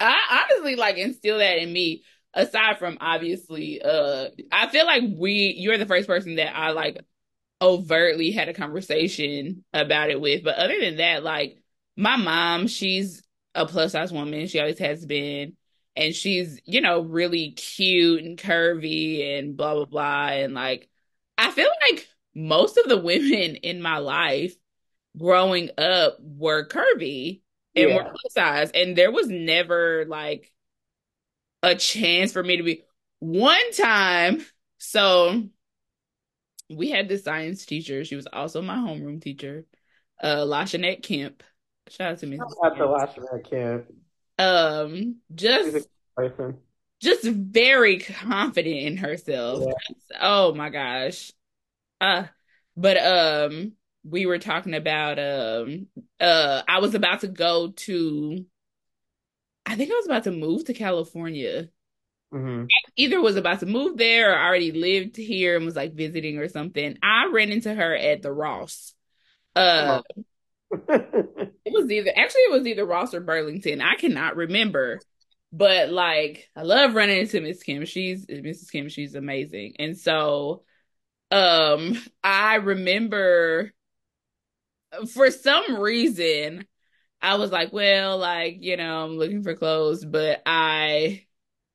I 0.00 0.44
honestly 0.50 0.76
like 0.76 0.96
instill 0.96 1.38
that 1.38 1.58
in 1.58 1.72
me. 1.72 2.04
Aside 2.34 2.78
from 2.78 2.98
obviously, 3.00 3.82
uh, 3.82 4.28
I 4.52 4.68
feel 4.68 4.86
like 4.86 5.02
we, 5.16 5.54
you're 5.58 5.78
the 5.78 5.86
first 5.86 6.06
person 6.06 6.36
that 6.36 6.56
I 6.56 6.70
like 6.70 6.98
overtly 7.60 8.30
had 8.30 8.48
a 8.48 8.54
conversation 8.54 9.64
about 9.72 10.10
it 10.10 10.20
with. 10.20 10.44
But 10.44 10.56
other 10.56 10.78
than 10.80 10.98
that, 10.98 11.24
like 11.24 11.58
my 11.96 12.16
mom, 12.16 12.68
she's 12.68 13.22
a 13.54 13.66
plus 13.66 13.92
size 13.92 14.12
woman. 14.12 14.46
She 14.46 14.60
always 14.60 14.78
has 14.78 15.04
been. 15.04 15.56
And 15.98 16.14
she's, 16.14 16.60
you 16.64 16.80
know, 16.80 17.00
really 17.00 17.50
cute 17.50 18.22
and 18.22 18.38
curvy 18.38 19.36
and 19.36 19.56
blah, 19.56 19.74
blah, 19.74 19.84
blah. 19.84 20.28
And 20.28 20.54
like, 20.54 20.88
I 21.36 21.50
feel 21.50 21.68
like 21.90 22.06
most 22.36 22.78
of 22.78 22.88
the 22.88 22.96
women 22.96 23.56
in 23.62 23.82
my 23.82 23.98
life 23.98 24.54
growing 25.18 25.70
up 25.76 26.18
were 26.20 26.68
curvy 26.68 27.42
and 27.74 27.88
yeah. 27.90 27.96
were 27.96 28.04
plus 28.04 28.32
size. 28.32 28.70
And 28.70 28.96
there 28.96 29.10
was 29.10 29.26
never 29.28 30.04
like 30.06 30.52
a 31.64 31.74
chance 31.74 32.32
for 32.32 32.44
me 32.44 32.58
to 32.58 32.62
be 32.62 32.84
one 33.18 33.72
time. 33.72 34.46
So 34.78 35.48
we 36.70 36.90
had 36.90 37.08
this 37.08 37.24
science 37.24 37.66
teacher. 37.66 38.04
She 38.04 38.14
was 38.14 38.28
also 38.32 38.62
my 38.62 38.76
homeroom 38.76 39.20
teacher, 39.20 39.64
uh, 40.22 40.44
Lashanette 40.44 41.02
Kemp. 41.02 41.42
Shout 41.88 42.12
out 42.12 42.18
to 42.18 42.26
me. 42.26 42.36
Shout 42.36 42.72
out 42.72 42.76
to 42.76 42.84
Lashanette 42.84 43.50
Kemp. 43.50 43.86
Um, 44.38 45.16
just 45.34 45.88
just 47.00 47.24
very 47.24 47.98
confident 47.98 48.76
in 48.76 48.96
herself. 48.96 49.64
Yeah. 49.66 50.18
Oh 50.20 50.54
my 50.54 50.70
gosh. 50.70 51.32
Uh, 52.00 52.24
but 52.76 52.96
um, 52.96 53.72
we 54.04 54.26
were 54.26 54.38
talking 54.38 54.74
about 54.74 55.18
um, 55.18 55.86
uh, 56.20 56.62
I 56.68 56.80
was 56.80 56.94
about 56.94 57.20
to 57.20 57.28
go 57.28 57.68
to. 57.68 58.44
I 59.66 59.76
think 59.76 59.90
I 59.90 59.94
was 59.94 60.06
about 60.06 60.24
to 60.24 60.32
move 60.32 60.64
to 60.66 60.74
California. 60.74 61.68
Mm-hmm. 62.32 62.66
either 62.96 63.22
was 63.22 63.36
about 63.36 63.60
to 63.60 63.66
move 63.66 63.96
there 63.96 64.34
or 64.34 64.38
already 64.38 64.70
lived 64.70 65.16
here 65.16 65.56
and 65.56 65.64
was 65.64 65.76
like 65.76 65.94
visiting 65.94 66.36
or 66.36 66.48
something. 66.48 66.98
I 67.02 67.30
ran 67.32 67.50
into 67.50 67.74
her 67.74 67.96
at 67.96 68.20
the 68.20 68.30
Ross. 68.30 68.92
Uh, 69.56 70.02
it 70.70 71.72
was 71.72 71.90
either 71.90 72.10
actually 72.14 72.42
it 72.42 72.52
was 72.52 72.66
either 72.66 72.84
Ross 72.84 73.14
or 73.14 73.20
Burlington. 73.20 73.80
I 73.80 73.94
cannot 73.94 74.36
remember. 74.36 75.00
But 75.52 75.90
like 75.90 76.48
I 76.54 76.62
love 76.62 76.94
running 76.94 77.18
into 77.18 77.40
Miss 77.40 77.62
Kim. 77.62 77.84
She's 77.86 78.26
Mrs. 78.26 78.70
Kim, 78.70 78.88
she's 78.88 79.14
amazing. 79.14 79.74
And 79.78 79.96
so 79.96 80.62
um 81.30 82.00
I 82.22 82.56
remember 82.56 83.72
for 85.12 85.30
some 85.30 85.78
reason 85.78 86.66
I 87.20 87.34
was 87.36 87.50
like, 87.50 87.72
well, 87.72 88.18
like, 88.18 88.58
you 88.60 88.76
know, 88.76 89.04
I'm 89.04 89.16
looking 89.18 89.42
for 89.42 89.54
clothes, 89.54 90.04
but 90.04 90.42
I 90.46 91.26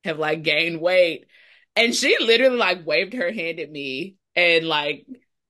have 0.04 0.18
like 0.18 0.44
gained 0.44 0.80
weight. 0.80 1.26
And 1.76 1.94
she 1.94 2.18
literally 2.20 2.58
like 2.58 2.86
waved 2.86 3.14
her 3.14 3.32
hand 3.32 3.60
at 3.60 3.72
me 3.72 4.16
and 4.36 4.66
like 4.66 5.06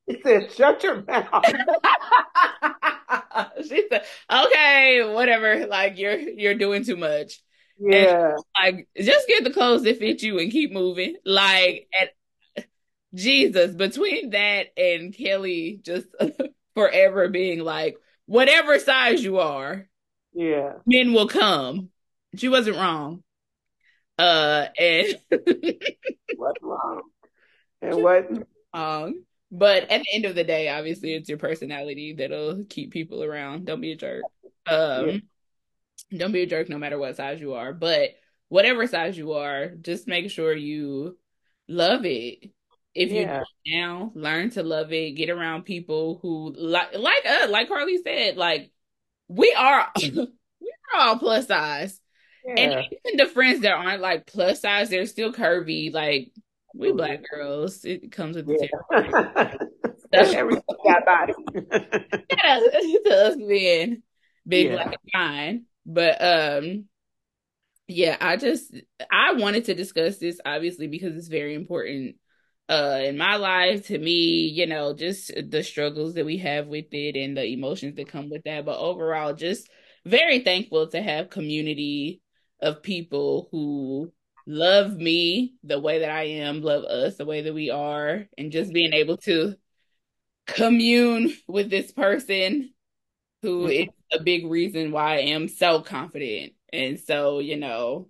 he 0.08 0.22
said, 0.22 0.52
shut 0.52 0.84
your 0.84 1.04
mouth. 1.04 1.46
she 3.68 3.88
said, 3.89 4.03
okay, 4.32 5.11
whatever. 5.14 5.66
Like 5.68 5.97
you're 5.97 6.18
you're 6.18 6.55
doing 6.55 6.84
too 6.84 6.97
much. 6.97 7.41
Yeah. 7.80 8.34
And, 8.34 8.43
like 8.78 8.88
just 8.97 9.28
get 9.28 9.43
the 9.43 9.51
clothes 9.51 9.84
that 9.84 9.99
fit 9.99 10.22
you 10.22 10.39
and 10.39 10.51
keep 10.51 10.72
moving. 10.72 11.16
Like 11.26 11.88
and 11.99 12.66
Jesus, 13.14 13.76
between 13.76 14.32
that 14.32 14.68
and 14.78 15.16
Kelly 15.16 15.80
just 15.84 16.07
forever 16.76 17.30
being 17.30 17.59
like, 17.59 17.97
whatever 18.26 18.80
size 18.80 19.24
you 19.24 19.39
are, 19.39 19.88
yeah, 20.34 20.74
men 20.86 21.14
will 21.14 21.28
come. 21.28 21.89
She 22.36 22.49
wasn't 22.49 22.78
wrong. 22.78 23.24
Uh 24.18 24.68
and 24.78 25.20
what's 26.38 26.61
wrong? 26.61 27.01
And 27.82 28.01
what 28.01 28.30
wrong? 28.74 29.24
But 29.56 29.84
at 29.91 30.01
the 30.01 30.08
end 30.12 30.26
of 30.26 30.34
the 30.34 30.43
day, 30.43 30.70
obviously, 30.70 31.14
it's 31.14 31.30
your 31.30 31.38
personality 31.38 32.14
that'll 32.14 32.66
keep 32.68 32.89
people 32.89 33.24
around. 33.24 33.66
Don't 33.66 33.82
be 33.82 33.91
a 33.91 33.95
jerk. 33.95 34.24
Um, 34.66 35.10
yeah. 35.10 35.18
Don't 36.18 36.32
be 36.32 36.41
a 36.41 36.47
jerk 36.47 36.70
no 36.70 36.80
matter 36.80 36.97
what 36.97 37.18
size 37.18 37.39
you 37.39 37.54
are. 37.54 37.72
But 37.72 38.16
whatever 38.49 38.88
size 38.88 39.16
you 39.16 39.34
are, 39.34 39.68
just 39.70 40.08
make 40.08 40.32
sure 40.32 40.56
you 40.56 41.20
love 41.68 42.04
it. 42.04 42.49
If 42.95 43.12
yeah. 43.12 43.43
you 43.64 43.80
now 43.80 44.12
learn 44.16 44.49
to 44.51 44.64
love 44.64 44.91
it, 44.91 45.12
get 45.12 45.30
around 45.30 45.66
people 45.66 46.18
who 46.24 46.56
like 46.58 46.95
like 46.97 47.24
uh, 47.24 47.47
like 47.49 47.68
Carly 47.68 47.99
said, 48.04 48.38
like 48.38 48.72
we 49.28 49.54
are 49.56 49.88
we 50.01 50.74
are 50.95 50.99
all 50.99 51.20
plus 51.20 51.45
size. 51.45 51.99
Yeah. 52.43 52.56
And 52.58 52.86
even 53.06 53.18
the 53.18 53.32
friends 53.32 53.62
that 53.62 53.74
aren't 53.74 54.01
like 54.01 54.26
plus 54.26 54.62
size, 54.62 54.89
they're 54.89 55.06
still 55.06 55.32
curvy. 55.32 55.93
Like 55.93 56.32
we 56.84 56.92
black 56.94 57.22
girls. 57.30 57.84
It 57.86 58.12
comes 58.12 58.36
with 58.36 58.46
the 58.46 58.70
yeah. 60.14 60.20
Everything 60.36 60.64
got 60.86 61.06
body. 61.06 61.34
yeah, 62.30 62.60
to 62.60 63.28
us 63.28 63.36
being 63.36 64.04
big, 64.48 64.68
yeah. 64.68 64.74
black, 64.76 64.88
and 64.88 65.12
fine. 65.12 65.66
But 65.86 66.22
um, 66.22 66.86
yeah, 67.88 68.18
I 68.22 68.38
just 68.38 68.76
I 69.12 69.34
wanted 69.34 69.66
to 69.66 69.74
discuss 69.74 70.18
this 70.18 70.40
obviously 70.46 70.88
because 70.88 71.16
it's 71.16 71.28
very 71.28 71.56
important 71.56 72.16
uh 72.70 73.02
in 73.04 73.18
my 73.18 73.36
life 73.36 73.88
to 73.88 73.98
me 73.98 74.48
you 74.48 74.66
know 74.66 74.94
just 74.94 75.34
the 75.50 75.62
struggles 75.62 76.14
that 76.14 76.26
we 76.26 76.38
have 76.38 76.68
with 76.68 76.86
it 76.94 77.18
and 77.18 77.36
the 77.36 77.46
emotions 77.46 77.96
that 77.96 78.08
come 78.08 78.30
with 78.30 78.42
that 78.46 78.66
but 78.66 78.80
overall 78.80 79.34
just 79.34 79.70
very 80.06 80.40
thankful 80.40 80.88
to 80.88 81.02
have 81.02 81.30
community 81.30 82.22
of 82.62 82.82
people 82.82 83.50
who 83.52 84.12
love 84.46 84.96
me 84.96 85.56
the 85.64 85.80
way 85.80 86.00
that 86.00 86.10
I 86.10 86.24
am, 86.24 86.62
love 86.62 86.84
us 86.84 87.16
the 87.16 87.26
way 87.26 87.41
that 87.41 87.54
we 87.54 87.70
are, 87.70 88.26
and 88.38 88.52
just 88.52 88.74
being 88.74 88.94
able 88.94 89.18
to 89.18 89.56
commune 90.46 91.34
with 91.48 91.70
this 91.70 91.91
person 91.91 92.74
who 93.41 93.68
mm-hmm. 93.68 94.18
a 94.18 94.24
big 94.24 94.46
reason 94.48 94.91
why 94.91 95.16
I 95.16 95.20
am 95.20 95.48
so 95.48 95.82
confident 95.82 96.54
and 96.72 97.00
so, 97.00 97.39
you 97.39 97.58
know, 97.58 98.10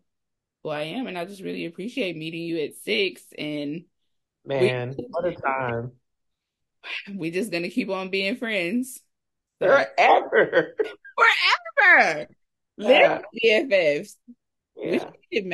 who 0.63 0.69
I 0.69 0.84
am. 0.84 1.07
And 1.07 1.17
I 1.17 1.25
just 1.25 1.41
really 1.41 1.65
appreciate 1.65 2.15
meeting 2.15 2.43
you 2.43 2.59
at 2.59 2.75
six 2.75 3.21
and 3.38 3.86
man, 4.45 4.95
we, 4.97 5.05
what 5.09 5.25
a 5.25 5.36
time. 5.36 5.91
We 7.15 7.31
just 7.31 7.49
gonna 7.49 7.69
keep 7.69 7.89
on 7.89 8.09
being 8.09 8.36
friends. 8.36 8.99
Forever. 9.59 10.75
Forever. 11.79 12.27
Yeah. 12.75 13.21
BFFs. 13.41 14.15
Yeah. 14.75 15.09
it 15.31 15.45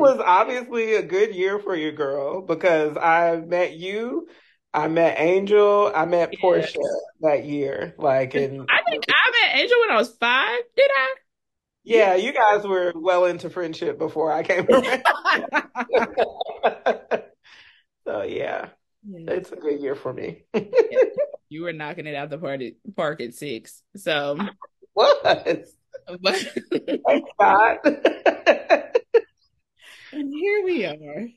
was 0.00 0.20
obviously 0.24 0.94
a 0.94 1.02
good 1.02 1.34
year 1.34 1.58
for 1.58 1.74
you, 1.74 1.92
girl, 1.92 2.42
because 2.42 2.96
I 2.96 3.36
met 3.36 3.74
you, 3.74 4.28
I 4.72 4.88
met 4.88 5.18
Angel, 5.18 5.92
I 5.94 6.04
met 6.06 6.34
Portia 6.40 6.78
that 7.20 7.44
year. 7.44 7.94
Like, 7.98 8.34
and 8.34 8.66
I 8.68 8.82
think 8.88 9.04
I 9.08 9.30
met 9.30 9.60
Angel 9.60 9.80
when 9.80 9.90
I 9.90 9.96
was 9.96 10.14
five. 10.16 10.60
Did 10.76 10.90
I? 10.90 11.14
Yeah, 11.82 12.14
you 12.14 12.32
guys 12.32 12.66
were 12.66 12.92
well 12.94 13.24
into 13.24 13.50
friendship 13.50 13.98
before 13.98 14.32
I 14.32 14.42
came 14.42 14.66
around. 14.68 15.02
so 18.04 18.22
yeah, 18.22 18.68
yeah, 19.08 19.32
it's 19.32 19.50
a 19.50 19.56
good 19.56 19.80
year 19.80 19.94
for 19.94 20.12
me. 20.12 20.44
you 21.48 21.62
were 21.62 21.72
knocking 21.72 22.06
it 22.06 22.14
out 22.14 22.30
the 22.30 22.38
party 22.38 22.76
park 22.96 23.20
at 23.20 23.34
six. 23.34 23.82
So 23.96 24.38
was. 24.94 25.74
But 26.22 26.36
Thank 27.06 27.24
God. 27.38 28.86
And 30.12 30.32
here 30.32 30.64
we 30.64 30.84
are. 30.86 31.28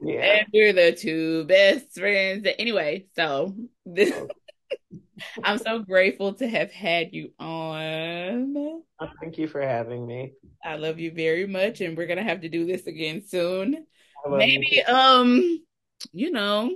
Yeah. 0.00 0.38
And 0.38 0.46
we're 0.52 0.72
the 0.72 0.92
two 0.92 1.44
best 1.44 1.92
friends. 1.94 2.46
Anyway, 2.58 3.06
so 3.14 3.54
this 3.86 4.12
I'm 5.44 5.58
so 5.58 5.80
grateful 5.80 6.34
to 6.34 6.48
have 6.48 6.70
had 6.70 7.12
you 7.12 7.32
on. 7.38 8.82
Thank 9.20 9.38
you 9.38 9.48
for 9.48 9.60
having 9.60 10.06
me. 10.06 10.32
I 10.64 10.76
love 10.76 10.98
you 10.98 11.12
very 11.12 11.46
much, 11.46 11.80
and 11.80 11.96
we're 11.96 12.06
gonna 12.06 12.22
have 12.22 12.42
to 12.42 12.48
do 12.48 12.66
this 12.66 12.86
again 12.86 13.22
soon. 13.26 13.86
Maybe, 14.28 14.66
you 14.70 14.94
um, 14.94 15.64
you 16.12 16.30
know, 16.30 16.74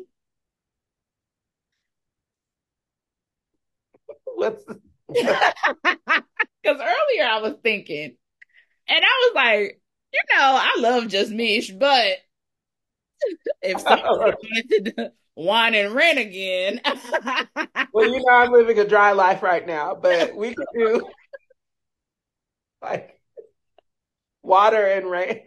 what's 4.24 4.64
because 5.08 5.54
earlier 6.66 7.24
I 7.24 7.38
was 7.42 7.54
thinking, 7.62 8.16
and 8.88 9.04
I 9.04 9.30
was 9.30 9.34
like, 9.34 9.81
you 10.12 10.20
know, 10.30 10.60
I 10.60 10.76
love 10.78 11.08
just 11.08 11.32
Mish, 11.32 11.70
but 11.70 12.18
if 13.62 13.80
someone 13.80 14.18
wanted 14.18 14.96
to 14.96 15.12
wine 15.34 15.74
and 15.74 15.94
rent 15.94 16.18
again. 16.18 16.80
well, 17.92 18.08
you 18.08 18.22
know, 18.22 18.34
I'm 18.34 18.52
living 18.52 18.78
a 18.78 18.86
dry 18.86 19.12
life 19.12 19.42
right 19.42 19.66
now, 19.66 19.94
but 19.94 20.34
we 20.34 20.54
could 20.54 20.66
do 20.74 21.02
like 22.82 23.20
water 24.42 24.84
and 24.84 25.08
rants 25.08 25.46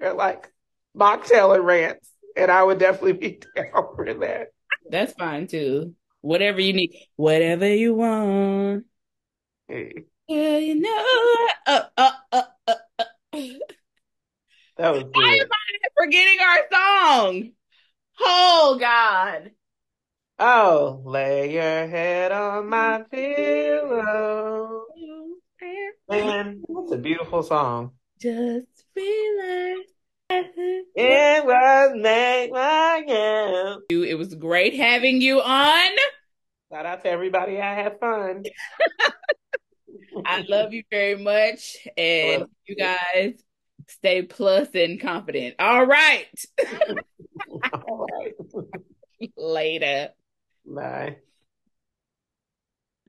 or 0.00 0.14
like 0.14 0.50
mocktail 0.96 1.54
and 1.54 1.64
rants. 1.64 2.10
And 2.36 2.50
I 2.50 2.62
would 2.62 2.78
definitely 2.78 3.12
be 3.12 3.40
down 3.56 3.94
for 3.94 4.12
that. 4.12 4.48
That's 4.90 5.12
fine 5.12 5.46
too. 5.46 5.94
Whatever 6.20 6.60
you 6.60 6.72
need, 6.72 6.94
whatever 7.16 7.72
you 7.72 7.94
want. 7.94 8.86
Hey. 9.68 10.04
Yeah, 10.26 10.56
you 10.56 10.80
know. 10.80 11.04
Uh, 11.66 11.70
uh, 11.70 11.82
uh, 11.98 12.10
uh, 12.32 12.42
uh. 12.66 12.74
That 14.76 14.92
was 14.92 15.04
good. 15.04 15.12
Why 15.14 15.38
am 15.40 15.48
I 15.52 16.04
forgetting 16.04 16.38
our 16.40 16.58
song? 16.72 17.50
Oh 18.20 18.76
God. 18.80 19.50
Oh, 20.38 21.02
lay 21.04 21.52
your 21.52 21.86
head 21.86 22.32
on 22.32 22.68
my 22.68 23.02
pillow. 23.10 24.86
Man, 26.08 26.62
that's 26.68 26.92
a 26.92 26.98
beautiful 26.98 27.42
song. 27.42 27.92
Just 28.20 28.84
relax. 28.96 29.80
It 30.96 31.44
was 31.44 31.92
made 31.96 32.50
by 32.52 33.04
you. 33.88 34.02
It 34.02 34.18
was 34.18 34.34
great 34.34 34.74
having 34.74 35.20
you 35.20 35.40
on. 35.40 35.90
Shout 36.72 36.86
out 36.86 37.02
to 37.04 37.10
everybody. 37.10 37.60
I 37.60 37.74
had 37.74 38.00
fun. 38.00 38.42
I 40.24 40.44
love 40.48 40.72
you 40.72 40.82
very 40.90 41.16
much. 41.16 41.76
And 41.96 42.46
you 42.66 42.76
guys 42.76 43.34
stay 43.88 44.22
plus 44.22 44.68
and 44.74 45.00
confident. 45.00 45.56
All 45.58 45.84
right. 45.84 46.26
All 47.72 48.06
right. 48.10 48.34
Later. 49.36 50.10
Bye. 50.66 51.16